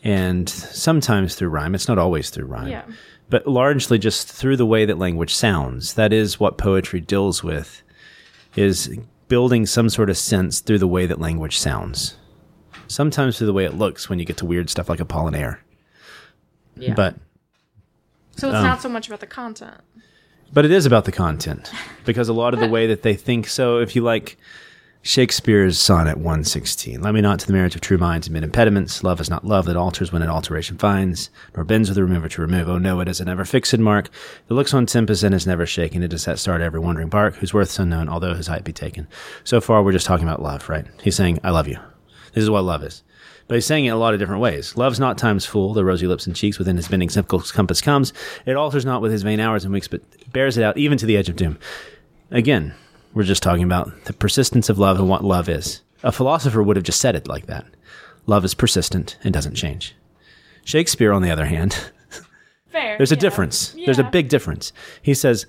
and 0.03 0.47
sometimes 0.49 1.36
through 1.36 1.49
rhyme. 1.49 1.73
It's 1.73 1.88
not 1.88 1.97
always 1.97 2.29
through 2.29 2.45
rhyme. 2.45 2.67
yeah 2.67 2.84
But 3.30 3.48
largely 3.48 3.98
just 3.98 4.32
through 4.32 4.58
the 4.58 4.66
way 4.66 4.86
that 4.86 5.00
language 5.00 5.34
sounds. 5.34 5.96
That 5.96 6.14
is 6.14 6.40
what 6.40 6.58
poetry 6.58 7.00
deals 7.02 7.44
with 7.44 7.82
is 8.56 8.98
building 9.28 9.66
some 9.66 9.90
sort 9.90 10.10
of 10.10 10.18
sense 10.18 10.60
through 10.60 10.80
the 10.80 10.88
way 10.88 11.06
that 11.06 11.20
language 11.20 11.58
sounds. 11.58 12.18
Sometimes 12.88 13.38
through 13.38 13.48
the 13.48 13.54
way 13.54 13.66
it 13.66 13.74
looks 13.74 14.10
when 14.10 14.20
you 14.20 14.26
get 14.26 14.38
to 14.38 14.46
weird 14.46 14.70
stuff 14.70 14.90
like 14.90 15.00
Apollinaire. 15.00 15.58
yeah 16.76 16.94
But 16.94 17.16
so 18.38 18.50
it's 18.50 18.58
um, 18.58 18.64
not 18.64 18.82
so 18.82 18.90
much 18.90 19.08
about 19.08 19.22
the 19.22 19.28
content 19.28 19.82
But 20.54 20.66
it 20.66 20.72
is 20.72 20.86
about 20.86 21.06
the 21.06 21.12
content 21.12 21.72
because 22.06 22.30
a 22.30 22.34
lot 22.34 22.54
of 22.54 22.60
the 22.60 22.68
way 22.76 22.86
that 22.88 23.02
they 23.02 23.16
think. 23.16 23.48
So 23.48 23.80
if 23.80 23.96
you 23.96 24.04
like 24.04 24.38
Shakespeare's 25.08 25.78
sonnet 25.78 26.18
116, 26.18 27.00
let 27.00 27.13
me 27.13 27.22
not 27.22 27.38
to 27.38 27.46
the 27.46 27.54
marriage 27.54 27.76
of 27.76 27.82
true 27.82 28.00
minds 28.00 28.28
amid 28.28 28.44
impediments. 28.44 29.04
Love 29.04 29.22
is 29.22 29.30
not 29.30 29.46
love 29.46 29.65
that 29.65 29.78
alters 29.78 30.12
when 30.12 30.24
an 30.24 30.32
alteration 30.32 30.80
finds, 30.80 31.30
nor 31.56 31.63
bends 31.63 31.88
with 31.89 31.96
the 31.96 32.02
remover 32.02 32.28
to 32.28 32.41
remove. 32.41 32.68
Oh 32.68 32.80
no, 32.80 33.00
it 33.02 33.08
is 33.08 33.22
a 33.22 33.26
never 33.26 33.46
fixed 33.46 33.78
mark. 33.78 34.10
That 34.48 34.56
looks 34.56 34.74
on 34.74 34.88
tempest 34.88 35.22
and 35.22 35.36
is 35.36 35.46
never 35.46 35.68
shaken. 35.68 36.02
It 36.02 36.12
is 36.12 36.26
that 36.26 36.39
start 36.39 36.62
every 36.62 36.80
wandering 36.80 37.10
bark, 37.10 37.36
whose 37.36 37.54
worth's 37.54 37.78
unknown, 37.78 38.10
although 38.10 38.34
his 38.34 38.48
height 38.48 38.63
be 38.63 38.74
taken. 38.74 39.08
So 39.44 39.62
far, 39.62 39.84
we're 39.84 39.91
just 39.91 40.08
talking 40.08 40.28
about 40.28 40.41
love, 40.41 40.68
right? 40.70 40.88
He's 41.04 41.15
saying, 41.15 41.38
I 41.44 41.52
love 41.52 41.68
you. 41.68 41.78
This 42.34 42.44
is 42.44 42.50
what 42.50 42.63
love 42.63 42.82
is. 42.82 43.04
But 43.48 43.54
he's 43.54 43.68
saying 43.68 43.86
it 43.86 43.89
a 43.89 43.98
lot 43.98 44.15
of 44.15 44.20
different 44.20 44.41
ways. 44.41 44.76
Love's 44.76 45.00
not 45.00 45.20
time's 45.20 45.46
fool, 45.46 45.76
the 45.76 45.86
rosy 45.86 46.08
lips 46.08 46.26
and 46.26 46.36
cheeks 46.36 46.58
within 46.58 46.78
his 46.78 46.88
bending 46.88 47.12
simple 47.12 47.41
compass 47.41 47.80
comes. 47.80 48.12
It 48.48 48.56
alters 48.56 48.86
not 48.86 49.04
with 49.04 49.12
his 49.12 49.22
vain 49.22 49.39
hours 49.39 49.65
and 49.65 49.72
weeks, 49.72 49.88
but 49.88 50.02
bears 50.34 50.58
it 50.58 50.63
out 50.63 50.80
even 50.80 50.98
to 50.98 51.06
the 51.06 51.15
edge 51.15 51.30
of 51.30 51.36
doom. 51.36 51.60
Again, 52.32 52.74
we're 53.15 53.23
just 53.23 53.41
talking 53.41 53.63
about 53.63 54.06
the 54.06 54.13
persistence 54.13 54.69
of 54.69 54.78
love 54.78 54.99
and 54.99 55.10
what 55.10 55.23
love 55.23 55.49
is. 55.49 55.82
A 56.04 56.12
philosopher 56.12 56.62
would 56.62 56.75
have 56.75 56.84
just 56.86 56.99
said 56.99 57.15
it 57.15 57.28
like 57.28 57.47
that. 57.47 57.65
Love 58.28 58.45
is 58.45 58.54
persistent 58.54 59.17
and 59.23 59.34
doesn't 59.34 59.56
change. 59.56 59.95
Shakespeare, 60.65 61.13
on 61.13 61.21
the 61.21 61.32
other 61.32 61.45
hand, 61.45 61.91
Fair. 62.71 62.97
there's 62.97 63.12
a 63.12 63.15
yeah. 63.15 63.21
difference. 63.21 63.75
There's 63.86 63.99
a 63.99 64.04
big 64.04 64.30
difference. 64.30 64.73
He 65.01 65.13
says, 65.13 65.45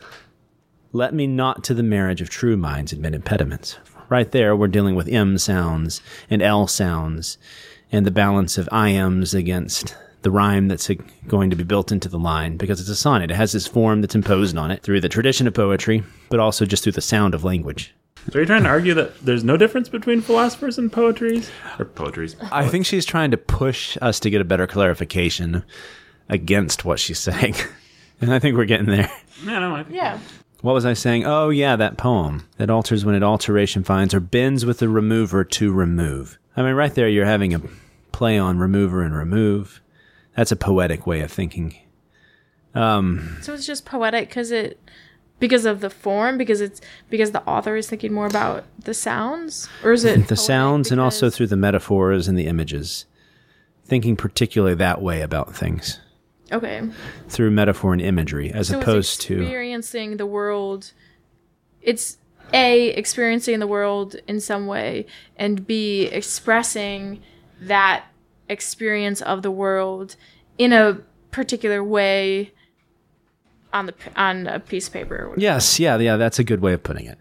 Let 0.93 1.13
me 1.13 1.27
not 1.27 1.65
to 1.65 1.75
the 1.75 1.83
marriage 1.83 2.21
of 2.21 2.31
true 2.31 2.57
minds 2.57 2.93
admit 2.93 3.15
impediments. 3.15 3.79
Right 4.09 4.31
there, 4.31 4.55
we're 4.55 4.69
dealing 4.69 4.95
with 4.95 5.09
M 5.09 5.37
sounds 5.37 6.01
and 6.31 6.41
L 6.41 6.69
sounds 6.69 7.39
and 7.91 8.07
the 8.07 8.11
balance 8.11 8.59
of 8.59 8.69
IMs 8.69 9.35
against 9.35 9.97
the 10.27 10.31
rhyme 10.33 10.67
that's 10.67 10.91
uh, 10.91 10.95
going 11.29 11.51
to 11.51 11.55
be 11.55 11.63
built 11.63 11.93
into 11.93 12.09
the 12.09 12.19
line 12.19 12.57
because 12.57 12.81
it's 12.81 12.89
a 12.89 12.97
sonnet. 12.97 13.31
It 13.31 13.37
has 13.37 13.53
this 13.53 13.69
form 13.69 14.01
that's 14.01 14.17
imposed 14.17 14.57
on 14.57 14.73
it 14.73 14.83
through 14.83 15.01
the 15.01 15.09
tradition 15.09 15.47
of 15.47 15.55
poetry, 15.55 16.03
but 16.31 16.41
also 16.41 16.67
just 16.67 16.83
through 16.83 16.95
the 16.95 17.01
sound 17.01 17.33
of 17.33 17.45
language. 17.45 17.95
So 18.33 18.41
are 18.41 18.43
you 18.43 18.47
trying 18.47 18.65
to 18.65 18.69
argue 18.69 18.93
that 18.95 19.21
there's 19.21 19.45
no 19.45 19.57
difference 19.57 19.89
between 19.89 20.21
philosophers 20.21 20.79
and 20.79 20.93
poetries? 20.93 21.49
Or 21.79 21.85
poetries? 21.85 22.35
I 22.51 22.67
think 22.67 22.87
she's 22.87 23.07
trying 23.07 23.31
to 23.31 23.37
push 23.37 23.97
us 24.03 24.19
to 24.19 24.29
get 24.29 24.41
a 24.41 24.45
better 24.45 24.67
clarification 24.67 25.63
against 26.29 26.85
what 26.85 26.99
she's 26.99 27.21
saying. 27.21 27.55
and 28.21 28.35
I 28.35 28.41
think 28.41 28.57
we're 28.57 28.65
getting 28.65 28.87
there. 28.87 29.09
Yeah, 29.45 29.61
no, 29.61 29.77
I 29.77 29.85
think 29.85 29.95
Yeah. 29.95 30.19
What 30.61 30.73
was 30.73 30.85
I 30.85 30.95
saying? 30.95 31.25
Oh, 31.25 31.51
yeah, 31.51 31.77
that 31.77 31.99
poem 31.99 32.49
that 32.57 32.69
alters 32.69 33.05
when 33.05 33.15
it 33.15 33.23
alteration 33.23 33.85
finds 33.85 34.13
or 34.13 34.19
bends 34.19 34.67
with 34.67 34.81
the 34.81 34.89
remover 34.89 35.45
to 35.45 35.73
remove. 35.73 36.37
I 36.57 36.63
mean, 36.63 36.75
right 36.75 36.93
there, 36.93 37.09
you're 37.09 37.27
having 37.27 37.55
a 37.55 37.61
play 38.11 38.37
on 38.37 38.59
remover 38.59 39.03
and 39.03 39.15
remove. 39.15 39.81
That's 40.37 40.53
a 40.53 40.57
poetic 40.57 41.07
way 41.07 41.21
of 41.21 41.33
thinking. 41.33 41.75
Um, 42.75 43.39
so 43.41 43.55
it's 43.55 43.67
just 43.67 43.87
poetic 43.87 44.29
because 44.29 44.51
it 44.51 44.79
because 45.39 45.65
of 45.65 45.81
the 45.81 45.91
form 45.91 46.39
because 46.39 46.61
it's 46.61 46.81
because 47.11 47.33
the 47.33 47.43
author 47.45 47.77
is 47.77 47.89
thinking 47.89 48.13
more 48.13 48.27
about 48.27 48.65
the 48.79 48.95
sounds 48.95 49.69
or 49.83 49.93
is 49.93 50.05
it 50.05 50.29
The 50.29 50.37
sounds 50.37 50.91
and 50.91 51.01
also 51.01 51.31
through 51.31 51.49
the 51.49 51.57
metaphors 51.57 52.29
and 52.29 52.39
the 52.39 52.47
images. 52.47 53.07
Thinking 53.85 54.17
particularly 54.17 54.75
that 54.75 55.01
way 55.01 55.23
about 55.23 55.55
things 55.55 56.01
okay 56.53 56.83
through 57.29 57.51
metaphor 57.51 57.93
and 57.93 58.01
imagery 58.01 58.53
as 58.53 58.69
so 58.69 58.81
opposed 58.81 59.19
it's 59.19 59.25
to. 59.25 59.41
experiencing 59.41 60.17
the 60.17 60.27
world 60.27 60.93
it's 61.83 62.19
a 62.53 62.91
experiencing 62.91 63.59
the 63.59 63.67
world 63.67 64.17
in 64.29 64.41
some 64.41 64.67
way 64.67 65.07
and 65.37 65.67
b 65.67 66.03
expressing 66.07 67.21
that 67.61 68.05
experience 68.49 69.21
of 69.23 69.43
the 69.43 69.51
world 69.51 70.17
in 70.59 70.73
a 70.73 70.99
particular 71.31 71.83
way 71.85 72.53
on 73.73 73.87
the 73.87 73.95
on 74.17 74.47
a 74.47 74.61
piece 74.61 74.87
of 74.87 74.93
paper 74.93 75.33
Yes, 75.37 75.79
yeah, 75.79 75.97
yeah, 75.99 76.17
that's 76.17 76.39
a 76.39 76.45
good 76.45 76.61
way 76.61 76.73
of 76.73 76.83
putting 76.83 77.07
it. 77.07 77.19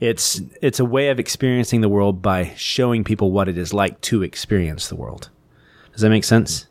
It's 0.00 0.40
it's 0.60 0.80
a 0.80 0.84
way 0.84 1.10
of 1.10 1.20
experiencing 1.20 1.80
the 1.80 1.88
world 1.88 2.22
by 2.22 2.52
showing 2.56 3.04
people 3.04 3.30
what 3.30 3.48
it 3.48 3.56
is 3.56 3.72
like 3.72 4.00
to 4.02 4.22
experience 4.22 4.88
the 4.88 4.96
world. 4.96 5.30
Does 5.92 6.00
that 6.00 6.10
make 6.10 6.24
sense? 6.24 6.66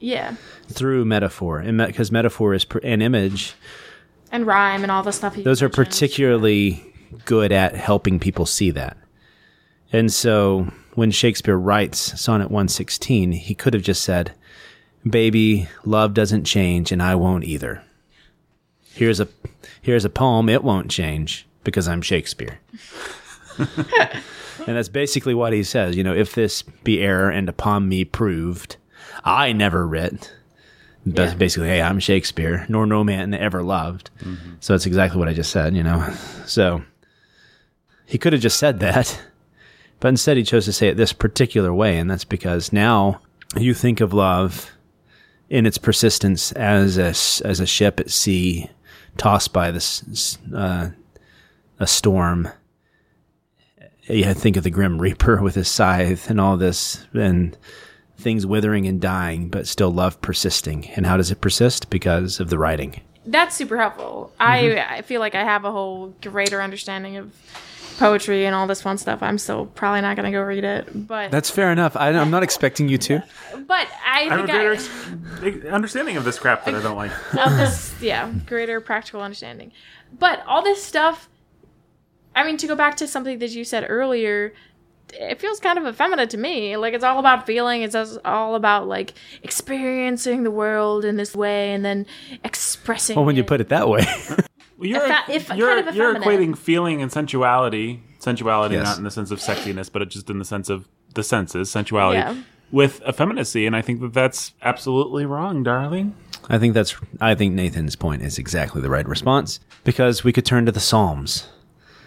yeah 0.00 0.34
Through 0.66 1.04
metaphor, 1.04 1.60
and 1.60 1.78
because 1.78 2.10
metaphor 2.10 2.54
is 2.54 2.64
pr- 2.64 2.78
an 2.82 3.00
image, 3.02 3.54
and 4.32 4.46
rhyme 4.46 4.82
and 4.82 4.90
all 4.90 5.04
the 5.04 5.12
stuff 5.12 5.36
those 5.36 5.62
are 5.62 5.66
mentioned. 5.66 5.86
particularly 5.86 6.82
good 7.24 7.52
at 7.52 7.76
helping 7.76 8.18
people 8.18 8.46
see 8.46 8.70
that. 8.72 8.96
And 9.92 10.12
so 10.12 10.72
when 10.94 11.10
Shakespeare 11.10 11.56
writes 11.56 12.20
Sonnet 12.20 12.50
116, 12.50 13.32
he 13.32 13.54
could 13.54 13.74
have 13.74 13.82
just 13.82 14.02
said, 14.02 14.32
"Baby, 15.08 15.68
love 15.84 16.14
doesn't 16.14 16.44
change 16.44 16.92
and 16.92 17.02
I 17.02 17.14
won't 17.14 17.44
either." 17.44 17.82
Here's 18.94 19.20
a 19.20 19.28
here's 19.80 20.04
a 20.04 20.10
poem 20.10 20.48
it 20.48 20.62
won't 20.64 20.90
change 20.90 21.46
because 21.64 21.88
I'm 21.88 22.02
Shakespeare. 22.02 22.58
and 23.58 24.76
that's 24.76 24.88
basically 24.88 25.34
what 25.34 25.52
he 25.52 25.62
says, 25.62 25.96
you 25.96 26.04
know, 26.04 26.14
if 26.14 26.34
this 26.34 26.62
be 26.62 27.00
error 27.00 27.30
and 27.30 27.48
upon 27.48 27.88
me 27.88 28.04
proved, 28.04 28.76
I 29.24 29.52
never 29.52 29.86
writ. 29.86 30.32
That's 31.04 31.32
Yeah. 31.32 31.38
basically, 31.38 31.68
hey, 31.68 31.82
I'm 31.82 31.98
Shakespeare, 31.98 32.64
nor 32.68 32.86
no 32.86 33.02
man 33.02 33.34
ever 33.34 33.62
loved. 33.62 34.10
Mm-hmm. 34.20 34.54
So 34.60 34.72
that's 34.72 34.86
exactly 34.86 35.18
what 35.18 35.28
I 35.28 35.32
just 35.34 35.50
said, 35.50 35.74
you 35.74 35.82
know. 35.82 36.12
So 36.46 36.82
he 38.06 38.18
could 38.18 38.32
have 38.32 38.42
just 38.42 38.58
said 38.58 38.78
that, 38.80 39.20
but 40.02 40.08
instead 40.08 40.36
he 40.36 40.42
chose 40.42 40.64
to 40.64 40.72
say 40.72 40.88
it 40.88 40.96
this 40.96 41.12
particular 41.12 41.72
way, 41.72 41.96
and 41.96 42.10
that's 42.10 42.24
because 42.24 42.72
now 42.72 43.20
you 43.56 43.72
think 43.72 44.00
of 44.00 44.12
love 44.12 44.72
in 45.48 45.64
its 45.64 45.78
persistence 45.78 46.50
as 46.52 46.98
a 46.98 47.10
as 47.46 47.60
a 47.60 47.66
ship 47.66 48.00
at 48.00 48.10
sea, 48.10 48.68
tossed 49.16 49.52
by 49.52 49.70
this 49.70 50.38
uh, 50.52 50.90
a 51.78 51.86
storm. 51.86 52.48
You 54.08 54.34
think 54.34 54.56
of 54.56 54.64
the 54.64 54.70
Grim 54.70 55.00
Reaper 55.00 55.40
with 55.42 55.54
his 55.54 55.68
scythe 55.68 56.28
and 56.28 56.40
all 56.40 56.56
this, 56.56 57.06
and 57.14 57.56
things 58.18 58.44
withering 58.44 58.88
and 58.88 59.00
dying, 59.00 59.50
but 59.50 59.68
still 59.68 59.92
love 59.92 60.20
persisting. 60.20 60.90
And 60.96 61.06
how 61.06 61.16
does 61.16 61.30
it 61.30 61.40
persist? 61.40 61.90
Because 61.90 62.40
of 62.40 62.50
the 62.50 62.58
writing. 62.58 63.02
That's 63.24 63.54
super 63.54 63.76
helpful. 63.76 64.32
I 64.40 64.80
I 64.80 65.02
feel 65.02 65.20
like 65.20 65.36
I 65.36 65.44
have 65.44 65.64
a 65.64 65.70
whole 65.70 66.08
greater 66.22 66.60
understanding 66.60 67.18
of 67.18 67.32
poetry 68.02 68.46
and 68.46 68.54
all 68.54 68.66
this 68.66 68.82
fun 68.82 68.98
stuff. 68.98 69.22
I'm 69.22 69.38
still 69.38 69.66
probably 69.66 70.00
not 70.00 70.16
gonna 70.16 70.30
go 70.32 70.42
read 70.42 70.64
it, 70.64 71.06
but 71.06 71.30
That's 71.30 71.50
fair 71.50 71.70
enough. 71.72 71.96
I, 71.96 72.08
I'm 72.10 72.30
not 72.30 72.42
expecting 72.42 72.88
you 72.88 72.98
to. 72.98 73.22
but 73.66 73.86
I 74.06 74.20
I 74.20 74.22
have 74.24 74.32
a 74.32 74.46
think 74.46 74.50
greater 74.50 74.72
I, 75.42 75.46
ex- 75.46 75.66
understanding 75.66 76.16
of 76.16 76.24
this 76.24 76.38
crap 76.38 76.64
that 76.64 76.74
I 76.74 76.82
don't 76.82 76.96
like. 76.96 77.12
of 77.46 77.56
this 77.56 77.94
yeah 78.00 78.30
greater 78.46 78.80
practical 78.80 79.20
understanding 79.22 79.72
but 80.18 80.42
all 80.46 80.62
this 80.62 80.82
stuff 80.82 81.28
i 82.34 82.42
mean 82.44 82.56
to 82.56 82.66
go 82.66 82.74
back 82.74 82.96
to 82.96 83.06
something 83.06 83.38
that 83.38 83.50
you 83.50 83.64
said 83.64 83.86
earlier 83.88 84.52
it 85.14 85.40
feels 85.40 85.60
kind 85.60 85.78
of 85.78 85.86
effeminate 85.86 86.30
to 86.30 86.36
me 86.38 86.76
like 86.76 86.92
it's 86.94 87.04
all 87.04 87.18
about 87.18 87.46
feeling 87.46 87.82
it's 87.82 87.94
all 88.24 88.54
about 88.54 88.88
like 88.88 89.14
experiencing 89.42 90.42
the 90.42 90.50
world 90.50 91.04
in 91.04 91.16
this 91.16 91.34
way 91.36 91.72
and 91.72 91.84
then 91.84 92.04
expressing 92.44 93.16
Well, 93.16 93.24
when 93.24 93.36
you 93.36 93.44
put 93.44 93.60
it 93.60 93.68
that 93.68 93.88
way, 93.88 94.04
Well, 94.82 94.90
you're, 94.90 95.00
Effe- 95.00 95.28
if- 95.28 95.48
you're, 95.54 95.68
kind 95.76 95.88
of 95.88 95.94
you're 95.94 96.14
equating 96.16 96.56
feeling 96.58 97.00
and 97.00 97.10
sensuality, 97.12 98.00
sensuality 98.18 98.72
Yes. 98.74 98.84
not 98.84 98.98
in 98.98 99.04
the 99.04 99.10
sense 99.10 99.30
of 99.30 99.38
sexiness, 99.38 99.90
but 99.92 100.08
just 100.08 100.28
in 100.28 100.38
the 100.40 100.44
sense 100.44 100.68
of 100.68 100.88
the 101.14 101.22
senses, 101.22 101.70
sensuality, 101.70 102.18
Yeah. 102.18 102.34
with 102.72 103.00
effeminacy. 103.08 103.64
And 103.66 103.76
I 103.76 103.82
think 103.82 104.00
that 104.00 104.12
that's 104.12 104.52
absolutely 104.62 105.24
wrong, 105.24 105.62
darling. 105.62 106.14
I 106.48 106.58
think 106.58 106.74
that's. 106.74 106.96
I 107.20 107.36
think 107.36 107.54
Nathan's 107.54 107.94
point 107.94 108.22
is 108.22 108.36
exactly 108.38 108.82
the 108.82 108.90
right 108.90 109.06
response 109.06 109.60
because 109.84 110.24
we 110.24 110.32
could 110.32 110.44
turn 110.44 110.66
to 110.66 110.72
the 110.72 110.80
Psalms. 110.80 111.46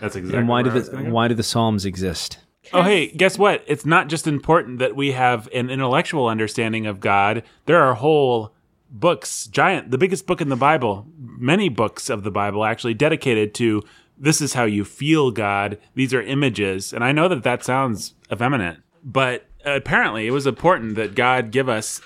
That's 0.02 0.18
exactly 0.18 0.40
And 0.40 0.50
why 0.50 0.62
do 0.62 0.68
where 0.70 0.74
I 0.76 0.80
was 0.80 0.90
the 0.90 0.98
why 1.04 1.28
do 1.30 1.36
the 1.36 1.44
Psalms 1.44 1.86
exist? 1.86 2.40
Oh, 2.74 2.82
hey, 2.82 3.08
guess 3.12 3.38
what? 3.38 3.64
It's 3.68 3.86
not 3.86 4.08
just 4.10 4.28
important 4.28 4.80
that 4.80 4.96
we 4.96 5.12
have 5.14 5.48
an 5.54 5.70
intellectual 5.70 6.28
understanding 6.28 6.86
of 6.88 7.00
God. 7.00 7.44
There 7.68 7.80
are 7.82 7.94
whole 7.94 8.55
books, 9.00 9.48
giant, 9.48 9.92
the 9.92 9.98
biggest 9.98 10.26
book 10.26 10.42
in 10.42 10.50
the 10.50 10.56
Bible, 10.56 11.08
many 11.18 11.70
books 11.70 12.10
of 12.10 12.24
the 12.24 12.32
Bible 12.32 12.64
actually 12.64 12.94
dedicated 12.94 13.54
to 13.56 13.84
this 14.18 14.40
is 14.42 14.54
how 14.54 14.64
you 14.64 14.86
feel 14.86 15.32
God. 15.32 15.78
These 15.94 16.14
are 16.14 16.22
images. 16.22 16.94
And 16.94 17.04
I 17.04 17.12
know 17.12 17.28
that 17.28 17.44
that 17.44 17.64
sounds 17.64 18.14
effeminate, 18.32 18.78
but 19.04 19.46
apparently 19.66 20.28
it 20.28 20.32
was 20.32 20.48
important 20.48 20.96
that 20.96 21.16
God 21.16 21.52
give 21.52 21.68
us 21.68 22.02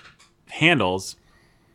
handles 0.48 1.16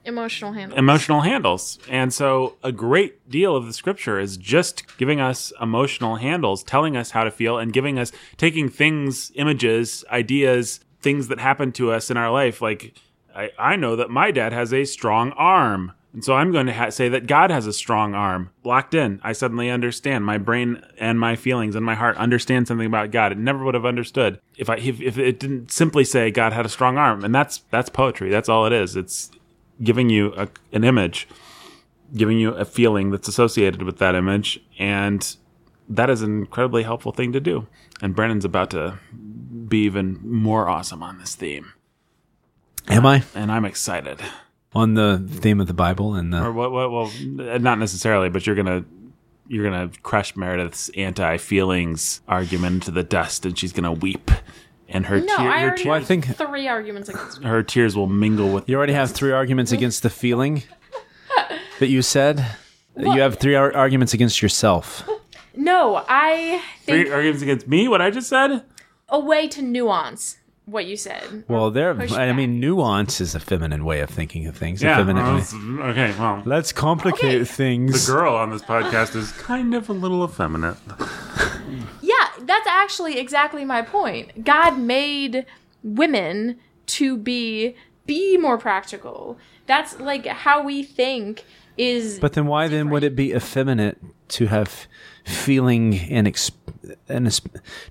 emotional 0.04 0.52
handles 0.52 0.78
emotional 0.78 1.20
handles. 1.22 1.78
And 1.88 2.12
so 2.12 2.56
a 2.62 2.72
great 2.72 3.30
deal 3.30 3.56
of 3.56 3.64
the 3.64 3.72
scripture 3.72 4.18
is 4.18 4.36
just 4.36 4.98
giving 4.98 5.20
us 5.20 5.52
emotional 5.60 6.16
handles, 6.16 6.62
telling 6.62 6.96
us 6.96 7.12
how 7.12 7.24
to 7.24 7.30
feel 7.30 7.58
and 7.58 7.72
giving 7.72 7.98
us 7.98 8.12
taking 8.36 8.68
things, 8.68 9.32
images, 9.34 10.04
ideas, 10.10 10.80
things 11.00 11.28
that 11.28 11.38
happen 11.38 11.72
to 11.72 11.90
us 11.92 12.10
in 12.10 12.16
our 12.16 12.30
life. 12.30 12.60
Like 12.60 12.94
I, 13.34 13.50
I 13.58 13.76
know 13.76 13.96
that 13.96 14.10
my 14.10 14.30
dad 14.30 14.52
has 14.52 14.72
a 14.72 14.84
strong 14.84 15.32
arm. 15.32 15.92
And 16.12 16.24
so 16.24 16.34
I'm 16.34 16.52
going 16.52 16.66
to 16.66 16.72
ha- 16.72 16.90
say 16.90 17.08
that 17.08 17.26
God 17.26 17.50
has 17.50 17.66
a 17.66 17.72
strong 17.72 18.14
arm. 18.14 18.50
Locked 18.62 18.94
in. 18.94 19.20
I 19.24 19.32
suddenly 19.32 19.68
understand. 19.68 20.24
My 20.24 20.38
brain 20.38 20.80
and 20.96 21.18
my 21.18 21.34
feelings 21.34 21.74
and 21.74 21.84
my 21.84 21.96
heart 21.96 22.16
understand 22.16 22.68
something 22.68 22.86
about 22.86 23.10
God. 23.10 23.32
It 23.32 23.38
never 23.38 23.64
would 23.64 23.74
have 23.74 23.84
understood 23.84 24.40
if 24.56 24.70
I 24.70 24.76
if, 24.76 25.00
if 25.00 25.18
it 25.18 25.40
didn't 25.40 25.72
simply 25.72 26.04
say 26.04 26.30
God 26.30 26.52
had 26.52 26.64
a 26.64 26.68
strong 26.68 26.98
arm. 26.98 27.24
And 27.24 27.34
that's 27.34 27.62
that's 27.70 27.88
poetry. 27.88 28.30
That's 28.30 28.48
all 28.48 28.64
it 28.66 28.72
is. 28.72 28.94
It's 28.94 29.32
giving 29.82 30.08
you 30.08 30.32
a, 30.36 30.48
an 30.72 30.84
image, 30.84 31.26
giving 32.14 32.38
you 32.38 32.50
a 32.50 32.64
feeling 32.64 33.10
that's 33.10 33.26
associated 33.26 33.82
with 33.82 33.98
that 33.98 34.14
image, 34.14 34.60
and 34.78 35.36
that 35.88 36.08
is 36.08 36.22
an 36.22 36.38
incredibly 36.38 36.84
helpful 36.84 37.10
thing 37.10 37.32
to 37.32 37.40
do. 37.40 37.66
And 38.00 38.14
Brandon's 38.14 38.44
about 38.44 38.70
to 38.70 38.98
be 39.68 39.84
even 39.84 40.20
more 40.22 40.68
awesome 40.68 41.02
on 41.02 41.18
this 41.18 41.34
theme, 41.34 41.72
Am 42.88 43.06
uh, 43.06 43.10
I 43.10 43.22
and 43.34 43.50
I'm 43.50 43.64
excited. 43.64 44.20
on 44.74 44.94
the 44.94 45.18
theme 45.40 45.60
of 45.60 45.66
the 45.66 45.74
Bible 45.74 46.14
and 46.14 46.34
Or 46.34 46.44
the? 46.44 46.52
what? 46.52 46.72
What? 46.72 46.90
Well, 46.90 47.10
not 47.58 47.78
necessarily, 47.78 48.28
but 48.28 48.46
you're 48.46 48.56
gonna. 48.56 48.84
You're 49.46 49.64
gonna 49.70 49.90
crush 50.02 50.36
Meredith's 50.36 50.88
anti-feelings 50.96 52.22
argument 52.26 52.74
into 52.76 52.90
the 52.90 53.02
dust, 53.02 53.44
and 53.44 53.58
she's 53.58 53.72
gonna 53.74 53.92
weep, 53.92 54.30
and 54.88 55.04
her 55.06 55.20
no 55.20 55.36
tear, 55.36 55.50
i 55.50 55.58
her, 55.60 55.66
already 55.66 55.82
tear- 55.82 55.92
Well, 55.92 56.00
I 56.00 56.04
think 56.04 56.34
three 56.36 56.66
arguments 56.66 57.10
against 57.10 57.42
her 57.42 57.62
tears 57.62 57.94
will 57.94 58.06
mingle 58.06 58.50
with. 58.50 58.68
you 58.70 58.76
already 58.76 58.94
have 58.94 59.10
three 59.10 59.32
arguments 59.32 59.70
mm-hmm. 59.70 59.78
against 59.80 60.02
the 60.02 60.08
feeling 60.08 60.62
that 61.78 61.88
you 61.88 62.00
said. 62.00 62.46
You 62.96 63.20
have 63.20 63.36
three 63.38 63.54
ar- 63.54 63.74
arguments 63.74 64.14
against 64.14 64.40
yourself. 64.40 65.06
no 65.56 66.02
i 66.08 66.62
think 66.84 67.06
Three 67.06 67.12
arguments 67.12 67.42
against 67.42 67.68
me. 67.68 67.86
What 67.86 68.00
I 68.00 68.10
just 68.10 68.28
said. 68.30 68.62
a 69.10 69.18
way 69.20 69.46
to 69.48 69.60
nuance 69.60 70.38
what 70.66 70.86
you 70.86 70.96
said 70.96 71.44
Well, 71.48 71.70
there. 71.70 71.90
I 71.90 72.06
back. 72.06 72.36
mean, 72.36 72.58
nuance 72.60 73.20
is 73.20 73.34
a 73.34 73.40
feminine 73.40 73.84
way 73.84 74.00
of 74.00 74.08
thinking 74.10 74.46
of 74.46 74.56
things. 74.56 74.82
a 74.82 74.86
Yeah. 74.86 74.96
feminine 74.96 75.24
well, 75.24 75.88
okay. 75.90 76.14
Well, 76.18 76.42
Let's 76.46 76.72
complicate 76.72 77.42
Okay. 77.42 77.44
things. 77.44 78.06
the 78.06 78.12
girl 78.12 78.34
on 78.34 78.50
this 78.50 78.62
podcast 78.62 79.14
is 79.14 79.32
kind 79.32 79.74
of 79.74 79.88
a 79.88 79.92
little 79.92 80.24
effeminate. 80.24 80.76
Yeah, 82.02 82.14
that's 82.40 82.66
actually 82.66 83.18
exactly 83.18 83.64
my 83.64 83.82
point. 83.82 84.44
God 84.44 84.78
made 84.78 85.46
women 85.82 86.56
to 86.86 87.16
be 87.16 87.74
be 88.06 88.36
more 88.36 88.58
practical. 88.58 89.38
That's 89.66 89.98
like 89.98 90.26
how 90.26 90.62
we 90.62 90.82
think 90.82 91.44
is 91.78 92.18
But 92.18 92.34
then 92.34 92.46
why 92.46 92.68
then 92.68 92.90
would 92.90 93.02
it 93.02 93.16
be 93.16 93.32
effeminate 93.32 93.98
to 94.28 94.46
have 94.46 94.86
feeling 95.24 95.94
and 96.10 96.26
ex- 96.28 96.50
and 97.08 97.26
es- 97.26 97.40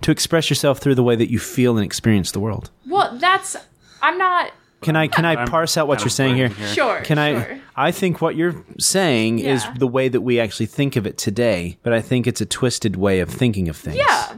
to 0.02 0.12
express 0.12 0.50
yourself 0.50 0.80
through 0.80 0.96
the 0.96 1.04
way 1.04 1.16
that 1.16 1.30
you 1.32 1.40
feel 1.40 1.78
and 1.78 1.86
experience 1.86 2.32
the 2.32 2.40
world? 2.40 2.70
well, 2.90 3.18
that's 3.18 3.56
I'm 4.02 4.18
not 4.18 4.52
Can 4.82 4.96
I 4.96 5.08
can 5.08 5.26
I 5.26 5.36
I'm 5.36 5.48
parse 5.48 5.78
out 5.78 5.88
what 5.88 6.02
you're 6.02 6.10
saying 6.10 6.36
here? 6.36 6.50
blanking 6.50 6.74
sure. 6.76 7.02
Can 7.02 7.18
I? 7.18 7.34
sure. 7.44 7.60
I 7.76 7.92
think 7.92 8.22
what 8.22 8.36
you're 8.36 8.64
saying 8.80 9.40
is 9.40 9.66
the 9.78 9.88
way 9.88 10.10
that 10.10 10.22
we 10.22 10.40
actually 10.40 10.66
think 10.68 10.96
of 10.96 11.08
it 11.08 11.18
today, 11.18 11.78
but 11.84 11.92
I 11.94 12.02
think 12.02 12.28
it's 12.28 12.42
a 12.42 12.46
twisted 12.46 12.96
way 12.98 13.20
of 13.20 13.30
thinking 13.30 13.68
of 13.70 13.78
things. 13.78 13.98
Yeah. 13.98 14.36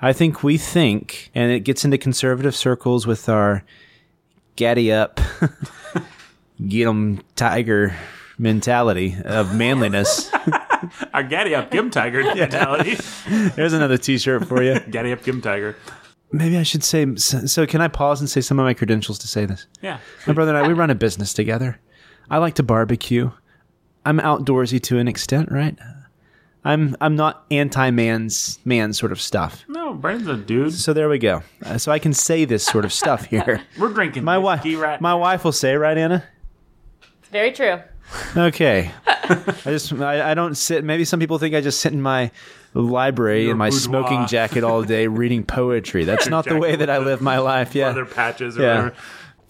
I 0.00 0.12
think 0.12 0.42
we 0.42 0.58
think, 0.58 1.30
and 1.32 1.52
it 1.52 1.60
gets 1.60 1.84
into 1.84 1.96
conservative 1.96 2.56
circles 2.56 3.06
with 3.06 3.28
our 3.28 3.62
gaddy 4.56 4.90
up, 4.92 5.20
get 6.68 6.88
'em 6.88 7.20
tiger 7.36 7.94
mentality 8.38 9.16
of 9.24 9.54
manliness. 9.54 10.28
Our 11.14 11.22
Gaddy 11.22 11.54
Up 11.54 11.70
Gim 11.70 11.90
Tiger 11.90 12.22
mentality. 12.22 12.94
There's 13.56 13.72
another 13.72 13.96
T-shirt 13.96 14.46
for 14.46 14.62
you. 14.62 14.78
Gaddy 14.80 15.12
Up 15.12 15.22
Gim 15.22 15.40
Tiger. 15.40 15.76
Maybe 16.30 16.56
I 16.56 16.62
should 16.62 16.82
say. 16.82 17.14
So, 17.16 17.46
so 17.46 17.66
can 17.66 17.80
I 17.80 17.88
pause 17.88 18.20
and 18.20 18.28
say 18.28 18.40
some 18.40 18.58
of 18.58 18.64
my 18.64 18.74
credentials 18.74 19.18
to 19.20 19.28
say 19.28 19.44
this? 19.44 19.66
Yeah. 19.82 19.98
My 20.26 20.32
brother 20.32 20.54
and 20.56 20.64
I, 20.64 20.66
we 20.66 20.74
run 20.74 20.90
a 20.90 20.94
business 20.94 21.32
together. 21.32 21.78
I 22.30 22.38
like 22.38 22.54
to 22.54 22.62
barbecue. 22.62 23.30
I'm 24.04 24.18
outdoorsy 24.18 24.82
to 24.84 24.98
an 24.98 25.08
extent, 25.08 25.52
right? 25.52 25.76
I'm 26.64 26.96
I'm 27.00 27.16
not 27.16 27.44
anti 27.50 27.90
man's 27.90 28.58
man 28.64 28.92
sort 28.92 29.12
of 29.12 29.20
stuff. 29.20 29.64
No, 29.68 29.94
Brandon's 29.94 30.28
a 30.28 30.36
dude. 30.36 30.72
So 30.72 30.92
there 30.92 31.08
we 31.08 31.18
go. 31.18 31.42
Uh, 31.64 31.76
so 31.76 31.90
I 31.90 31.98
can 31.98 32.12
say 32.12 32.44
this 32.44 32.64
sort 32.64 32.84
of 32.84 32.92
stuff 32.92 33.24
here. 33.24 33.62
We're 33.78 33.92
drinking 33.92 34.24
My 34.24 34.38
wife, 34.38 34.62
right 34.64 35.00
my 35.00 35.14
wife 35.14 35.44
will 35.44 35.52
say, 35.52 35.74
right, 35.74 35.98
Anna? 35.98 36.24
It's 37.20 37.28
very 37.30 37.50
true. 37.52 37.80
Okay. 38.36 38.90
I 39.06 39.54
just 39.66 39.92
I, 39.94 40.32
I 40.32 40.34
don't 40.34 40.54
sit. 40.54 40.84
Maybe 40.84 41.04
some 41.04 41.20
people 41.20 41.38
think 41.38 41.54
I 41.54 41.60
just 41.60 41.80
sit 41.80 41.92
in 41.92 42.02
my 42.02 42.30
library 42.74 43.42
Your 43.44 43.52
in 43.52 43.56
my 43.58 43.68
boudoir. 43.70 43.80
smoking 43.80 44.26
jacket 44.26 44.64
all 44.64 44.82
day 44.82 45.06
reading 45.08 45.44
poetry. 45.44 46.04
That's 46.04 46.28
not 46.28 46.44
the 46.44 46.58
way 46.58 46.76
that 46.76 46.90
I 46.90 46.98
live 46.98 47.20
my 47.22 47.38
life. 47.38 47.74
Yeah, 47.74 47.88
leather 47.88 48.04
patches 48.04 48.58
or 48.58 48.62
Yeah. 48.62 48.68
whatever. 48.76 48.94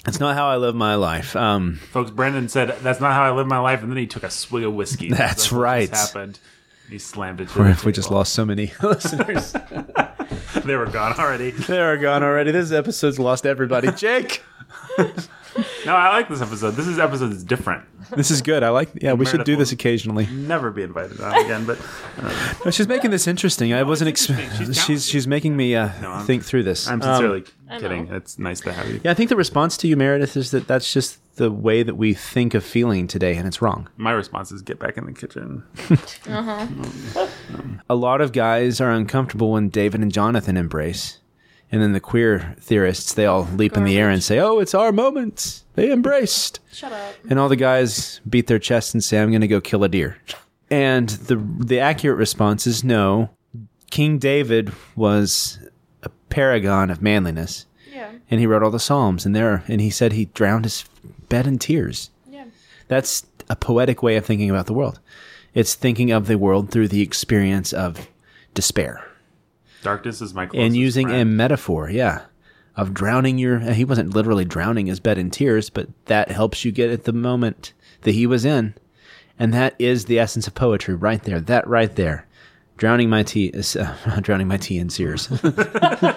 that's 0.04 0.20
not 0.20 0.34
how 0.36 0.48
I 0.48 0.56
live 0.56 0.74
my 0.74 0.94
life. 0.96 1.34
Um, 1.36 1.76
Folks, 1.90 2.10
Brandon 2.10 2.48
said, 2.48 2.76
that's 2.82 3.00
not 3.00 3.12
how 3.12 3.22
I 3.22 3.30
live 3.30 3.46
my 3.46 3.58
life. 3.58 3.82
And 3.82 3.90
then 3.90 3.96
he 3.98 4.06
took 4.06 4.22
a 4.24 4.30
swig 4.30 4.64
of 4.64 4.74
whiskey. 4.74 5.08
That's 5.12 5.50
what 5.52 5.60
right. 5.60 5.88
just 5.88 6.12
happened. 6.12 6.38
He 6.90 6.98
slammed 6.98 7.40
it 7.40 7.48
to 7.50 7.60
or 7.60 7.64
the 7.64 7.70
if 7.70 7.84
we 7.84 7.92
just 7.92 8.10
lost 8.10 8.32
so 8.34 8.44
many 8.44 8.72
listeners. 8.82 9.54
They 10.64 10.76
were 10.76 10.86
gone 10.86 11.18
already. 11.18 11.50
They're 11.52 11.96
gone 11.96 12.22
already. 12.22 12.50
This 12.50 12.70
episode's 12.72 13.18
lost 13.18 13.46
everybody. 13.46 13.90
Jake, 13.92 14.42
No, 15.84 15.94
I 15.94 16.08
like 16.08 16.30
this 16.30 16.40
episode. 16.40 16.70
This 16.70 16.86
is 16.86 16.98
episode 16.98 17.30
is 17.30 17.44
different. 17.44 17.84
this 18.16 18.30
is 18.30 18.40
good. 18.40 18.62
I 18.62 18.70
like. 18.70 18.88
Yeah, 19.02 19.12
we 19.12 19.26
should 19.26 19.44
do 19.44 19.54
this 19.54 19.70
occasionally. 19.70 20.24
Never 20.24 20.70
be 20.70 20.82
invited 20.82 21.20
on 21.20 21.44
again, 21.44 21.66
but 21.66 21.78
No, 22.64 22.70
she's 22.70 22.88
making 22.88 23.10
this 23.10 23.26
interesting. 23.26 23.74
I 23.74 23.82
wasn't. 23.82 24.08
it's 24.08 24.30
Ex- 24.30 24.56
She's 24.56 24.82
she's 24.82 25.06
she's 25.06 25.26
making 25.26 25.54
me 25.54 25.76
uh, 25.76 25.90
I'm- 26.02 26.24
think 26.24 26.42
through 26.42 26.62
this. 26.62 26.88
I'm 26.88 27.02
Um, 27.02 27.02
sincerely 27.02 27.44
I 27.68 27.74
know. 27.74 27.80
kidding. 27.82 28.08
It's 28.08 28.38
nice 28.38 28.60
to 28.62 28.72
have 28.72 28.88
you. 28.88 29.02
yeah, 29.04 29.10
I 29.10 29.14
think 29.14 29.28
the 29.28 29.36
response 29.36 29.76
to 29.78 29.88
you, 29.88 29.94
Meredith, 29.94 30.38
is 30.38 30.52
that 30.52 30.66
that's 30.66 30.90
just 30.90 31.18
the 31.36 31.50
way 31.50 31.82
that 31.82 31.96
we 31.96 32.14
think 32.14 32.54
of 32.54 32.64
feeling 32.64 33.06
today, 33.06 33.36
and 33.36 33.46
it's 33.46 33.60
wrong. 33.60 33.90
My 33.98 34.12
response 34.12 34.52
is 34.52 34.62
get 34.62 34.78
back 34.78 34.96
in 34.96 35.04
the 35.04 35.12
kitchen. 35.12 35.64
A 37.90 37.94
lot 37.94 38.20
of 38.22 38.32
guys 38.32 38.80
are 38.80 38.90
uncomfortable 38.90 39.52
when 39.52 39.68
David 39.68 40.00
and 40.00 40.10
Jonathan 40.12 40.56
embrace, 40.56 41.18
And 41.72 41.80
then 41.80 41.92
the 41.92 42.00
queer 42.00 42.54
theorists, 42.60 43.14
they 43.14 43.24
all 43.24 43.44
leap 43.56 43.76
in 43.78 43.84
the 43.84 43.96
air 43.98 44.10
and 44.10 44.22
say, 44.22 44.38
"Oh, 44.38 44.58
it's 44.58 44.74
our 44.74 44.92
moment." 44.92 45.62
They 45.74 45.90
embraced. 45.90 46.60
Shut 46.70 46.92
up. 46.92 47.14
And 47.30 47.38
all 47.38 47.48
the 47.48 47.56
guys 47.56 48.20
beat 48.28 48.46
their 48.46 48.58
chests 48.58 48.92
and 48.92 49.02
say, 49.02 49.18
"I'm 49.20 49.30
going 49.30 49.40
to 49.40 49.48
go 49.48 49.60
kill 49.60 49.82
a 49.82 49.88
deer." 49.88 50.18
And 50.70 51.08
the 51.08 51.36
the 51.58 51.80
accurate 51.80 52.18
response 52.18 52.66
is 52.66 52.84
no. 52.84 53.30
King 53.90 54.18
David 54.18 54.70
was 54.96 55.58
a 56.02 56.10
paragon 56.28 56.90
of 56.90 57.00
manliness, 57.02 57.64
Yeah. 57.92 58.10
and 58.30 58.38
he 58.40 58.46
wrote 58.46 58.62
all 58.62 58.70
the 58.70 58.78
Psalms. 58.78 59.24
And 59.26 59.34
there, 59.34 59.64
and 59.66 59.80
he 59.80 59.90
said 59.90 60.12
he 60.12 60.26
drowned 60.26 60.64
his 60.64 60.84
bed 61.30 61.46
in 61.46 61.58
tears. 61.58 62.10
Yeah. 62.30 62.44
That's 62.88 63.24
a 63.48 63.56
poetic 63.56 64.02
way 64.02 64.16
of 64.16 64.24
thinking 64.26 64.50
about 64.50 64.66
the 64.66 64.74
world. 64.74 65.00
It's 65.54 65.74
thinking 65.74 66.10
of 66.10 66.26
the 66.26 66.36
world 66.38 66.70
through 66.70 66.88
the 66.88 67.02
experience 67.02 67.72
of 67.72 68.08
despair 68.54 69.04
Darkness 69.82 70.22
is 70.22 70.32
my 70.32 70.46
closest 70.46 70.64
and 70.64 70.76
using 70.76 71.10
a 71.10 71.24
metaphor, 71.24 71.90
yeah, 71.90 72.22
of 72.76 72.94
drowning 72.94 73.38
your. 73.38 73.58
He 73.58 73.84
wasn't 73.84 74.14
literally 74.14 74.44
drowning 74.44 74.86
his 74.86 75.00
bed 75.00 75.18
in 75.18 75.30
tears, 75.30 75.70
but 75.70 75.88
that 76.06 76.30
helps 76.30 76.64
you 76.64 76.72
get 76.72 76.90
at 76.90 77.04
the 77.04 77.12
moment 77.12 77.72
that 78.02 78.12
he 78.12 78.26
was 78.26 78.44
in, 78.44 78.74
and 79.38 79.52
that 79.52 79.74
is 79.78 80.06
the 80.06 80.18
essence 80.18 80.46
of 80.46 80.54
poetry, 80.54 80.94
right 80.94 81.22
there. 81.24 81.40
That 81.40 81.66
right 81.66 81.94
there, 81.94 82.26
drowning 82.76 83.10
my 83.10 83.22
tea, 83.24 83.46
is, 83.46 83.76
uh, 83.76 84.20
drowning 84.22 84.48
my 84.48 84.56
tea 84.56 84.78
in 84.78 84.88
tears. 84.88 85.26
the 85.26 86.12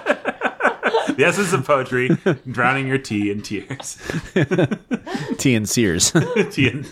essence 1.25 1.53
of 1.53 1.65
poetry, 1.65 2.09
drowning 2.51 2.87
your 2.87 2.97
tea 2.99 3.31
in 3.31 3.41
tears. 3.41 3.97
tea 5.37 5.55
and 5.55 5.67
Sears, 5.67 6.11
tea 6.51 6.67
in- 6.69 6.85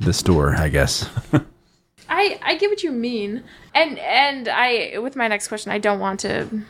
the 0.00 0.12
store, 0.12 0.54
I 0.56 0.68
guess. 0.68 1.08
I 2.14 2.38
I 2.42 2.54
get 2.56 2.70
what 2.70 2.82
you 2.82 2.92
mean, 2.92 3.42
and 3.74 3.98
and 3.98 4.48
I 4.48 4.98
with 4.98 5.16
my 5.16 5.28
next 5.28 5.48
question, 5.48 5.72
I 5.72 5.78
don't 5.78 5.98
want 5.98 6.20
to 6.20 6.62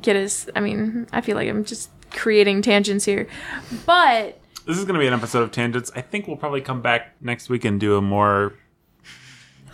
get 0.00 0.16
as. 0.16 0.48
I 0.54 0.60
mean, 0.60 1.06
I 1.12 1.20
feel 1.20 1.36
like 1.36 1.48
I'm 1.48 1.64
just 1.64 1.90
creating 2.10 2.62
tangents 2.62 3.04
here, 3.04 3.26
but 3.86 4.38
This 4.66 4.78
is 4.78 4.84
going 4.84 4.94
to 4.94 5.00
be 5.00 5.06
an 5.06 5.14
episode 5.14 5.42
of 5.42 5.50
tangents. 5.50 5.90
I 5.96 6.02
think 6.02 6.26
we'll 6.28 6.36
probably 6.36 6.60
come 6.60 6.82
back 6.82 7.14
next 7.20 7.48
week 7.48 7.64
and 7.64 7.80
do 7.80 7.96
a 7.96 8.02
more 8.02 8.54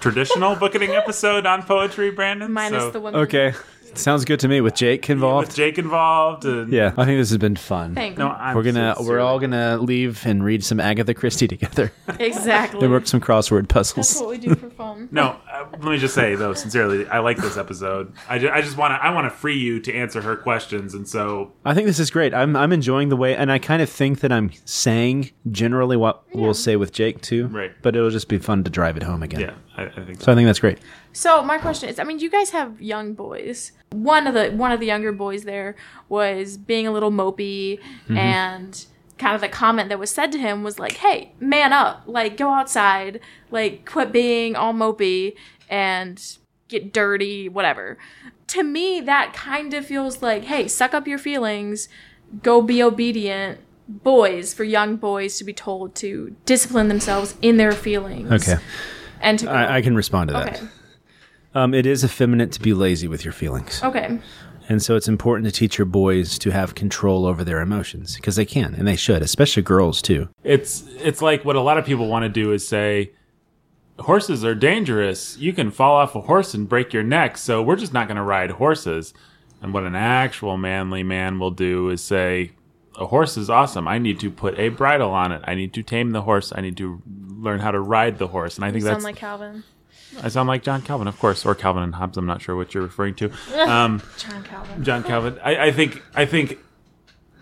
traditional 0.01 0.55
Bookening 0.57 0.91
episode 0.93 1.45
on 1.47 1.63
poetry, 1.63 2.11
Brandon. 2.11 2.53
minus 2.53 2.85
So, 2.85 2.91
the 2.91 3.01
one. 3.01 3.15
Okay, 3.15 3.53
sounds 3.95 4.25
good 4.25 4.41
to 4.41 4.49
me 4.49 4.61
with 4.61 4.75
Jake 4.75 5.09
involved. 5.11 5.49
with 5.49 5.57
Jake 5.57 5.79
involved. 5.79 6.45
And, 6.45 6.73
yeah, 6.73 6.93
I 6.97 7.05
think 7.05 7.19
this 7.21 7.31
has 7.31 7.39
been 7.39 7.57
fun. 7.57 7.95
thing. 7.95 8.15
No, 8.17 8.29
I'm 8.29 8.57
We're 8.57 8.63
gonna 8.63 8.95
sincerely- 8.97 9.09
we're 9.19 9.21
all 9.25 9.39
gonna 9.39 9.79
leave 9.79 10.25
and 10.27 10.45
read 10.45 10.65
some 10.65 10.81
Agatha 10.81 11.15
Christie 11.15 11.49
together 11.57 11.93
exactly. 12.19 12.81
and 12.83 12.91
work 12.91 13.07
some 13.07 13.21
crossword 13.21 13.69
puzzles. 13.69 13.95
That's 14.09 14.13
puzzles. 14.15 14.21
what 14.23 14.31
we 14.31 14.39
do 14.39 14.55
for 14.55 14.71
fun. 14.71 15.09
No, 15.11 15.37
uh, 15.61 15.67
let 15.73 15.83
me 15.83 15.99
just 15.99 16.15
say 16.15 16.35
though, 16.35 16.55
sincerely, 16.55 17.07
I 17.09 17.19
like 17.19 17.37
this 17.39 17.57
episode. 17.57 18.13
I, 18.29 18.39
ju- 18.39 18.51
I 18.51 18.61
just 18.61 18.77
want 18.77 18.93
to 18.93 19.05
I 19.05 19.11
want 19.13 19.27
to 19.27 19.31
free 19.31 19.59
you 19.59 19.81
to 19.81 19.95
answer 19.95 20.21
her 20.21 20.37
questions, 20.37 20.95
and 20.95 21.07
so 21.09 21.53
I 21.65 21.75
think 21.75 21.87
this 21.87 21.99
is 21.99 22.11
great. 22.11 22.33
I'm 22.35 22.57
I'm 22.57 22.73
enjoying 22.73 23.09
the 23.09 23.17
way, 23.17 23.35
and 23.37 23.51
I 23.51 23.59
kind 23.59 23.83
of 23.83 23.89
think 23.91 24.21
that 24.21 24.33
I'm 24.33 24.51
saying 24.65 25.31
generally 25.51 25.97
what 25.97 26.23
we'll 26.35 26.55
say 26.55 26.77
with 26.77 26.93
Jake 26.93 27.21
too. 27.21 27.47
Right. 27.49 27.73
But 27.83 27.97
it'll 27.97 28.11
just 28.11 28.29
be 28.29 28.39
fun 28.39 28.65
to 28.65 28.71
drive 28.71 28.97
it 28.97 29.03
home 29.03 29.23
again. 29.23 29.41
yeah, 29.41 29.55
I, 29.77 29.85
I 29.85 30.05
think 30.05 30.21
So 30.21 30.33
I 30.33 30.35
think 30.35 30.47
that's 30.47 30.61
great. 30.61 30.79
So 31.13 31.43
my 31.43 31.59
question 31.59 31.89
is, 31.89 31.99
I 31.99 32.05
mean, 32.05 32.19
you 32.21 32.31
guys 32.31 32.51
have 32.51 32.81
young 32.81 33.15
boys. 33.15 33.73
One 33.91 34.27
of 34.27 34.35
the 34.35 34.51
one 34.51 34.73
of 34.73 34.81
the 34.81 34.87
younger 34.87 35.13
boys 35.13 35.45
there 35.45 35.75
was 36.09 36.57
being 36.57 36.87
a 36.87 36.93
little 36.93 37.11
mopey, 37.11 37.81
and 38.09 38.85
kind 39.19 39.35
of 39.35 39.41
the 39.41 39.49
comment 39.49 39.89
that 39.89 39.99
was 39.99 40.11
said 40.11 40.33
to 40.33 40.39
him 40.39 40.63
was 40.63 40.79
like, 40.79 40.95
"Hey, 40.99 41.33
man 41.41 41.73
up! 41.73 42.03
Like, 42.07 42.37
go 42.37 42.51
outside! 42.51 43.21
Like, 43.51 43.85
quit 43.89 44.13
being 44.13 44.57
all 44.57 44.73
mopey 44.73 45.35
and 45.69 46.21
get 46.69 46.93
dirty, 46.93 47.49
whatever." 47.49 47.99
To 48.49 48.63
me, 48.63 49.01
that 49.01 49.35
kind 49.35 49.75
of 49.75 49.85
feels 49.85 50.23
like, 50.23 50.45
"Hey, 50.45 50.69
suck 50.69 50.95
up 50.95 51.07
your 51.07 51.19
feelings, 51.19 51.89
go 52.43 52.63
be 52.63 52.83
obedient." 52.83 53.61
Boys 53.91 54.53
for 54.53 54.65
young 54.65 54.97
boys 54.97 55.39
to 55.39 55.45
be 55.45 55.55
told 55.55 55.95
to 55.95 56.37
discipline 56.45 56.89
themselves 56.89 57.35
in 57.41 57.57
their 57.57 57.73
feelings. 57.73 58.31
Okay. 58.31 58.61
and 59.23 59.39
to 59.39 59.51
I, 59.51 59.77
I 59.77 59.81
can 59.81 59.97
respond 59.97 60.29
to 60.29 60.35
that. 60.35 60.57
okay, 60.57 60.67
Um, 61.55 61.73
it 61.73 61.87
is 61.87 62.05
effeminate 62.05 62.53
to 62.53 62.61
be 62.61 62.75
lazy 62.75 63.09
with 63.09 63.25
your 63.25 63.33
feelings, 63.33 63.81
okay. 63.83 64.19
And 64.69 64.83
so 64.83 64.97
it's 64.97 65.09
important 65.09 65.47
to 65.47 65.53
teach 65.53 65.79
your 65.79 65.87
boys 65.87 66.39
to 66.39 66.51
have 66.51 66.75
control 66.75 67.27
over 67.27 67.43
their 67.43 67.61
emotions 67.61 68.17
because 68.17 68.37
they 68.37 68.45
can 68.45 68.75
and 68.75 68.87
they 68.87 68.97
should, 68.97 69.23
especially 69.23 69.63
girls 69.63 70.01
too. 70.03 70.29
it's 70.45 70.85
it's 70.99 71.23
like 71.23 71.45
what 71.45 71.57
a 71.57 71.61
lot 71.61 71.79
of 71.79 71.85
people 71.85 72.07
want 72.09 72.25
to 72.25 72.29
do 72.29 72.53
is 72.53 72.67
say 72.67 73.13
horses 73.99 74.45
are 74.45 74.55
dangerous. 74.55 75.37
You 75.39 75.53
can 75.53 75.71
fall 75.71 75.97
off 75.97 76.15
a 76.15 76.21
horse 76.23 76.55
and 76.55 76.69
break 76.69 76.93
your 76.93 77.03
neck, 77.03 77.37
so 77.37 77.63
we're 77.63 77.77
just 77.77 77.93
not 77.93 78.07
going 78.07 78.17
to 78.17 78.23
ride 78.23 78.53
horses. 78.53 79.15
And 79.61 79.75
what 79.75 79.85
an 79.85 79.97
actual 79.97 80.57
manly 80.57 81.03
man 81.03 81.41
will 81.41 81.51
do 81.51 81.89
is 81.91 82.03
say, 82.03 82.53
a 82.97 83.07
horse 83.07 83.37
is 83.37 83.51
awesome. 83.51 83.89
I 83.89 83.99
need 83.99 84.21
to 84.21 84.31
put 84.31 84.59
a 84.59 84.69
bridle 84.69 85.11
on 85.11 85.33
it. 85.33 85.43
I 85.45 85.55
need 85.55 85.73
to 85.75 85.83
tame 85.83 86.11
the 86.11 86.23
horse. 86.23 86.53
I 86.55 86.61
need 86.61 86.77
to 86.77 87.03
learn 87.37 87.61
how 87.61 87.71
to 87.71 87.81
ride 87.81 88.19
the 88.19 88.29
horse. 88.29 88.57
And 88.57 88.65
I 88.65 88.71
think 88.71 88.85
Sound 88.85 88.97
that's 88.97 89.05
like 89.05 89.17
Calvin. 89.17 89.65
I 90.23 90.29
sound 90.29 90.49
like 90.49 90.63
John 90.63 90.83
Calvin, 90.83 91.07
of 91.09 91.19
course, 91.19 91.45
or 91.47 91.55
Calvin 91.55 91.83
and 91.83 91.95
Hobbes. 91.95 92.17
I'm 92.17 92.27
not 92.27 92.41
sure 92.43 92.57
what 92.57 92.75
you're 92.75 92.83
referring 92.83 93.15
to. 93.17 93.31
Um, 93.59 94.03
John 94.19 94.43
Calvin. 94.43 94.85
John 94.85 95.03
Calvin. 95.05 95.39
I, 95.45 95.67
I 95.67 95.73
think 95.73 96.03
I 96.15 96.25
think 96.25 96.59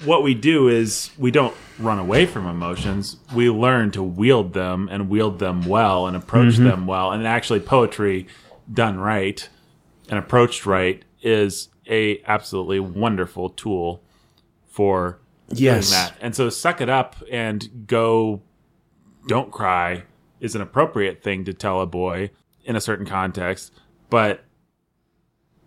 what 0.05 0.23
we 0.23 0.35
do 0.35 0.69
is 0.69 1.11
we 1.17 1.31
don't 1.31 1.55
run 1.79 1.99
away 1.99 2.27
from 2.27 2.47
emotions. 2.47 3.17
We 3.35 3.49
learn 3.49 3.91
to 3.93 4.03
wield 4.03 4.53
them 4.53 4.89
and 4.91 5.09
wield 5.09 5.39
them 5.39 5.63
well 5.67 6.07
and 6.07 6.17
approach 6.17 6.57
them 6.57 6.87
well. 6.87 7.13
And 7.13 7.27
actually, 7.27 7.61
poetry 7.61 8.27
done 8.73 8.99
right 8.99 9.49
and 10.09 10.19
approached 10.19 10.67
right 10.67 11.03
is 11.23 11.69
a 11.89 12.21
absolutely 12.27 12.81
wonderful 12.81 13.51
tool 13.51 14.03
for 14.69 15.19
Yes. 15.49 15.91
doing 15.91 16.01
that. 16.01 16.17
And 16.21 16.35
so, 16.37 16.51
suck 16.51 16.81
it 16.81 16.89
up 16.89 17.17
and 17.31 17.87
go. 17.87 18.43
Don't 19.29 19.51
cry 19.51 20.05
is 20.41 20.55
an 20.55 20.61
appropriate 20.61 21.23
thing 21.23 21.45
to 21.47 21.53
tell 21.55 21.81
a 21.81 21.87
boy 21.87 22.31
in 22.67 22.77
a 22.77 22.81
certain 22.81 23.07
context, 23.07 23.73
but 24.11 24.45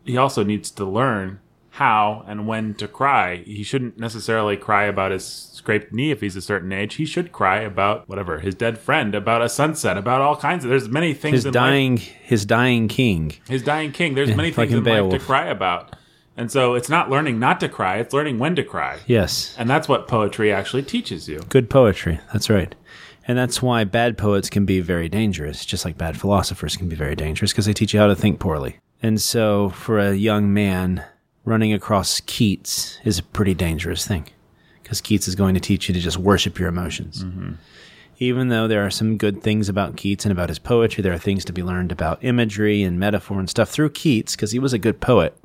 he 0.05 0.17
also 0.17 0.43
needs 0.43 0.69
to 0.71 0.85
learn 0.85 1.39
how 1.71 2.25
and 2.27 2.47
when 2.47 2.73
to 2.75 2.87
cry. 2.87 3.37
He 3.37 3.63
shouldn't 3.63 3.97
necessarily 3.97 4.57
cry 4.57 4.83
about 4.85 5.11
his 5.11 5.23
scraped 5.25 5.93
knee 5.93 6.11
if 6.11 6.19
he's 6.19 6.35
a 6.35 6.41
certain 6.41 6.71
age. 6.73 6.95
He 6.95 7.05
should 7.05 7.31
cry 7.31 7.59
about 7.59 8.07
whatever 8.09 8.39
his 8.39 8.55
dead 8.55 8.77
friend, 8.77 9.15
about 9.15 9.41
a 9.41 9.49
sunset, 9.49 9.97
about 9.97 10.21
all 10.21 10.35
kinds 10.35 10.65
of. 10.65 10.69
There's 10.69 10.89
many 10.89 11.13
things 11.13 11.35
His 11.35 11.45
in 11.45 11.51
life 11.53 11.53
dying, 11.53 11.97
his 11.97 12.45
dying 12.45 12.87
king. 12.87 13.33
his 13.47 13.63
dying 13.63 13.91
king. 13.91 14.15
There's 14.15 14.35
many 14.35 14.51
things 14.51 14.73
in 14.73 14.85
in 14.85 15.09
life 15.09 15.19
to 15.19 15.25
cry 15.25 15.45
about. 15.45 15.95
And 16.35 16.49
so 16.51 16.73
it's 16.73 16.89
not 16.89 17.09
learning 17.09 17.37
not 17.37 17.59
to 17.59 17.69
cry, 17.69 17.97
it's 17.97 18.13
learning 18.13 18.39
when 18.39 18.55
to 18.55 18.63
cry. 18.63 18.99
Yes. 19.07 19.53
And 19.57 19.69
that's 19.69 19.89
what 19.89 20.07
poetry 20.07 20.53
actually 20.53 20.83
teaches 20.83 21.27
you. 21.27 21.41
Good 21.49 21.69
poetry. 21.69 22.19
That's 22.31 22.49
right. 22.49 22.73
And 23.27 23.37
that's 23.37 23.61
why 23.61 23.83
bad 23.83 24.17
poets 24.17 24.49
can 24.49 24.65
be 24.65 24.79
very 24.79 25.09
dangerous, 25.09 25.65
just 25.65 25.85
like 25.85 25.97
bad 25.97 26.19
philosophers 26.19 26.75
can 26.75 26.89
be 26.89 26.95
very 26.95 27.15
dangerous 27.15 27.51
because 27.51 27.65
they 27.65 27.73
teach 27.73 27.93
you 27.93 27.99
how 27.99 28.07
to 28.07 28.15
think 28.15 28.39
poorly. 28.39 28.79
And 29.01 29.21
so 29.21 29.69
for 29.69 29.99
a 29.99 30.15
young 30.15 30.53
man, 30.53 31.05
running 31.45 31.73
across 31.73 32.21
Keats 32.21 32.99
is 33.03 33.19
a 33.19 33.23
pretty 33.23 33.53
dangerous 33.53 34.05
thing 34.05 34.27
because 34.81 35.01
Keats 35.01 35.27
is 35.27 35.35
going 35.35 35.53
to 35.53 35.59
teach 35.59 35.87
you 35.87 35.93
to 35.93 35.99
just 35.99 36.17
worship 36.17 36.59
your 36.59 36.69
emotions. 36.69 37.23
Mm-hmm. 37.23 37.53
Even 38.17 38.49
though 38.49 38.67
there 38.67 38.85
are 38.85 38.89
some 38.89 39.17
good 39.17 39.41
things 39.41 39.69
about 39.69 39.95
Keats 39.95 40.25
and 40.25 40.31
about 40.31 40.49
his 40.49 40.59
poetry, 40.59 41.01
there 41.01 41.13
are 41.13 41.19
things 41.19 41.45
to 41.45 41.53
be 41.53 41.63
learned 41.63 41.91
about 41.91 42.23
imagery 42.23 42.83
and 42.83 42.99
metaphor 42.99 43.39
and 43.39 43.49
stuff 43.49 43.69
through 43.69 43.91
Keats 43.91 44.35
because 44.35 44.51
he 44.51 44.59
was 44.59 44.73
a 44.73 44.79
good 44.79 44.99
poet. 44.99 45.37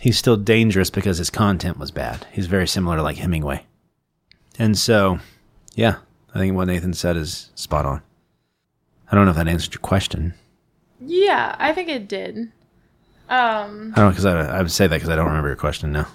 He's 0.00 0.18
still 0.18 0.36
dangerous 0.36 0.90
because 0.90 1.18
his 1.18 1.30
content 1.30 1.78
was 1.78 1.90
bad. 1.90 2.26
He's 2.32 2.46
very 2.46 2.66
similar 2.66 2.96
to 2.96 3.02
like 3.02 3.16
Hemingway. 3.16 3.64
And 4.58 4.76
so, 4.76 5.20
yeah, 5.74 5.96
I 6.38 6.40
think 6.40 6.54
what 6.54 6.68
Nathan 6.68 6.94
said 6.94 7.16
is 7.16 7.50
spot 7.56 7.84
on. 7.84 8.00
I 9.10 9.16
don't 9.16 9.24
know 9.24 9.32
if 9.32 9.36
that 9.38 9.48
answered 9.48 9.74
your 9.74 9.80
question. 9.80 10.34
Yeah, 11.00 11.56
I 11.58 11.72
think 11.72 11.88
it 11.88 12.06
did. 12.06 12.52
Um, 13.28 13.92
I 13.96 13.96
don't 13.96 14.04
know 14.04 14.10
because 14.10 14.24
I, 14.24 14.58
I 14.58 14.62
would 14.62 14.70
say 14.70 14.86
that 14.86 14.94
because 14.94 15.08
I 15.08 15.16
don't 15.16 15.26
remember 15.26 15.48
your 15.48 15.56
question 15.56 15.90
now. 15.90 16.06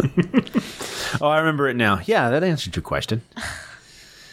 oh, 1.20 1.28
I 1.28 1.40
remember 1.40 1.68
it 1.68 1.76
now. 1.76 2.00
Yeah, 2.06 2.30
that 2.30 2.42
answered 2.42 2.74
your 2.74 2.82
question. 2.82 3.20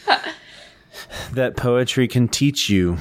that 1.32 1.58
poetry 1.58 2.08
can 2.08 2.28
teach 2.28 2.70
you 2.70 2.96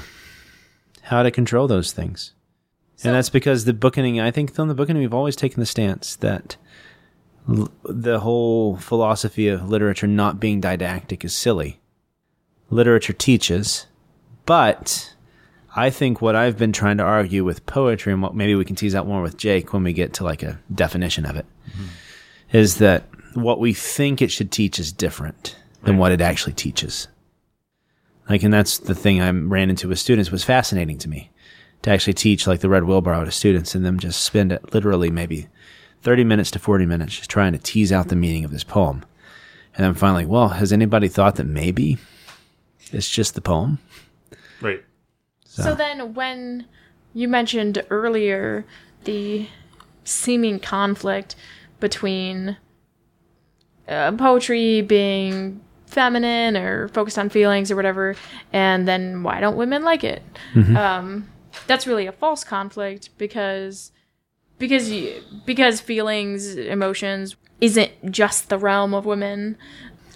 how 1.04 1.24
to 1.24 1.32
control 1.32 1.70
those 1.70 1.94
things. 1.94 2.34
and 3.06 3.16
that's 3.16 3.30
because 3.30 3.64
the 3.64 3.74
bookening, 3.74 4.20
I 4.20 4.32
think 4.32 4.60
on 4.60 4.68
the 4.68 4.76
bookening, 4.76 5.02
we've 5.02 5.14
always 5.14 5.38
taken 5.38 5.62
the 5.62 5.66
stance 5.66 6.18
that 6.18 6.58
l- 7.48 7.72
the 7.86 8.20
whole 8.20 8.76
philosophy 8.76 9.48
of 9.48 9.70
literature 9.70 10.08
not 10.08 10.42
being 10.42 10.60
didactic 10.60 11.24
is 11.24 11.34
silly. 11.34 11.80
Literature 12.70 13.14
teaches, 13.14 13.86
but 14.46 15.14
I 15.76 15.90
think 15.90 16.22
what 16.22 16.36
I've 16.36 16.58
been 16.58 16.74
trying 16.74 16.98
to 16.98 17.04
argue 17.04 17.44
with 17.44 17.66
poetry, 17.66 18.12
and 18.12 18.22
what 18.22 18.36
maybe 18.36 18.56
we 18.56 18.66
can 18.66 18.76
tease 18.76 18.96
out 18.96 19.08
more 19.08 19.22
with 19.22 19.38
Jake 19.38 19.74
when 19.74 19.84
we 19.84 19.94
get 19.94 20.14
to 20.16 20.24
like 20.24 20.44
a 20.44 20.60
definition 20.74 21.26
of 21.26 21.36
it, 21.36 21.46
mm-hmm. 21.70 21.86
is 22.52 22.78
that 22.78 23.04
what 23.36 23.60
we 23.60 23.74
think 23.74 24.22
it 24.22 24.32
should 24.32 24.52
teach 24.52 24.80
is 24.80 24.92
different 24.92 25.56
than 25.84 25.98
what 25.98 26.12
it 26.12 26.20
actually 26.20 26.54
teaches. 26.54 27.08
Like, 28.30 28.44
and 28.44 28.54
that's 28.54 28.80
the 28.80 28.96
thing 28.96 29.22
I 29.22 29.30
ran 29.30 29.70
into 29.70 29.88
with 29.88 30.00
students 30.00 30.32
was 30.32 30.44
fascinating 30.44 30.98
to 31.00 31.10
me 31.10 31.30
to 31.84 31.92
actually 31.92 32.14
teach 32.14 32.48
like 32.48 32.60
the 32.60 32.70
red 32.70 32.84
wheelbarrow 32.84 33.24
to 33.24 33.32
students 33.32 33.76
and 33.76 33.86
them 33.86 34.00
just 34.00 34.22
spend 34.22 34.52
it 34.52 34.74
literally 34.74 35.10
maybe 35.10 35.48
30 36.02 36.24
minutes 36.24 36.52
to 36.52 36.60
40 36.60 36.86
minutes 36.86 37.16
just 37.18 37.30
trying 37.30 37.54
to 37.54 37.60
tease 37.60 37.92
out 37.92 38.10
the 38.10 38.16
meaning 38.16 38.44
of 38.44 38.52
this 38.52 38.64
poem. 38.64 39.06
And 39.76 39.86
then 39.86 39.94
finally, 39.94 40.26
well, 40.26 40.50
has 40.50 40.74
anybody 40.74 41.08
thought 41.08 41.36
that 41.36 41.46
maybe 41.46 41.98
it's 42.94 43.10
just 43.10 43.36
the 43.36 43.42
poem? 43.42 43.80
Right. 44.62 44.84
So 45.46 45.74
then, 45.74 46.14
when 46.14 46.66
you 47.14 47.28
mentioned 47.28 47.84
earlier 47.90 48.66
the 49.06 49.48
seeming 50.04 50.60
conflict 50.60 51.36
between 51.80 52.58
uh, 53.88 54.12
poetry 54.12 54.82
being 54.82 55.62
feminine 55.88 56.56
or 56.58 56.90
focused 56.90 57.18
on 57.18 57.30
feelings 57.30 57.72
or 57.72 57.76
whatever, 57.76 58.16
and 58.54 58.88
then 58.88 59.24
why 59.24 59.40
don't 59.40 59.58
women 59.58 59.84
like 59.84 60.04
it? 60.04 60.22
Um, 60.78 61.28
that's 61.66 61.88
really 61.88 62.06
a 62.06 62.12
false 62.12 62.44
conflict 62.44 63.10
because 63.18 63.92
because 64.60 64.90
you, 64.90 65.22
because 65.46 65.80
feelings, 65.82 66.56
emotions 66.56 67.36
isn't 67.62 68.12
just 68.12 68.50
the 68.50 68.58
realm 68.58 68.94
of 68.94 69.06
women. 69.06 69.58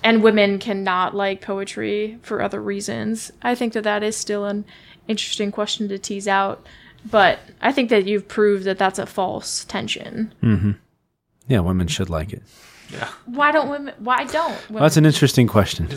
And 0.03 0.23
women 0.23 0.57
cannot 0.57 1.15
like 1.15 1.41
poetry 1.41 2.17
for 2.21 2.41
other 2.41 2.61
reasons. 2.61 3.31
I 3.41 3.55
think 3.55 3.73
that 3.73 3.83
that 3.83 4.03
is 4.03 4.15
still 4.17 4.45
an 4.45 4.65
interesting 5.07 5.51
question 5.51 5.87
to 5.89 5.99
tease 5.99 6.27
out. 6.27 6.65
But 7.09 7.39
I 7.61 7.71
think 7.71 7.89
that 7.89 8.05
you've 8.05 8.27
proved 8.27 8.63
that 8.65 8.77
that's 8.77 8.99
a 8.99 9.05
false 9.05 9.65
tension. 9.65 10.33
Mm-hmm. 10.43 10.71
Yeah, 11.47 11.59
women 11.59 11.87
should 11.87 12.09
like 12.09 12.33
it. 12.33 12.43
Yeah. 12.91 13.07
Why 13.25 13.51
don't 13.51 13.69
women? 13.69 13.93
Why 13.99 14.25
don't? 14.25 14.51
Women? 14.51 14.65
Well, 14.69 14.83
that's 14.83 14.97
an 14.97 15.05
interesting 15.05 15.47
question. 15.47 15.87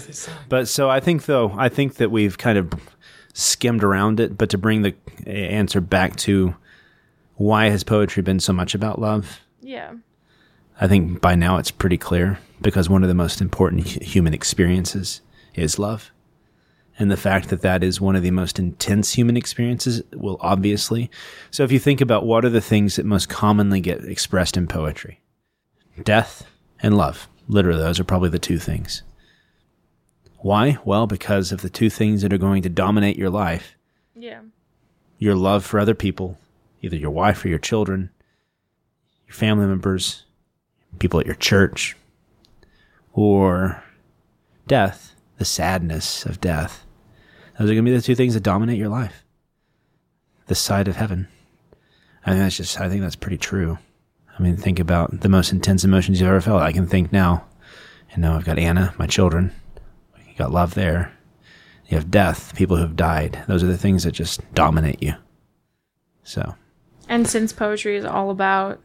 But 0.49 0.69
so 0.69 0.89
I 0.89 1.01
think 1.01 1.27
though, 1.27 1.53
I 1.57 1.69
think 1.69 1.95
that 1.97 2.11
we've 2.11 2.39
kind 2.39 2.57
of 2.57 2.73
skimmed 3.33 3.83
around 3.83 4.21
it, 4.21 4.39
but 4.39 4.51
to 4.51 4.59
bring 4.59 4.83
the 4.83 4.95
uh, 5.27 5.31
answer 5.31 5.81
back 5.81 6.17
to 6.17 6.55
why 7.35 7.69
has 7.69 7.83
poetry 7.83 8.23
been 8.23 8.41
so 8.41 8.53
much 8.53 8.75
about 8.75 9.01
love? 9.01 9.41
yeah. 9.61 9.95
I 10.81 10.89
think 10.89 11.21
by 11.21 11.37
now 11.37 11.59
it's 11.59 11.71
pretty 11.71 11.97
clear 11.97 12.41
because 12.65 12.89
one 12.89 13.03
of 13.05 13.09
the 13.09 13.15
most 13.15 13.41
important 13.41 13.87
human 13.87 14.35
experiences 14.35 15.21
is 15.55 15.79
love. 15.79 16.11
And 16.99 17.11
the 17.11 17.17
fact 17.17 17.49
that 17.51 17.61
that 17.61 17.85
is 17.85 18.01
one 18.01 18.17
of 18.17 18.23
the 18.23 18.31
most 18.31 18.59
intense 18.59 19.13
human 19.13 19.37
experiences 19.37 20.03
will 20.13 20.39
obviously. 20.41 21.11
So 21.51 21.63
if 21.63 21.71
you 21.71 21.79
think 21.79 22.01
about 22.01 22.25
what 22.25 22.45
are 22.45 22.51
the 22.51 22.61
things 22.61 22.97
that 22.97 23.05
most 23.05 23.29
commonly 23.29 23.81
get 23.81 24.05
expressed 24.05 24.57
in 24.57 24.67
poetry? 24.67 25.21
Death 26.03 26.47
and 26.81 26.97
love. 26.97 27.29
Literally, 27.49 27.81
those 27.83 28.01
are 28.01 28.05
probably 28.05 28.31
the 28.31 28.39
two 28.39 28.59
things. 28.59 29.03
Why? 30.39 30.79
Well, 30.85 31.07
because 31.07 31.53
of 31.53 31.63
the 31.63 31.71
two 31.71 31.91
things 31.91 32.23
that 32.23 32.33
are 32.33 32.39
going 32.39 32.63
to 32.63 32.69
dominate 32.69 33.17
your 33.19 33.31
life 33.31 33.77
Yeah. 34.17 34.41
your 35.19 35.35
love 35.35 35.65
for 35.65 35.79
other 35.81 35.95
people, 35.95 36.39
either 36.81 36.97
your 36.97 37.11
wife 37.11 37.45
or 37.45 37.49
your 37.49 37.59
children, 37.59 38.11
your 39.27 39.35
family 39.35 39.67
members, 39.67 40.25
people 40.99 41.19
at 41.21 41.27
your 41.27 41.35
church, 41.35 41.97
or 43.15 43.83
death, 44.67 45.15
the 45.39 45.45
sadness 45.45 46.27
of 46.27 46.41
death. 46.41 46.85
Those 47.59 47.71
are 47.71 47.75
going 47.75 47.85
to 47.85 47.91
be 47.91 47.97
the 47.97 48.03
two 48.03 48.15
things 48.15 48.35
that 48.35 48.43
dominate 48.43 48.79
your 48.79 48.89
life. 48.89 49.25
The 50.47 50.55
side 50.55 50.89
of 50.89 50.97
heaven. 50.97 51.29
I 52.27 52.31
think 52.31 52.43
that's 52.43 52.57
just, 52.57 52.81
I 52.81 52.89
think 52.89 53.01
that's 53.01 53.17
pretty 53.17 53.39
true. 53.39 53.79
I 54.37 54.43
mean, 54.43 54.57
think 54.57 54.81
about 54.81 55.21
the 55.21 55.29
most 55.29 55.53
intense 55.53 55.85
emotions 55.85 56.21
you've 56.21 56.29
ever 56.29 56.41
felt. 56.41 56.63
I 56.63 56.73
can 56.73 56.87
think 56.87 57.13
now, 57.13 57.45
and 58.13 58.21
now 58.23 58.35
I've 58.35 58.45
got 58.45 58.59
Anna, 58.59 58.95
my 58.99 59.07
children, 59.07 59.53
you 60.35 60.39
got 60.39 60.51
love 60.51 60.75
there. 60.75 61.13
You 61.87 61.97
have 61.97 62.11
death, 62.11 62.57
people 62.57 62.77
who 62.77 62.83
have 62.83 62.97
died. 62.97 63.45
Those 63.47 63.63
are 63.63 63.69
the 63.69 63.79
things 63.79 64.03
that 64.03 64.13
just 64.13 64.41
dominate 64.55 65.03
you. 65.03 65.15
So, 66.25 66.55
And 67.09 67.29
since 67.29 67.53
poetry 67.53 67.97
is 67.97 68.05
all 68.05 68.31
about 68.31 68.81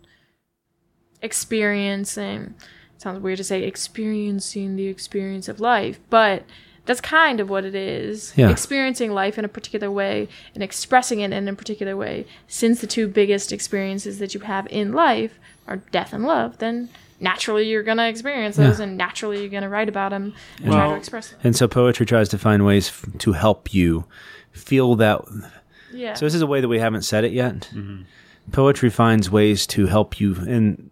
experiencing, 1.21 2.53
sounds 2.99 3.19
weird 3.19 3.37
to 3.37 3.43
say 3.43 3.63
experiencing 3.63 4.75
the 4.75 4.85
experience 4.87 5.47
of 5.47 5.59
life, 5.59 5.99
but 6.11 6.43
that's 6.85 7.01
kind 7.01 7.39
of 7.39 7.49
what 7.49 7.65
it 7.65 7.75
is. 7.75 8.33
Yeah. 8.35 8.49
Experiencing 8.49 9.11
life 9.11 9.37
in 9.37 9.45
a 9.45 9.49
particular 9.49 9.89
way 9.91 10.27
and 10.53 10.61
expressing 10.63 11.19
it 11.21 11.31
in 11.33 11.47
a 11.47 11.53
particular 11.53 11.95
way. 11.97 12.25
Since 12.47 12.81
the 12.81 12.87
two 12.87 13.07
biggest 13.07 13.51
experiences 13.51 14.19
that 14.19 14.33
you 14.33 14.41
have 14.41 14.67
in 14.71 14.93
life 14.93 15.39
are 15.67 15.77
death 15.77 16.13
and 16.13 16.23
love, 16.25 16.57
then 16.59 16.89
naturally 17.19 17.67
you're 17.67 17.83
going 17.83 17.97
to 17.97 18.07
experience 18.07 18.55
those 18.57 18.79
Yeah. 18.79 18.85
and 18.85 18.97
naturally 18.97 19.41
you're 19.41 19.49
going 19.49 19.63
to 19.63 19.69
write 19.69 19.89
about 19.89 20.09
them 20.11 20.33
and 20.63 20.71
try 20.71 20.87
to 20.89 20.95
express 20.95 21.29
them. 21.29 21.39
and 21.43 21.55
so 21.55 21.67
poetry 21.67 22.05
tries 22.05 22.29
to 22.29 22.37
find 22.37 22.65
ways 22.65 22.87
f- 22.89 23.05
to 23.19 23.33
help 23.33 23.73
you 23.73 24.05
feel 24.51 24.95
that. 24.95 25.21
Yeah. 25.93 26.13
So, 26.15 26.25
this 26.25 26.33
is 26.35 26.41
a 26.41 26.47
way 26.47 26.61
that 26.61 26.67
we 26.67 26.79
haven't 26.79 27.01
said 27.03 27.23
it 27.23 27.31
yet. 27.33 27.69
Mm-hmm. 27.73 28.03
Poetry 28.51 28.89
finds 28.89 29.29
ways 29.29 29.67
to 29.67 29.85
help 29.87 30.19
you, 30.19 30.35
and 30.35 30.89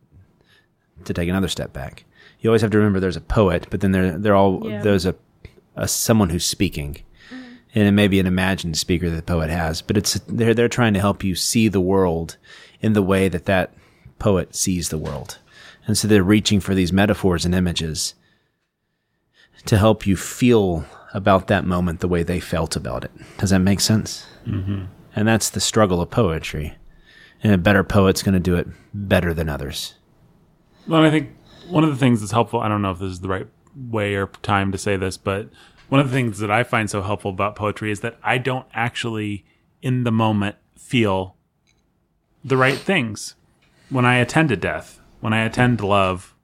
to 1.08 1.14
take 1.14 1.28
another 1.30 1.48
step 1.48 1.74
back, 1.74 2.04
you 2.40 2.50
always 2.50 2.62
have 2.62 2.72
to 2.72 2.78
remember 2.78 3.00
there's 3.00 3.16
a 3.18 3.22
poet, 3.22 3.68
but 3.70 3.82
then 3.82 3.92
there, 3.92 4.18
they're 4.18 4.36
all, 4.36 4.70
Yeah. 4.70 4.82
there's 4.82 5.06
a, 5.06 5.16
a 5.76 5.88
someone 5.88 6.30
who's 6.30 6.46
speaking. 6.46 6.98
And 7.76 7.86
it 7.88 7.92
may 7.92 8.08
be 8.08 8.20
an 8.20 8.26
imagined 8.26 8.78
speaker 8.78 9.10
that 9.10 9.16
the 9.16 9.22
poet 9.22 9.50
has, 9.52 9.82
but 9.84 9.98
it's 9.98 10.14
they're 10.28 10.54
they're 10.56 10.70
trying 10.70 10.94
to 10.96 11.00
help 11.00 11.24
you 11.24 11.36
see 11.36 11.68
the 11.68 11.82
world 11.82 12.38
in 12.82 12.94
the 12.94 13.04
way 13.04 13.28
that 13.28 13.46
that 13.46 13.72
poet 14.18 14.56
sees 14.56 14.90
the 14.90 14.98
world, 14.98 15.38
and 15.86 15.96
so 15.96 16.08
they're 16.08 16.24
reaching 16.24 16.60
for 16.60 16.74
these 16.74 16.92
metaphors 16.94 17.46
and 17.46 17.54
images 17.54 18.16
to 19.66 19.78
help 19.78 20.08
you 20.08 20.16
feel 20.16 20.86
about 21.14 21.48
that 21.48 21.66
moment 21.66 22.00
the 22.00 22.08
way 22.08 22.24
they 22.24 22.40
felt 22.40 22.76
about 22.76 23.04
it. 23.04 23.12
Does 23.38 23.50
that 23.52 23.60
make 23.60 23.80
sense? 23.82 24.26
Mm-hmm. 24.48 24.86
And 25.16 25.28
that's 25.28 25.50
the 25.50 25.60
struggle 25.60 26.02
of 26.02 26.10
poetry. 26.10 26.74
And 27.44 27.54
a 27.54 27.58
better 27.58 27.84
poet's 27.84 28.24
going 28.24 28.34
to 28.34 28.40
do 28.40 28.56
it 28.56 28.68
better 28.94 29.34
than 29.34 29.50
others. 29.50 29.94
Well, 30.88 31.04
I 31.04 31.10
think 31.10 31.36
one 31.68 31.84
of 31.84 31.90
the 31.90 31.98
things 31.98 32.22
that's 32.22 32.32
helpful, 32.32 32.62
I 32.62 32.70
don't 32.70 32.82
know 32.82 32.92
if 32.92 33.00
this 33.00 33.12
is 33.12 33.20
the 33.20 33.28
right 33.28 33.48
way 33.76 34.16
or 34.16 34.28
time 34.42 34.72
to 34.72 34.78
say 34.78 34.96
this, 34.96 35.18
but 35.18 35.50
one 35.90 36.00
of 36.00 36.10
the 36.10 36.14
things 36.14 36.40
that 36.40 36.50
I 36.50 36.64
find 36.64 36.90
so 36.90 37.02
helpful 37.02 37.32
about 37.32 37.56
poetry 37.56 37.92
is 37.92 38.00
that 38.02 38.18
I 38.24 38.38
don't 38.38 38.66
actually, 38.74 39.46
in 39.82 40.04
the 40.04 40.12
moment, 40.12 40.56
feel 40.78 41.36
the 42.44 42.58
right 42.58 42.78
things. 42.78 43.36
When 43.90 44.06
I 44.06 44.18
attend 44.18 44.50
to 44.50 44.56
death, 44.56 45.00
when 45.20 45.34
I 45.34 45.44
attend 45.44 45.80
to 45.80 45.88
love, 45.88 46.36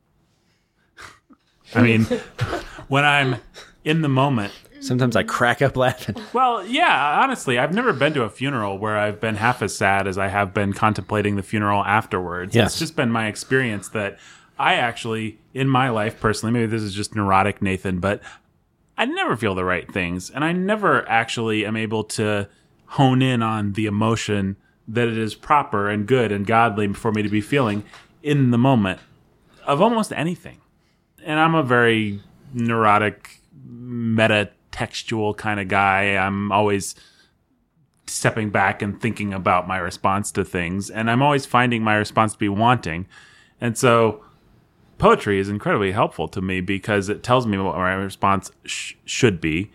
I 1.75 1.81
mean, 1.81 2.03
when 2.87 3.05
I'm 3.05 3.37
in 3.83 4.01
the 4.01 4.09
moment, 4.09 4.53
Sometimes 4.83 5.15
I 5.15 5.23
crack 5.23 5.61
up 5.61 5.77
laughing. 5.77 6.15
well, 6.33 6.65
yeah, 6.65 7.21
honestly, 7.21 7.57
I've 7.57 7.73
never 7.73 7.93
been 7.93 8.13
to 8.13 8.23
a 8.23 8.29
funeral 8.29 8.77
where 8.77 8.97
I've 8.97 9.21
been 9.21 9.35
half 9.35 9.61
as 9.61 9.75
sad 9.75 10.07
as 10.07 10.17
I 10.17 10.27
have 10.27 10.53
been 10.53 10.73
contemplating 10.73 11.37
the 11.37 11.43
funeral 11.43 11.83
afterwards. 11.83 12.53
Yes. 12.53 12.71
It's 12.71 12.79
just 12.79 12.95
been 12.95 13.09
my 13.09 13.27
experience 13.27 13.89
that 13.89 14.19
I 14.59 14.75
actually, 14.75 15.39
in 15.53 15.69
my 15.69 15.89
life 15.89 16.19
personally, 16.19 16.51
maybe 16.51 16.65
this 16.65 16.81
is 16.81 16.93
just 16.93 17.15
neurotic 17.15 17.61
Nathan, 17.61 17.99
but 17.99 18.21
I 18.97 19.05
never 19.05 19.37
feel 19.37 19.55
the 19.55 19.65
right 19.65 19.91
things. 19.91 20.29
And 20.29 20.43
I 20.43 20.51
never 20.51 21.07
actually 21.09 21.65
am 21.65 21.77
able 21.77 22.03
to 22.03 22.49
hone 22.87 23.21
in 23.21 23.41
on 23.41 23.73
the 23.73 23.85
emotion 23.85 24.57
that 24.87 25.07
it 25.07 25.17
is 25.17 25.33
proper 25.33 25.89
and 25.89 26.05
good 26.05 26.31
and 26.31 26.45
godly 26.45 26.91
for 26.93 27.11
me 27.11 27.21
to 27.21 27.29
be 27.29 27.41
feeling 27.41 27.83
in 28.21 28.51
the 28.51 28.57
moment 28.57 28.99
of 29.65 29.81
almost 29.81 30.11
anything. 30.11 30.59
And 31.23 31.39
I'm 31.39 31.55
a 31.55 31.63
very 31.63 32.19
neurotic, 32.53 33.39
meta 33.65 34.49
textual 34.73 35.33
kind 35.33 35.61
of 35.61 35.69
guy. 35.69 36.17
I'm 36.17 36.51
always 36.51 36.95
stepping 38.07 38.49
back 38.49 38.81
and 38.81 38.99
thinking 38.99 39.33
about 39.33 39.67
my 39.67 39.77
response 39.77 40.31
to 40.33 40.43
things. 40.43 40.89
And 40.89 41.09
I'm 41.09 41.21
always 41.21 41.45
finding 41.45 41.83
my 41.83 41.95
response 41.95 42.33
to 42.33 42.39
be 42.39 42.49
wanting. 42.49 43.07
And 43.61 43.77
so 43.77 44.25
poetry 44.97 45.39
is 45.39 45.47
incredibly 45.47 45.93
helpful 45.93 46.27
to 46.29 46.41
me 46.41 46.59
because 46.59 47.07
it 47.07 47.23
tells 47.23 47.47
me 47.47 47.57
what 47.57 47.75
my 47.75 47.93
response 47.93 48.51
sh- 48.65 48.95
should 49.05 49.39
be 49.39 49.71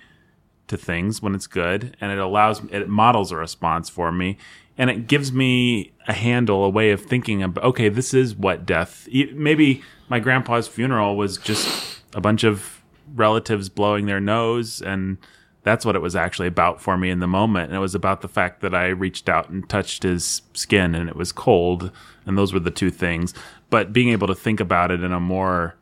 to 0.66 0.76
things 0.76 1.22
when 1.22 1.34
it's 1.34 1.46
good 1.46 1.96
and 2.00 2.12
it 2.12 2.18
allows 2.18 2.62
it 2.70 2.88
models 2.88 3.32
a 3.32 3.36
response 3.36 3.88
for 3.88 4.12
me 4.12 4.36
and 4.76 4.90
it 4.90 5.06
gives 5.06 5.32
me 5.32 5.92
a 6.06 6.12
handle 6.12 6.62
a 6.62 6.68
way 6.68 6.90
of 6.90 7.00
thinking 7.00 7.42
about 7.42 7.64
okay 7.64 7.88
this 7.88 8.12
is 8.12 8.36
what 8.36 8.66
death 8.66 9.08
maybe 9.32 9.82
my 10.10 10.20
grandpa's 10.20 10.68
funeral 10.68 11.16
was 11.16 11.38
just 11.38 12.00
a 12.14 12.20
bunch 12.20 12.44
of 12.44 12.77
relatives 13.14 13.68
blowing 13.68 14.06
their 14.06 14.20
nose 14.20 14.80
and 14.80 15.18
that's 15.64 15.84
what 15.84 15.96
it 15.96 16.02
was 16.02 16.16
actually 16.16 16.48
about 16.48 16.80
for 16.80 16.96
me 16.96 17.10
in 17.10 17.18
the 17.20 17.26
moment 17.26 17.66
and 17.68 17.76
it 17.76 17.80
was 17.80 17.94
about 17.94 18.20
the 18.20 18.28
fact 18.28 18.60
that 18.60 18.74
i 18.74 18.86
reached 18.86 19.28
out 19.28 19.48
and 19.48 19.68
touched 19.68 20.02
his 20.02 20.42
skin 20.54 20.94
and 20.94 21.08
it 21.08 21.16
was 21.16 21.32
cold 21.32 21.90
and 22.26 22.38
those 22.38 22.52
were 22.52 22.60
the 22.60 22.70
two 22.70 22.90
things 22.90 23.34
but 23.70 23.92
being 23.92 24.08
able 24.08 24.26
to 24.26 24.34
think 24.34 24.60
about 24.60 24.90
it 24.90 25.02
in 25.02 25.12
a 25.12 25.20
more 25.20 25.74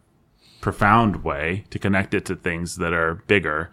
profound 0.61 1.23
way 1.23 1.65
to 1.71 1.79
connect 1.79 2.15
it 2.15 2.25
to 2.25 2.35
things 2.35 2.77
that 2.77 2.93
are 2.93 3.15
bigger 3.27 3.71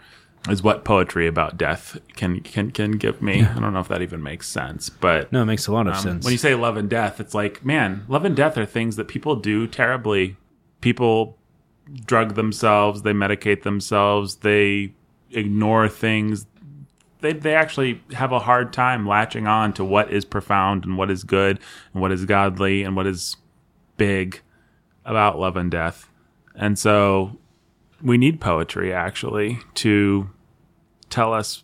is 0.50 0.62
what 0.62 0.84
poetry 0.84 1.26
about 1.26 1.58
death 1.58 1.98
can 2.16 2.42
can 2.42 2.70
can 2.72 2.92
give 2.92 3.22
me. 3.22 3.44
I 3.44 3.60
don't 3.60 3.74
know 3.74 3.80
if 3.80 3.88
that 3.88 4.02
even 4.02 4.22
makes 4.22 4.48
sense, 4.48 4.90
but 4.90 5.32
No, 5.32 5.42
it 5.42 5.46
makes 5.46 5.68
a 5.68 5.72
lot 5.72 5.88
of 5.88 5.96
um, 5.96 6.02
sense. 6.02 6.26
when 6.26 6.34
you 6.34 6.38
say 6.38 6.54
love 6.54 6.76
and 6.76 6.90
death, 6.90 7.20
it's 7.20 7.34
like, 7.34 7.64
man, 7.64 8.04
love 8.08 8.26
and 8.26 8.36
death 8.36 8.58
are 8.58 8.66
things 8.66 8.98
that 8.98 9.08
people 9.08 9.36
do 9.38 9.68
terribly. 9.68 10.36
People 10.82 11.38
drug 12.06 12.36
themselves, 12.36 13.02
they 13.02 13.14
medicate 13.14 13.64
themselves, 13.64 14.38
they 14.38 14.94
ignore 15.32 15.90
things. 15.90 16.46
They 17.22 17.34
they 17.34 17.56
actually 17.56 18.02
have 18.14 18.32
a 18.32 18.40
hard 18.40 18.74
time 18.74 19.08
latching 19.08 19.48
on 19.48 19.74
to 19.74 19.86
what 19.86 20.12
is 20.12 20.26
profound 20.26 20.86
and 20.86 20.98
what 20.98 21.10
is 21.10 21.24
good 21.24 21.60
and 21.94 22.02
what 22.02 22.12
is 22.12 22.26
godly 22.26 22.84
and 22.84 22.96
what 22.96 23.08
is 23.08 23.38
big 23.98 24.42
about 25.06 25.40
love 25.40 25.56
and 25.56 25.72
death. 25.72 26.10
And 26.56 26.78
so 26.78 27.38
we 28.02 28.18
need 28.18 28.42
poetry 28.42 28.94
actually 28.94 29.60
to 29.76 30.30
tell 31.10 31.34
us 31.34 31.64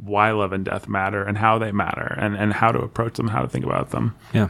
why 0.00 0.30
love 0.30 0.52
and 0.52 0.64
death 0.64 0.88
matter 0.88 1.22
and 1.22 1.38
how 1.38 1.58
they 1.58 1.72
matter 1.72 2.14
and, 2.18 2.36
and 2.36 2.52
how 2.52 2.70
to 2.70 2.78
approach 2.78 3.14
them, 3.14 3.28
how 3.28 3.42
to 3.42 3.48
think 3.48 3.64
about 3.64 3.90
them. 3.90 4.14
Yeah. 4.32 4.48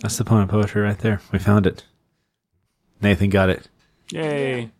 That's 0.00 0.16
the 0.16 0.24
point 0.24 0.44
of 0.44 0.48
poetry 0.48 0.82
right 0.82 0.98
there. 0.98 1.20
We 1.32 1.38
found 1.38 1.66
it. 1.66 1.84
Nathan 3.00 3.30
got 3.30 3.50
it. 3.50 3.68
Yay. 4.12 4.70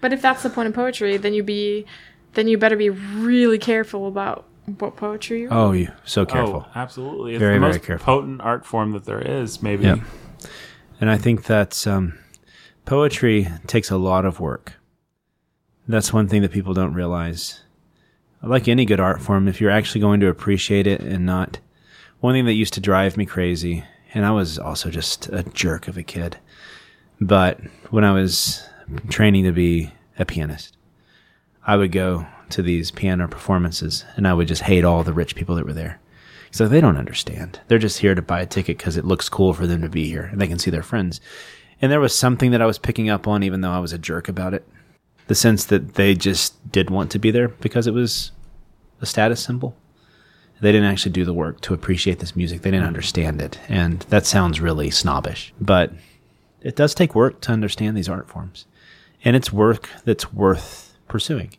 But 0.00 0.12
if 0.12 0.20
that's 0.20 0.42
the 0.42 0.50
point 0.50 0.68
of 0.68 0.74
poetry, 0.74 1.16
then 1.16 1.32
you 1.34 1.42
be, 1.42 1.86
then 2.34 2.48
you 2.48 2.58
better 2.58 2.76
be 2.76 2.90
really 2.90 3.58
careful 3.58 4.08
about 4.08 4.46
what 4.78 4.96
poetry. 4.96 5.42
You 5.42 5.48
Oh, 5.50 5.72
you 5.72 5.90
so 6.04 6.24
careful. 6.26 6.66
Oh, 6.66 6.72
absolutely. 6.74 7.34
It's 7.34 7.40
Very, 7.40 7.54
the 7.54 7.60
very 7.60 7.72
most 7.72 7.82
careful. 7.84 8.04
potent 8.04 8.40
art 8.40 8.66
form 8.66 8.92
that 8.92 9.04
there 9.04 9.20
is, 9.20 9.62
maybe. 9.62 9.84
Yep. 9.84 10.00
And 11.00 11.10
I 11.10 11.18
think 11.18 11.44
that 11.44 11.86
um, 11.86 12.18
poetry 12.84 13.48
takes 13.66 13.90
a 13.90 13.96
lot 13.96 14.24
of 14.24 14.40
work. 14.40 14.74
That's 15.88 16.12
one 16.12 16.28
thing 16.28 16.42
that 16.42 16.52
people 16.52 16.74
don't 16.74 16.94
realize. 16.94 17.62
Like 18.42 18.66
any 18.66 18.84
good 18.84 19.00
art 19.00 19.20
form, 19.20 19.46
if 19.46 19.60
you're 19.60 19.70
actually 19.70 20.00
going 20.00 20.20
to 20.20 20.28
appreciate 20.28 20.86
it 20.86 21.00
and 21.00 21.24
not. 21.26 21.58
One 22.20 22.34
thing 22.34 22.44
that 22.46 22.52
used 22.54 22.74
to 22.74 22.80
drive 22.80 23.16
me 23.16 23.26
crazy, 23.26 23.84
and 24.14 24.24
I 24.24 24.30
was 24.30 24.58
also 24.58 24.90
just 24.90 25.28
a 25.28 25.42
jerk 25.42 25.88
of 25.88 25.96
a 25.96 26.02
kid, 26.04 26.38
but 27.26 27.60
when 27.90 28.04
I 28.04 28.12
was 28.12 28.66
training 29.08 29.44
to 29.44 29.52
be 29.52 29.92
a 30.18 30.24
pianist, 30.24 30.76
I 31.64 31.76
would 31.76 31.92
go 31.92 32.26
to 32.50 32.62
these 32.62 32.90
piano 32.90 33.28
performances 33.28 34.04
and 34.16 34.26
I 34.26 34.34
would 34.34 34.48
just 34.48 34.62
hate 34.62 34.84
all 34.84 35.04
the 35.04 35.12
rich 35.12 35.34
people 35.34 35.54
that 35.56 35.64
were 35.64 35.72
there. 35.72 36.00
So 36.50 36.68
they 36.68 36.80
don't 36.80 36.98
understand. 36.98 37.60
They're 37.68 37.78
just 37.78 38.00
here 38.00 38.14
to 38.14 38.20
buy 38.20 38.40
a 38.42 38.46
ticket 38.46 38.76
because 38.76 38.96
it 38.96 39.06
looks 39.06 39.28
cool 39.28 39.54
for 39.54 39.66
them 39.66 39.80
to 39.82 39.88
be 39.88 40.08
here 40.08 40.24
and 40.24 40.40
they 40.40 40.48
can 40.48 40.58
see 40.58 40.70
their 40.70 40.82
friends. 40.82 41.20
And 41.80 41.90
there 41.90 42.00
was 42.00 42.16
something 42.16 42.50
that 42.50 42.60
I 42.60 42.66
was 42.66 42.78
picking 42.78 43.08
up 43.08 43.26
on, 43.26 43.42
even 43.42 43.60
though 43.60 43.70
I 43.70 43.78
was 43.78 43.92
a 43.92 43.98
jerk 43.98 44.28
about 44.28 44.52
it. 44.52 44.66
The 45.28 45.34
sense 45.34 45.64
that 45.66 45.94
they 45.94 46.14
just 46.14 46.70
did 46.70 46.90
want 46.90 47.10
to 47.12 47.18
be 47.18 47.30
there 47.30 47.48
because 47.48 47.86
it 47.86 47.94
was 47.94 48.32
a 49.00 49.06
status 49.06 49.42
symbol. 49.42 49.76
They 50.60 50.72
didn't 50.72 50.90
actually 50.90 51.12
do 51.12 51.24
the 51.24 51.32
work 51.32 51.60
to 51.62 51.74
appreciate 51.74 52.18
this 52.18 52.36
music. 52.36 52.62
They 52.62 52.70
didn't 52.70 52.86
understand 52.86 53.40
it. 53.40 53.58
And 53.68 54.00
that 54.10 54.26
sounds 54.26 54.60
really 54.60 54.90
snobbish. 54.90 55.52
But 55.60 55.92
it 56.64 56.76
does 56.76 56.94
take 56.94 57.14
work 57.14 57.40
to 57.42 57.52
understand 57.52 57.96
these 57.96 58.08
art 58.08 58.28
forms. 58.28 58.66
And 59.24 59.36
it's 59.36 59.52
work 59.52 59.88
that's 60.04 60.32
worth 60.32 60.96
pursuing. 61.08 61.52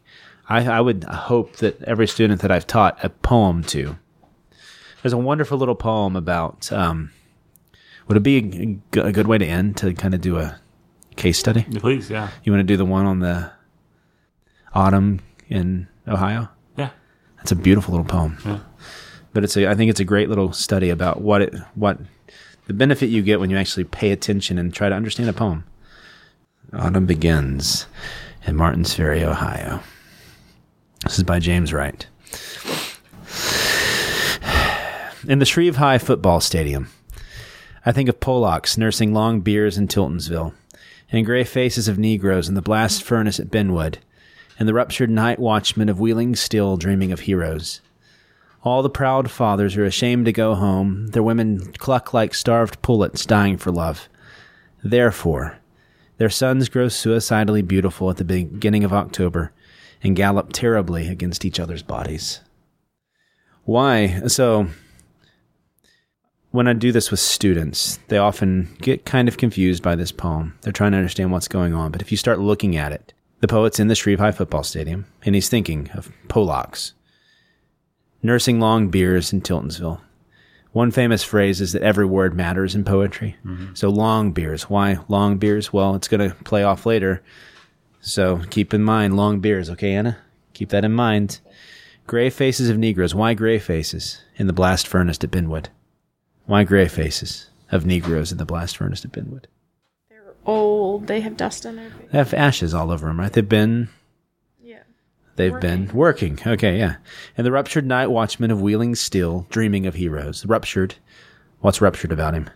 I, 0.50 0.68
I 0.68 0.82
would 0.82 1.06
hope 1.06 1.58
that 1.58 1.82
every 1.84 2.08
student 2.08 2.42
that 2.42 2.52
I've 2.52 2.68
taught 2.68 3.04
a 3.04 3.10
poem 3.10 3.64
to 3.66 3.98
there's 5.04 5.14
a 5.14 5.18
wonderful 5.18 5.58
little 5.58 5.76
poem 5.76 6.16
about. 6.16 6.72
Um, 6.72 7.12
would 8.08 8.18
it 8.18 8.22
be 8.22 8.80
a 8.94 9.12
good 9.12 9.28
way 9.28 9.38
to 9.38 9.46
end 9.46 9.78
to 9.78 9.94
kind 9.94 10.14
of 10.14 10.22
do 10.22 10.38
a 10.38 10.60
case 11.16 11.38
study? 11.38 11.64
Please, 11.64 12.10
yeah. 12.10 12.30
You 12.44 12.52
want 12.52 12.62
to 12.62 12.74
do 12.74 12.78
the 12.78 12.86
one 12.86 13.06
on 13.06 13.20
the 13.20 13.52
autumn 14.74 15.20
in 15.50 15.88
Ohio? 16.08 16.50
Yeah. 16.78 16.90
That's 17.38 17.52
a 17.52 17.56
beautiful 17.56 17.94
little 17.94 18.08
poem. 18.08 18.38
Yeah. 18.46 18.60
But 19.34 19.44
it's 19.44 19.58
a, 19.58 19.70
I 19.70 19.76
think 19.76 19.90
it's 19.90 20.00
a 20.00 20.06
great 20.06 20.30
little 20.30 20.54
study 20.54 20.90
about 20.90 21.22
what 21.22 21.42
it, 21.42 21.56
what 21.76 22.00
the 22.66 22.74
benefit 22.74 23.10
you 23.10 23.22
get 23.22 23.40
when 23.40 23.50
you 23.50 23.58
actually 23.58 23.84
pay 23.84 24.12
attention 24.12 24.58
and 24.58 24.74
try 24.74 24.90
to 24.90 24.96
understand 24.96 25.30
a 25.30 25.34
poem. 25.34 25.64
Autumn 26.72 27.06
begins 27.06 27.86
in 28.46 28.56
Martins 28.56 28.94
Ferry, 28.94 29.24
Ohio. 29.24 29.82
This 31.04 31.18
is 31.18 31.24
by 31.24 31.40
James 31.40 31.74
Wright. 31.74 32.08
In 35.28 35.40
the 35.40 35.46
Shreve 35.46 35.78
High 35.78 35.98
football 35.98 36.42
stadium, 36.42 36.90
I 37.86 37.92
think 37.92 38.10
of 38.10 38.20
Polacks 38.20 38.78
nursing 38.78 39.14
long 39.14 39.42
beers 39.42 39.78
in 39.78 39.88
Tiltonsville, 39.88 40.54
and 41.12 41.26
gray 41.26 41.44
faces 41.44 41.88
of 41.88 42.00
Negroes 42.00 42.50
in 42.50 42.56
the 42.56 42.62
blast 42.62 43.04
furnace 43.04 43.40
at 43.40 43.52
Benwood, 43.52 43.98
and 44.58 44.68
the 44.68 44.74
ruptured 44.74 45.10
night 45.10 45.40
watchmen 45.40 45.90
of 45.90 46.00
Wheeling 46.00 46.36
Steel 46.36 46.78
dreaming 46.78 47.12
of 47.12 47.22
heroes. 47.22 47.82
All 48.64 48.82
the 48.82 48.90
proud 48.90 49.30
fathers 49.30 49.76
are 49.76 49.84
ashamed 49.84 50.26
to 50.26 50.32
go 50.32 50.56
home, 50.56 51.08
their 51.08 51.24
women 51.24 51.74
cluck 51.74 52.14
like 52.14 52.34
starved 52.34 52.82
pullets 52.82 53.26
dying 53.26 53.58
for 53.58 53.72
love. 53.72 54.08
Therefore, 54.82 55.60
their 56.18 56.30
sons 56.30 56.70
grow 56.70 56.88
suicidally 56.88 57.62
beautiful 57.62 58.10
at 58.10 58.18
the 58.18 58.24
beginning 58.24 58.86
of 58.86 58.94
October 58.94 59.52
and 60.02 60.16
gallop 60.16 60.54
terribly 60.54 61.10
against 61.10 61.44
each 61.44 61.60
other's 61.60 61.84
bodies. 61.84 62.40
Why? 63.66 64.22
So, 64.28 64.68
when 66.52 66.68
I 66.68 66.74
do 66.74 66.94
this 66.94 67.12
with 67.12 67.20
students, 67.20 68.00
they 68.08 68.18
often 68.18 68.78
get 68.82 69.06
kind 69.06 69.28
of 69.28 69.38
confused 69.38 69.84
by 69.84 69.96
this 69.96 70.12
poem. 70.14 70.58
They're 70.62 70.72
trying 70.72 70.92
to 70.92 70.98
understand 70.98 71.32
what's 71.32 71.48
going 71.50 71.74
on. 71.74 71.92
But 71.92 72.02
if 72.02 72.12
you 72.12 72.18
start 72.18 72.40
looking 72.40 72.78
at 72.78 72.94
it, 72.94 73.14
the 73.42 73.48
poet's 73.48 73.80
in 73.80 73.88
the 73.88 73.96
Shreve 73.96 74.20
High 74.20 74.32
football 74.32 74.64
stadium, 74.64 75.06
and 75.24 75.36
he's 75.36 75.50
thinking 75.50 75.90
of 75.94 76.12
Polacks 76.30 76.94
nursing 78.24 78.60
long 78.60 78.90
beers 78.90 79.32
in 79.32 79.42
Tiltonsville. 79.42 80.00
One 80.72 80.90
famous 80.90 81.24
phrase 81.24 81.62
is 81.62 81.74
that 81.74 81.84
every 81.84 82.06
word 82.06 82.34
matters 82.34 82.74
in 82.74 82.84
poetry. 82.84 83.36
Mm-hmm. 83.46 83.76
So 83.76 83.90
long 83.90 84.32
beers. 84.32 84.64
Why 84.70 84.98
long 85.08 85.38
beers? 85.38 85.72
Well, 85.72 85.94
it's 85.94 86.08
going 86.08 86.28
to 86.28 86.36
play 86.44 86.64
off 86.64 86.88
later. 86.88 87.22
So 88.02 88.42
keep 88.50 88.74
in 88.74 88.84
mind 88.84 89.16
long 89.16 89.40
beers, 89.40 89.70
okay, 89.70 89.94
Anna? 89.94 90.18
Keep 90.54 90.70
that 90.70 90.84
in 90.84 90.94
mind. 90.94 91.40
Gray 92.08 92.30
faces 92.30 92.70
of 92.70 92.78
Negroes. 92.78 93.14
Why 93.14 93.34
gray 93.34 93.60
faces 93.60 94.22
in 94.36 94.48
the 94.48 94.54
blast 94.54 94.88
furnace 94.88 95.20
at 95.24 95.32
Benwood? 95.32 95.68
Why 96.46 96.64
gray 96.64 96.88
faces 96.88 97.50
of 97.72 97.86
Negroes 97.86 98.32
in 98.32 98.40
the 98.40 98.46
blast 98.46 98.76
furnace 98.78 99.06
at 99.06 99.12
Benwood? 99.12 99.46
They're 100.10 100.34
old. 100.46 101.08
They 101.08 101.22
have 101.22 101.38
dust 101.38 101.66
on 101.66 101.76
their 101.78 101.90
face. 101.92 102.10
They 102.12 102.18
have 102.18 102.34
ashes 102.34 102.74
all 102.74 102.92
over 102.92 103.08
them, 103.08 103.20
right? 103.20 103.32
They've 103.32 103.48
been 103.48 103.84
Yeah. 103.84 103.88
They've 105.36 105.60
been 105.60 105.88
working. 105.94 106.40
Okay, 106.46 106.78
yeah. 106.78 106.98
And 107.36 107.46
the 107.46 107.52
ruptured 107.52 107.88
night 107.88 108.08
watchman 108.08 108.52
of 108.52 108.62
Wheeling 108.62 108.96
Steel, 108.96 109.48
dreaming 109.50 109.88
of 109.88 109.96
heroes. 109.96 110.46
Ruptured. 110.46 110.96
What's 111.60 111.82
ruptured 111.82 112.12
about 112.12 112.36
him? 112.36 112.50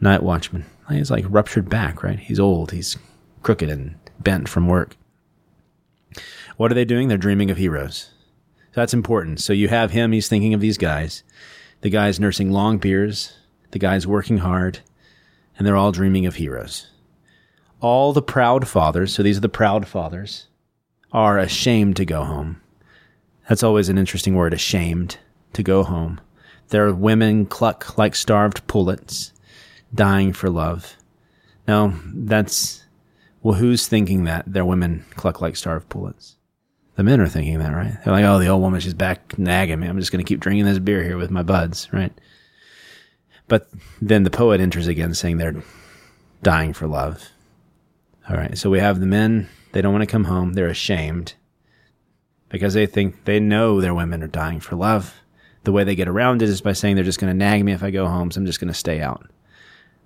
Night 0.00 0.22
watchman. 0.22 0.66
He's 0.90 1.10
like 1.10 1.24
ruptured 1.28 1.70
back, 1.70 2.02
right? 2.02 2.18
He's 2.18 2.40
old. 2.40 2.72
He's 2.72 2.98
crooked 3.42 3.70
and 3.70 3.94
bent 4.20 4.48
from 4.48 4.68
work. 4.68 4.96
What 6.58 6.70
are 6.70 6.74
they 6.74 6.84
doing? 6.84 7.08
They're 7.08 7.16
dreaming 7.16 7.50
of 7.50 7.56
heroes. 7.56 8.10
That's 8.74 8.92
important. 8.92 9.40
So 9.40 9.54
you 9.54 9.68
have 9.68 9.92
him. 9.92 10.12
He's 10.12 10.28
thinking 10.28 10.52
of 10.52 10.60
these 10.60 10.78
guys. 10.78 11.22
The 11.80 11.90
guys 11.90 12.20
nursing 12.20 12.50
long 12.50 12.76
beers. 12.78 13.34
The 13.70 13.78
guys 13.78 14.06
working 14.06 14.38
hard. 14.38 14.80
And 15.56 15.66
they're 15.66 15.76
all 15.76 15.92
dreaming 15.92 16.26
of 16.26 16.34
heroes. 16.34 16.88
All 17.80 18.12
the 18.12 18.22
proud 18.22 18.68
fathers. 18.68 19.14
So 19.14 19.22
these 19.22 19.38
are 19.38 19.42
the 19.42 19.48
proud 19.48 19.88
fathers 19.88 20.48
are 21.12 21.38
ashamed 21.38 21.96
to 21.96 22.04
go 22.04 22.24
home. 22.24 22.60
That's 23.48 23.62
always 23.62 23.88
an 23.88 23.98
interesting 23.98 24.34
word, 24.34 24.54
ashamed 24.54 25.18
to 25.52 25.62
go 25.62 25.82
home. 25.82 26.20
Their 26.68 26.92
women 26.94 27.46
cluck 27.46 27.98
like 27.98 28.14
starved 28.14 28.66
pullets, 28.66 29.32
dying 29.94 30.32
for 30.32 30.48
love. 30.48 30.96
No, 31.68 31.94
that's, 32.14 32.84
well, 33.42 33.54
who's 33.54 33.86
thinking 33.86 34.24
that? 34.24 34.50
Their 34.50 34.64
women 34.64 35.04
cluck 35.16 35.40
like 35.40 35.56
starved 35.56 35.88
pullets. 35.88 36.36
The 36.96 37.02
men 37.02 37.20
are 37.20 37.28
thinking 37.28 37.58
that, 37.58 37.72
right? 37.72 37.96
They're 38.04 38.12
like, 38.12 38.24
oh, 38.24 38.38
the 38.38 38.48
old 38.48 38.62
woman, 38.62 38.80
she's 38.80 38.94
back 38.94 39.38
nagging 39.38 39.80
me. 39.80 39.86
I'm 39.86 39.98
just 39.98 40.12
going 40.12 40.24
to 40.24 40.28
keep 40.28 40.40
drinking 40.40 40.66
this 40.66 40.78
beer 40.78 41.02
here 41.02 41.16
with 41.16 41.30
my 41.30 41.42
buds, 41.42 41.92
right? 41.92 42.12
But 43.48 43.68
then 44.00 44.22
the 44.22 44.30
poet 44.30 44.60
enters 44.60 44.86
again 44.86 45.14
saying 45.14 45.38
they're 45.38 45.62
dying 46.42 46.72
for 46.72 46.86
love. 46.86 47.28
All 48.28 48.36
right, 48.36 48.56
so 48.56 48.70
we 48.70 48.78
have 48.78 49.00
the 49.00 49.06
men, 49.06 49.48
they 49.72 49.82
don't 49.82 49.92
want 49.92 50.02
to 50.02 50.10
come 50.10 50.24
home. 50.24 50.52
They're 50.52 50.68
ashamed 50.68 51.34
because 52.48 52.74
they 52.74 52.86
think 52.86 53.24
they 53.24 53.40
know 53.40 53.80
their 53.80 53.94
women 53.94 54.22
are 54.22 54.28
dying 54.28 54.60
for 54.60 54.76
love. 54.76 55.14
The 55.64 55.72
way 55.72 55.84
they 55.84 55.94
get 55.94 56.08
around 56.08 56.42
it 56.42 56.48
is 56.48 56.60
by 56.60 56.72
saying 56.72 56.96
they're 56.96 57.04
just 57.04 57.20
going 57.20 57.32
to 57.32 57.38
nag 57.38 57.64
me 57.64 57.72
if 57.72 57.82
I 57.82 57.90
go 57.90 58.06
home, 58.06 58.30
so 58.30 58.40
I'm 58.40 58.46
just 58.46 58.60
going 58.60 58.72
to 58.72 58.74
stay 58.74 59.00
out. 59.00 59.30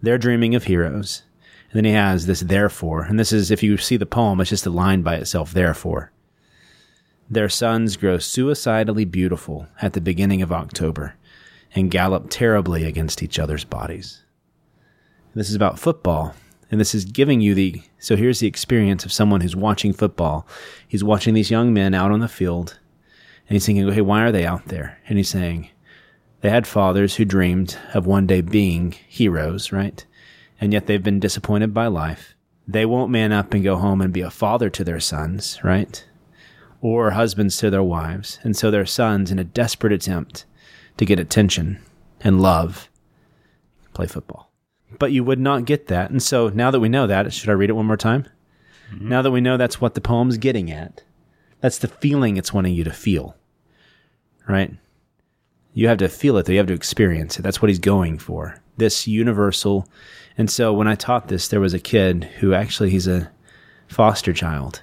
They're 0.02 0.18
dreaming 0.18 0.54
of 0.54 0.64
heroes. 0.64 1.22
And 1.70 1.78
then 1.78 1.84
he 1.84 1.92
has 1.92 2.26
this 2.26 2.40
therefore, 2.40 3.02
and 3.02 3.18
this 3.18 3.32
is, 3.32 3.50
if 3.50 3.62
you 3.62 3.76
see 3.76 3.96
the 3.96 4.06
poem, 4.06 4.40
it's 4.40 4.50
just 4.50 4.66
a 4.66 4.70
line 4.70 5.02
by 5.02 5.16
itself, 5.16 5.52
therefore. 5.52 6.12
Their 7.28 7.48
sons 7.48 7.96
grow 7.96 8.18
suicidally 8.18 9.04
beautiful 9.04 9.66
at 9.82 9.94
the 9.94 10.00
beginning 10.00 10.42
of 10.42 10.52
October 10.52 11.16
and 11.74 11.90
gallop 11.90 12.30
terribly 12.30 12.84
against 12.84 13.22
each 13.22 13.40
other's 13.40 13.64
bodies. 13.64 14.22
This 15.34 15.50
is 15.50 15.56
about 15.56 15.80
football, 15.80 16.34
and 16.70 16.80
this 16.80 16.94
is 16.94 17.04
giving 17.04 17.40
you 17.40 17.54
the 17.54 17.82
so 17.98 18.16
here's 18.16 18.40
the 18.40 18.46
experience 18.46 19.04
of 19.04 19.12
someone 19.12 19.40
who's 19.40 19.56
watching 19.56 19.92
football. 19.92 20.46
He's 20.86 21.04
watching 21.04 21.34
these 21.34 21.50
young 21.50 21.72
men 21.72 21.94
out 21.94 22.10
on 22.10 22.20
the 22.20 22.28
field, 22.28 22.78
and 23.48 23.54
he's 23.54 23.66
thinking, 23.66 23.90
hey, 23.90 24.00
why 24.00 24.22
are 24.22 24.32
they 24.32 24.44
out 24.44 24.66
there? 24.66 24.98
And 25.08 25.18
he's 25.18 25.28
saying, 25.28 25.70
they 26.40 26.50
had 26.50 26.66
fathers 26.66 27.16
who 27.16 27.24
dreamed 27.24 27.78
of 27.94 28.06
one 28.06 28.26
day 28.26 28.40
being 28.40 28.92
heroes, 29.08 29.72
right? 29.72 30.04
And 30.60 30.72
yet 30.72 30.86
they've 30.86 31.02
been 31.02 31.20
disappointed 31.20 31.72
by 31.74 31.86
life. 31.86 32.34
They 32.68 32.86
won't 32.86 33.10
man 33.10 33.32
up 33.32 33.54
and 33.54 33.64
go 33.64 33.76
home 33.76 34.00
and 34.00 34.12
be 34.12 34.20
a 34.20 34.30
father 34.30 34.70
to 34.70 34.84
their 34.84 35.00
sons, 35.00 35.60
right? 35.62 36.04
Or 36.80 37.10
husbands 37.10 37.56
to 37.58 37.70
their 37.70 37.82
wives. 37.82 38.38
And 38.42 38.56
so 38.56 38.70
their 38.70 38.86
sons, 38.86 39.30
in 39.30 39.38
a 39.38 39.44
desperate 39.44 39.92
attempt 39.92 40.44
to 40.96 41.04
get 41.04 41.20
attention 41.20 41.80
and 42.20 42.40
love, 42.40 42.88
play 43.92 44.06
football. 44.06 44.50
But 44.98 45.12
you 45.12 45.24
would 45.24 45.40
not 45.40 45.64
get 45.64 45.88
that. 45.88 46.10
And 46.10 46.22
so 46.22 46.48
now 46.48 46.70
that 46.70 46.80
we 46.80 46.88
know 46.88 47.06
that, 47.06 47.32
should 47.32 47.50
I 47.50 47.54
read 47.54 47.70
it 47.70 47.74
one 47.74 47.86
more 47.86 47.96
time? 47.96 48.26
Mm-hmm. 48.92 49.08
Now 49.08 49.22
that 49.22 49.30
we 49.30 49.40
know 49.40 49.56
that's 49.56 49.80
what 49.80 49.94
the 49.94 50.00
poem's 50.00 50.38
getting 50.38 50.70
at, 50.70 51.02
that's 51.60 51.78
the 51.78 51.88
feeling 51.88 52.36
it's 52.36 52.52
wanting 52.52 52.74
you 52.74 52.84
to 52.84 52.92
feel, 52.92 53.36
right? 54.48 54.74
You 55.74 55.88
have 55.88 55.98
to 55.98 56.08
feel 56.08 56.38
it, 56.38 56.46
though. 56.46 56.52
You 56.52 56.58
have 56.58 56.68
to 56.68 56.74
experience 56.74 57.38
it. 57.38 57.42
That's 57.42 57.60
what 57.60 57.68
he's 57.68 57.78
going 57.78 58.18
for. 58.18 58.62
This 58.76 59.06
universal. 59.06 59.88
And 60.38 60.50
so 60.50 60.72
when 60.72 60.88
I 60.88 60.94
taught 60.94 61.28
this, 61.28 61.48
there 61.48 61.60
was 61.60 61.74
a 61.74 61.78
kid 61.78 62.24
who 62.38 62.54
actually 62.54 62.90
he's 62.90 63.06
a 63.06 63.30
foster 63.88 64.32
child, 64.32 64.82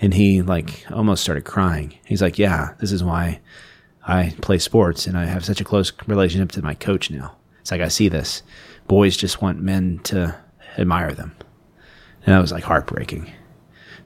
and 0.00 0.14
he 0.14 0.42
like 0.42 0.86
almost 0.90 1.22
started 1.22 1.44
crying. 1.44 1.98
He's 2.06 2.22
like, 2.22 2.38
"Yeah, 2.38 2.74
this 2.80 2.92
is 2.92 3.04
why 3.04 3.40
I 4.06 4.34
play 4.40 4.58
sports, 4.58 5.06
and 5.06 5.16
I 5.16 5.26
have 5.26 5.44
such 5.44 5.60
a 5.60 5.64
close 5.64 5.92
relationship 6.06 6.52
to 6.52 6.62
my 6.62 6.74
coach 6.74 7.10
now. 7.10 7.36
It's 7.60 7.70
like 7.70 7.80
I 7.80 7.88
see 7.88 8.08
this. 8.08 8.42
Boys 8.88 9.16
just 9.16 9.42
want 9.42 9.60
men 9.60 10.00
to 10.04 10.34
admire 10.78 11.12
them." 11.12 11.34
And 12.24 12.34
that 12.34 12.40
was 12.40 12.52
like 12.52 12.64
heartbreaking. 12.64 13.30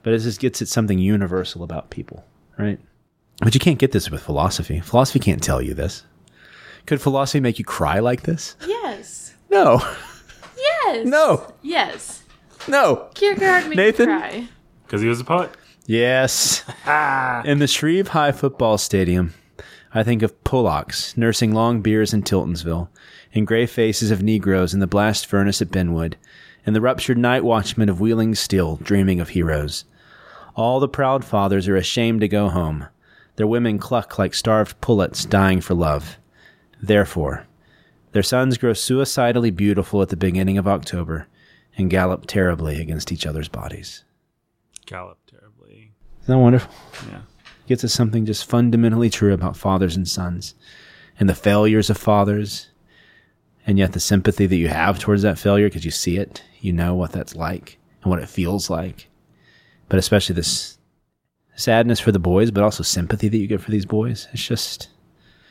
But 0.03 0.13
it 0.13 0.19
just 0.19 0.39
gets 0.39 0.61
at 0.61 0.67
something 0.67 0.99
universal 0.99 1.63
about 1.63 1.89
people, 1.89 2.23
right? 2.57 2.79
But 3.41 3.53
you 3.53 3.59
can't 3.59 3.79
get 3.79 3.91
this 3.91 4.09
with 4.09 4.21
philosophy. 4.23 4.79
Philosophy 4.79 5.19
can't 5.19 5.43
tell 5.43 5.61
you 5.61 5.73
this. 5.73 6.03
Could 6.85 7.01
philosophy 7.01 7.39
make 7.39 7.59
you 7.59 7.65
cry 7.65 7.99
like 7.99 8.23
this? 8.23 8.55
Yes. 8.65 9.35
No. 9.49 9.81
Yes. 10.57 11.05
No. 11.05 11.53
Yes. 11.61 12.23
No. 12.67 13.09
Kierkegaard 13.13 13.67
made 13.67 13.77
Nathan? 13.77 14.09
me 14.09 14.19
cry. 14.19 14.47
Because 14.85 15.01
he 15.01 15.07
was 15.07 15.19
a 15.19 15.23
poet. 15.25 15.51
Yes. 15.85 16.63
In 17.45 17.59
the 17.59 17.67
Shreve 17.67 18.09
High 18.09 18.31
Football 18.31 18.77
Stadium, 18.77 19.33
I 19.93 20.03
think 20.03 20.21
of 20.21 20.43
Polacks 20.43 21.15
nursing 21.17 21.53
long 21.53 21.81
beers 21.81 22.13
in 22.13 22.23
Tiltonsville, 22.23 22.89
and 23.37 23.47
gray 23.47 23.65
faces 23.65 24.11
of 24.11 24.23
Negroes 24.23 24.73
in 24.73 24.79
the 24.79 24.87
blast 24.87 25.25
furnace 25.25 25.61
at 25.61 25.69
Benwood, 25.69 26.15
and 26.65 26.75
the 26.75 26.81
ruptured 26.81 27.17
night 27.17 27.43
watchmen 27.43 27.87
of 27.87 28.01
Wheeling 28.01 28.35
Steel 28.35 28.77
dreaming 28.77 29.19
of 29.19 29.29
heroes. 29.29 29.85
All 30.55 30.79
the 30.79 30.87
proud 30.87 31.23
fathers 31.23 31.67
are 31.67 31.75
ashamed 31.75 32.21
to 32.21 32.27
go 32.27 32.49
home. 32.49 32.87
Their 33.35 33.47
women 33.47 33.77
cluck 33.77 34.17
like 34.17 34.33
starved 34.33 34.81
pullets 34.81 35.23
dying 35.23 35.61
for 35.61 35.75
love. 35.75 36.17
Therefore, 36.81 37.45
their 38.11 38.23
sons 38.23 38.57
grow 38.57 38.73
suicidally 38.73 39.51
beautiful 39.51 40.01
at 40.01 40.09
the 40.09 40.17
beginning 40.17 40.57
of 40.57 40.67
October 40.67 41.27
and 41.77 41.89
gallop 41.89 42.25
terribly 42.25 42.81
against 42.81 43.11
each 43.11 43.27
other's 43.27 43.47
bodies. 43.47 44.03
Gallop 44.87 45.19
terribly. 45.27 45.91
Isn't 46.23 46.33
that 46.33 46.39
wonderful? 46.39 46.73
Yeah. 47.11 47.21
Gets 47.67 47.83
us 47.83 47.93
something 47.93 48.25
just 48.25 48.49
fundamentally 48.49 49.09
true 49.09 49.33
about 49.33 49.55
fathers 49.55 49.95
and 49.95 50.07
sons 50.07 50.55
and 51.19 51.29
the 51.29 51.35
failures 51.35 51.89
of 51.89 51.97
fathers, 51.97 52.69
and 53.67 53.77
yet 53.77 53.91
the 53.91 53.99
sympathy 53.99 54.47
that 54.47 54.55
you 54.55 54.69
have 54.69 54.97
towards 54.97 55.21
that 55.21 55.37
failure 55.37 55.67
because 55.67 55.85
you 55.85 55.91
see 55.91 56.17
it, 56.17 56.41
you 56.61 56.73
know 56.73 56.95
what 56.95 57.11
that's 57.11 57.35
like 57.35 57.77
and 58.01 58.09
what 58.09 58.19
it 58.19 58.29
feels 58.29 58.69
like. 58.69 59.09
But 59.89 59.99
especially 59.99 60.35
this 60.35 60.77
sadness 61.55 61.99
for 61.99 62.11
the 62.11 62.19
boys, 62.19 62.49
but 62.49 62.63
also 62.63 62.81
sympathy 62.81 63.27
that 63.27 63.37
you 63.37 63.45
get 63.45 63.61
for 63.61 63.71
these 63.71 63.85
boys. 63.85 64.27
It's 64.31 64.45
just, 64.45 64.89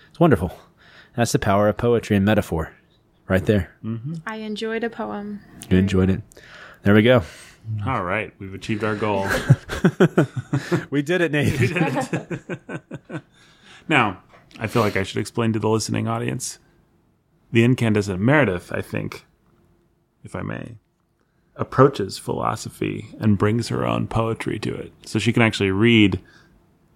it's 0.09 0.19
wonderful. 0.19 0.59
That's 1.15 1.33
the 1.33 1.39
power 1.39 1.69
of 1.69 1.77
poetry 1.77 2.17
and 2.17 2.25
metaphor 2.25 2.73
right 3.29 3.45
there. 3.45 3.71
Mm-hmm. 3.85 4.15
I 4.27 4.37
enjoyed 4.37 4.83
a 4.83 4.91
poem. 4.91 5.41
You 5.69 5.77
enjoyed 5.77 6.11
it. 6.11 6.23
There 6.83 6.95
we 6.95 7.03
go. 7.03 7.23
All 7.87 8.03
right. 8.03 8.33
We've 8.39 8.55
achieved 8.55 8.83
our 8.83 8.97
goal. 8.97 9.29
We 10.91 11.03
did 11.03 11.21
it, 11.21 11.33
Nate. 11.33 11.59
Did 11.59 11.77
it. 11.77 13.23
now, 13.89 14.23
I 14.59 14.67
feel 14.67 14.83
like 14.83 14.97
I 14.97 15.03
should 15.03 15.19
explain 15.19 15.53
to 15.53 15.59
the 15.59 15.69
listening 15.69 16.09
audience. 16.09 16.59
The 17.53 17.65
incandescent 17.65 18.21
Meredith, 18.21 18.73
I 18.73 18.83
think, 18.83 19.25
if 20.25 20.35
I 20.37 20.43
may, 20.43 20.77
approaches 21.55 22.19
philosophy 22.19 23.15
and 23.21 23.39
brings 23.39 23.69
her 23.69 23.87
own 23.87 24.07
poetry 24.09 24.59
to 24.61 24.75
it. 24.75 24.93
So 25.07 25.19
she 25.19 25.33
can 25.33 25.43
actually 25.43 25.71
read 25.71 26.21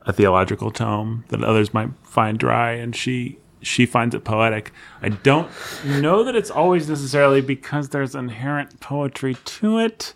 a 0.03 0.13
theological 0.13 0.71
tome 0.71 1.25
that 1.29 1.43
others 1.45 1.73
might 1.73 1.91
find 2.03 2.39
dry 2.39 2.73
and 2.73 2.95
she 2.97 3.39
she 3.63 3.85
finds 3.85 4.15
it 4.15 4.25
poetic. 4.25 4.73
I 5.03 5.11
don't 5.11 5.51
know 5.85 6.25
that 6.25 6.35
it's 6.35 6.51
always 6.51 6.89
necessarily 6.89 7.43
because 7.43 7.91
there's 7.91 8.15
inherent 8.15 8.81
poetry 8.81 9.35
to 9.35 9.79
it, 9.79 10.15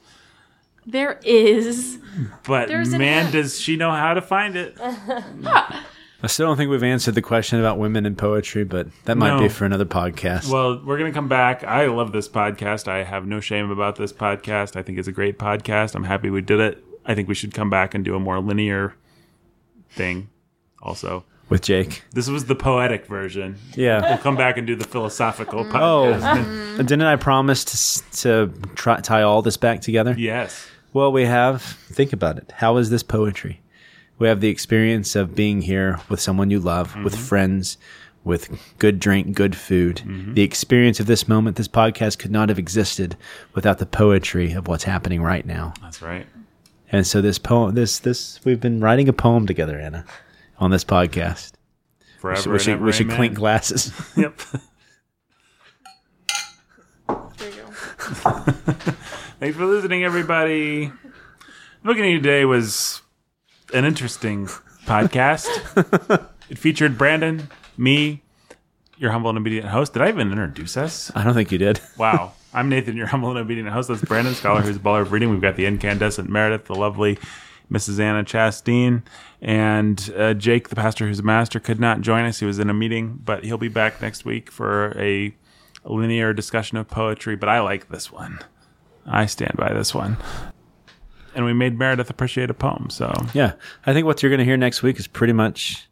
There 0.86 1.20
is. 1.22 1.98
but 2.46 2.68
There's 2.68 2.90
man 2.94 3.30
does 3.30 3.60
she 3.60 3.76
know 3.76 3.90
how 3.90 4.14
to 4.14 4.22
find 4.22 4.56
it. 4.56 4.78
I 6.24 6.28
still 6.28 6.46
don't 6.46 6.56
think 6.56 6.70
we've 6.70 6.82
answered 6.82 7.14
the 7.14 7.22
question 7.22 7.58
about 7.60 7.78
women 7.78 8.06
in 8.06 8.16
poetry, 8.16 8.64
but 8.64 8.86
that 9.04 9.16
might 9.16 9.36
No. 9.36 9.40
be 9.40 9.48
for 9.48 9.64
another 9.64 9.84
podcast. 9.84 10.48
Well, 10.50 10.80
we're 10.84 10.98
going 10.98 11.12
to 11.12 11.14
come 11.16 11.28
back. 11.28 11.62
I 11.64 11.86
love 11.86 12.12
this 12.12 12.28
podcast. 12.28 12.88
I 12.88 13.04
have 13.04 13.26
no 13.26 13.40
shame 13.40 13.70
about 13.70 13.96
this 13.96 14.12
podcast. 14.12 14.76
I 14.76 14.82
think 14.82 14.98
it's 14.98 15.08
a 15.08 15.12
great 15.12 15.38
podcast. 15.38 15.94
I'm 15.94 16.04
happy 16.04 16.30
we 16.30 16.40
did 16.40 16.60
it. 16.60 16.82
I 17.06 17.14
think 17.14 17.28
we 17.28 17.34
should 17.34 17.52
come 17.52 17.68
back 17.70 17.94
and 17.94 18.04
do 18.04 18.14
a 18.16 18.20
more 18.20 18.40
linear 18.40 18.94
thing 19.90 20.28
also. 20.82 21.24
with 21.50 21.60
Jake. 21.62 22.02
This 22.12 22.28
was 22.28 22.46
the 22.46 22.54
poetic 22.54 23.06
version. 23.06 23.56
Yeah. 23.74 24.00
We'll 24.08 24.18
come 24.18 24.36
back 24.36 24.56
and 24.56 24.66
do 24.66 24.74
the 24.76 24.84
philosophical 24.86 25.64
mm. 25.64 25.70
Oh, 25.74 26.76
didn't 26.78 27.02
I 27.02 27.16
promise 27.16 27.64
to, 27.64 28.20
to 28.22 28.52
try, 28.74 29.00
tie 29.00 29.22
all 29.22 29.42
this 29.42 29.56
back 29.58 29.80
together? 29.82 30.14
yes. 30.18 30.66
Well, 30.94 31.10
we 31.12 31.24
have. 31.24 31.60
Think 31.62 32.12
about 32.12 32.38
it. 32.38 32.52
How 32.56 32.76
is 32.76 32.88
this 32.88 33.02
poetry? 33.02 33.60
We 34.18 34.28
have 34.28 34.40
the 34.40 34.48
experience 34.48 35.16
of 35.16 35.34
being 35.34 35.62
here 35.62 36.00
with 36.08 36.20
someone 36.20 36.50
you 36.50 36.60
love, 36.60 36.90
mm-hmm. 36.92 37.04
with 37.04 37.16
friends, 37.16 37.78
with 38.22 38.58
good 38.78 38.98
drink, 38.98 39.34
good 39.34 39.56
food. 39.56 39.96
Mm-hmm. 39.96 40.34
The 40.34 40.42
experience 40.42 41.00
of 41.00 41.06
this 41.06 41.28
moment, 41.28 41.56
this 41.56 41.68
podcast 41.68 42.18
could 42.18 42.30
not 42.30 42.48
have 42.48 42.58
existed 42.58 43.16
without 43.54 43.78
the 43.78 43.86
poetry 43.86 44.52
of 44.52 44.68
what's 44.68 44.84
happening 44.84 45.22
right 45.22 45.44
now. 45.44 45.74
That's 45.82 46.00
right. 46.00 46.26
And 46.90 47.06
so 47.06 47.20
this 47.20 47.38
poem, 47.38 47.74
this 47.74 47.98
this 47.98 48.40
we've 48.44 48.60
been 48.60 48.80
writing 48.80 49.08
a 49.08 49.12
poem 49.12 49.46
together, 49.46 49.78
Anna, 49.78 50.04
on 50.58 50.70
this 50.70 50.84
podcast. 50.84 51.52
Forever. 52.20 52.40
So 52.40 52.50
we 52.50 52.58
should, 52.58 52.68
and 52.68 52.76
ever, 52.76 52.84
we 52.86 52.92
should 52.92 53.10
clink 53.10 53.34
glasses. 53.34 53.92
Yep. 54.16 54.40
There 57.36 57.50
you 57.50 57.56
go. 57.56 57.66
Thanks 59.40 59.56
for 59.56 59.66
listening, 59.66 60.04
everybody. 60.04 60.90
Bookening 61.82 62.22
today 62.22 62.44
was 62.44 63.02
an 63.74 63.84
interesting 63.84 64.46
podcast. 64.86 65.48
it 66.48 66.56
featured 66.58 66.96
Brandon, 66.96 67.48
me, 67.76 68.22
your 68.96 69.10
humble 69.10 69.30
and 69.30 69.38
obedient 69.38 69.68
host. 69.68 69.92
Did 69.92 70.02
I 70.02 70.08
even 70.08 70.30
introduce 70.30 70.76
us? 70.76 71.10
I 71.14 71.24
don't 71.24 71.34
think 71.34 71.52
you 71.52 71.58
did. 71.58 71.80
Wow. 71.98 72.32
I'm 72.52 72.68
Nathan, 72.68 72.96
your 72.96 73.08
humble 73.08 73.30
and 73.30 73.38
obedient 73.38 73.68
host. 73.68 73.88
That's 73.88 74.00
Brandon 74.02 74.32
Scholar, 74.32 74.60
who's 74.60 74.76
a 74.76 74.78
baller 74.78 75.02
of 75.02 75.10
reading. 75.10 75.30
We've 75.30 75.40
got 75.40 75.56
the 75.56 75.66
incandescent 75.66 76.30
Meredith, 76.30 76.66
the 76.66 76.76
lovely 76.76 77.18
Mrs. 77.68 77.98
Anna 77.98 78.22
Chastain, 78.22 79.02
and 79.42 80.14
uh, 80.16 80.34
Jake, 80.34 80.68
the 80.68 80.76
pastor 80.76 81.08
who's 81.08 81.18
a 81.18 81.24
master, 81.24 81.58
could 81.58 81.80
not 81.80 82.00
join 82.00 82.24
us. 82.24 82.38
He 82.38 82.46
was 82.46 82.60
in 82.60 82.70
a 82.70 82.74
meeting, 82.74 83.20
but 83.24 83.42
he'll 83.42 83.58
be 83.58 83.66
back 83.66 84.00
next 84.00 84.24
week 84.24 84.52
for 84.52 84.96
a 84.96 85.34
linear 85.84 86.32
discussion 86.32 86.78
of 86.78 86.86
poetry. 86.86 87.34
But 87.34 87.48
I 87.48 87.58
like 87.58 87.88
this 87.88 88.12
one. 88.12 88.38
I 89.04 89.26
stand 89.26 89.56
by 89.56 89.72
this 89.72 89.92
one. 89.92 90.16
And 91.34 91.44
we 91.44 91.52
made 91.52 91.78
Meredith 91.78 92.10
appreciate 92.10 92.50
a 92.50 92.54
poem. 92.54 92.88
So 92.90 93.12
Yeah, 93.34 93.54
I 93.86 93.92
think 93.92 94.06
what 94.06 94.22
you're 94.22 94.30
going 94.30 94.38
to 94.38 94.44
hear 94.44 94.56
next 94.56 94.82
week 94.82 94.98
is 94.98 95.06
pretty 95.06 95.32
much 95.32 95.88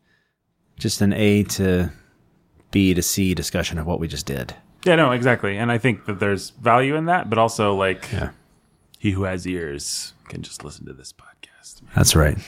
just 0.79 1.01
an 1.01 1.13
A 1.13 1.43
to 1.45 1.91
B 2.71 2.95
to 2.95 3.03
C 3.03 3.35
discussion 3.35 3.79
of 3.79 3.87
what 3.87 4.01
we 4.01 4.09
just 4.09 4.27
did. 4.27 4.55
yeah, 4.85 4.97
no, 4.97 5.13
exactly. 5.13 5.57
And 5.59 5.71
I 5.73 5.79
think 5.79 6.07
that 6.07 6.19
there's 6.21 6.51
value 6.51 6.97
in 6.97 7.07
that, 7.07 7.29
but 7.29 7.39
also 7.39 7.75
like 7.75 8.11
Yeah, 8.13 8.31
he 8.99 9.11
who 9.13 9.25
has 9.25 9.47
ears 9.47 10.15
can 10.29 10.43
just 10.43 10.65
listen 10.65 10.87
to 10.87 10.93
this 10.93 11.13
podcast. 11.13 11.83
that's 11.95 12.15
right. 12.17 12.39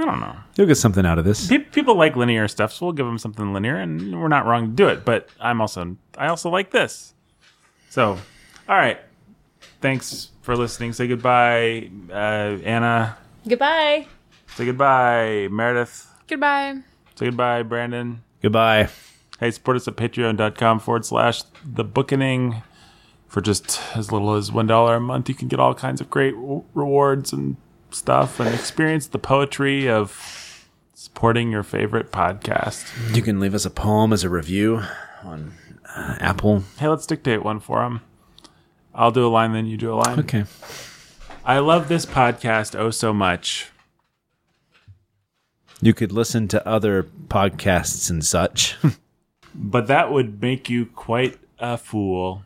I 0.00 0.04
don't 0.04 0.20
know. 0.20 0.36
You'll 0.54 0.68
get 0.68 0.76
something 0.76 1.04
out 1.04 1.18
of 1.18 1.24
this. 1.24 1.48
Pe- 1.48 1.58
people 1.58 1.96
like 1.96 2.14
linear 2.14 2.46
stuff, 2.46 2.72
so 2.72 2.86
we'll 2.86 2.92
give 2.92 3.06
them 3.06 3.18
something 3.18 3.52
linear, 3.52 3.74
and 3.76 4.20
we're 4.20 4.28
not 4.28 4.46
wrong 4.46 4.66
to 4.66 4.72
do 4.72 4.86
it. 4.86 5.04
But 5.04 5.28
I'm 5.40 5.60
also 5.60 5.96
I 6.16 6.28
also 6.28 6.50
like 6.50 6.70
this. 6.70 7.14
So, 7.90 8.10
all 8.68 8.76
right. 8.76 9.00
Thanks 9.80 10.30
for 10.42 10.56
listening. 10.56 10.92
Say 10.92 11.06
goodbye, 11.06 11.90
uh, 12.10 12.58
Anna. 12.64 13.16
Goodbye. 13.48 14.06
Say 14.54 14.64
goodbye, 14.66 15.48
Meredith. 15.50 16.06
Goodbye. 16.26 16.80
Say 17.14 17.26
goodbye, 17.26 17.62
Brandon. 17.62 18.22
Goodbye. 18.42 18.88
Hey, 19.40 19.50
support 19.52 19.76
us 19.76 19.86
at 19.88 19.96
patreon.com 19.96 20.80
forward 20.80 21.04
slash 21.04 21.42
the 21.64 21.84
bookening. 21.84 22.62
For 23.28 23.42
just 23.42 23.78
as 23.94 24.10
little 24.10 24.34
as 24.34 24.50
$1 24.50 24.96
a 24.96 25.00
month, 25.00 25.28
you 25.28 25.34
can 25.34 25.48
get 25.48 25.60
all 25.60 25.74
kinds 25.74 26.00
of 26.00 26.08
great 26.08 26.30
w- 26.34 26.64
rewards 26.72 27.30
and 27.30 27.56
stuff 27.90 28.40
and 28.40 28.54
experience 28.54 29.06
the 29.06 29.18
poetry 29.18 29.86
of 29.88 30.66
supporting 30.94 31.50
your 31.52 31.62
favorite 31.62 32.10
podcast. 32.10 32.86
You 33.14 33.20
can 33.20 33.38
leave 33.38 33.54
us 33.54 33.66
a 33.66 33.70
poem 33.70 34.14
as 34.14 34.24
a 34.24 34.30
review 34.30 34.82
on 35.22 35.52
uh, 35.94 36.16
Apple. 36.20 36.64
Hey, 36.78 36.88
let's 36.88 37.06
dictate 37.06 37.44
one 37.44 37.60
for 37.60 37.84
him. 37.84 38.00
I'll 38.98 39.12
do 39.12 39.24
a 39.24 39.30
line, 39.30 39.52
then 39.52 39.66
you 39.66 39.76
do 39.76 39.92
a 39.92 39.94
line. 39.94 40.18
Okay. 40.18 40.44
I 41.44 41.60
love 41.60 41.86
this 41.88 42.04
podcast 42.04 42.74
oh 42.76 42.90
so 42.90 43.14
much. 43.14 43.70
You 45.80 45.94
could 45.94 46.10
listen 46.10 46.48
to 46.48 46.66
other 46.68 47.04
podcasts 47.28 48.10
and 48.10 48.24
such. 48.24 48.76
But 49.54 49.86
that 49.88 50.12
would 50.12 50.40
make 50.42 50.68
you 50.68 50.86
quite 50.86 51.36
a 51.58 51.78
fool. 51.78 52.44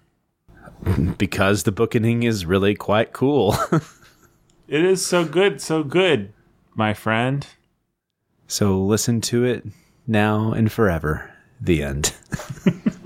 because 1.18 1.64
the 1.64 1.72
Bookening 1.72 2.22
is 2.22 2.46
really 2.46 2.74
quite 2.74 3.12
cool. 3.12 3.56
It 4.68 4.82
is 4.84 5.04
so 5.04 5.24
good, 5.26 5.60
so 5.60 5.82
good, 5.82 6.32
my 6.74 6.94
friend. 6.94 7.46
so 8.46 8.80
listen 8.80 9.20
to 9.22 9.44
it 9.44 9.66
now 10.06 10.52
and 10.52 10.70
forever. 10.72 11.30
The 11.60 11.82
end. 11.82 12.14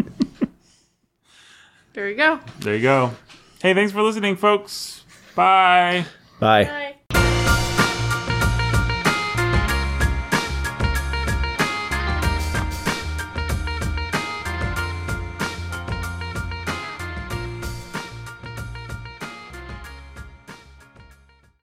There 1.95 2.11
you 2.11 2.15
go. 2.17 2.41
There 2.61 2.77
you 2.77 2.83
go. 2.83 3.13
Hey, 3.61 3.75
thanks 3.75 3.93
for 3.93 4.03
listening, 4.03 4.37
folks. 4.37 5.05
Bye. 5.35 6.07
Bye. 6.41 6.96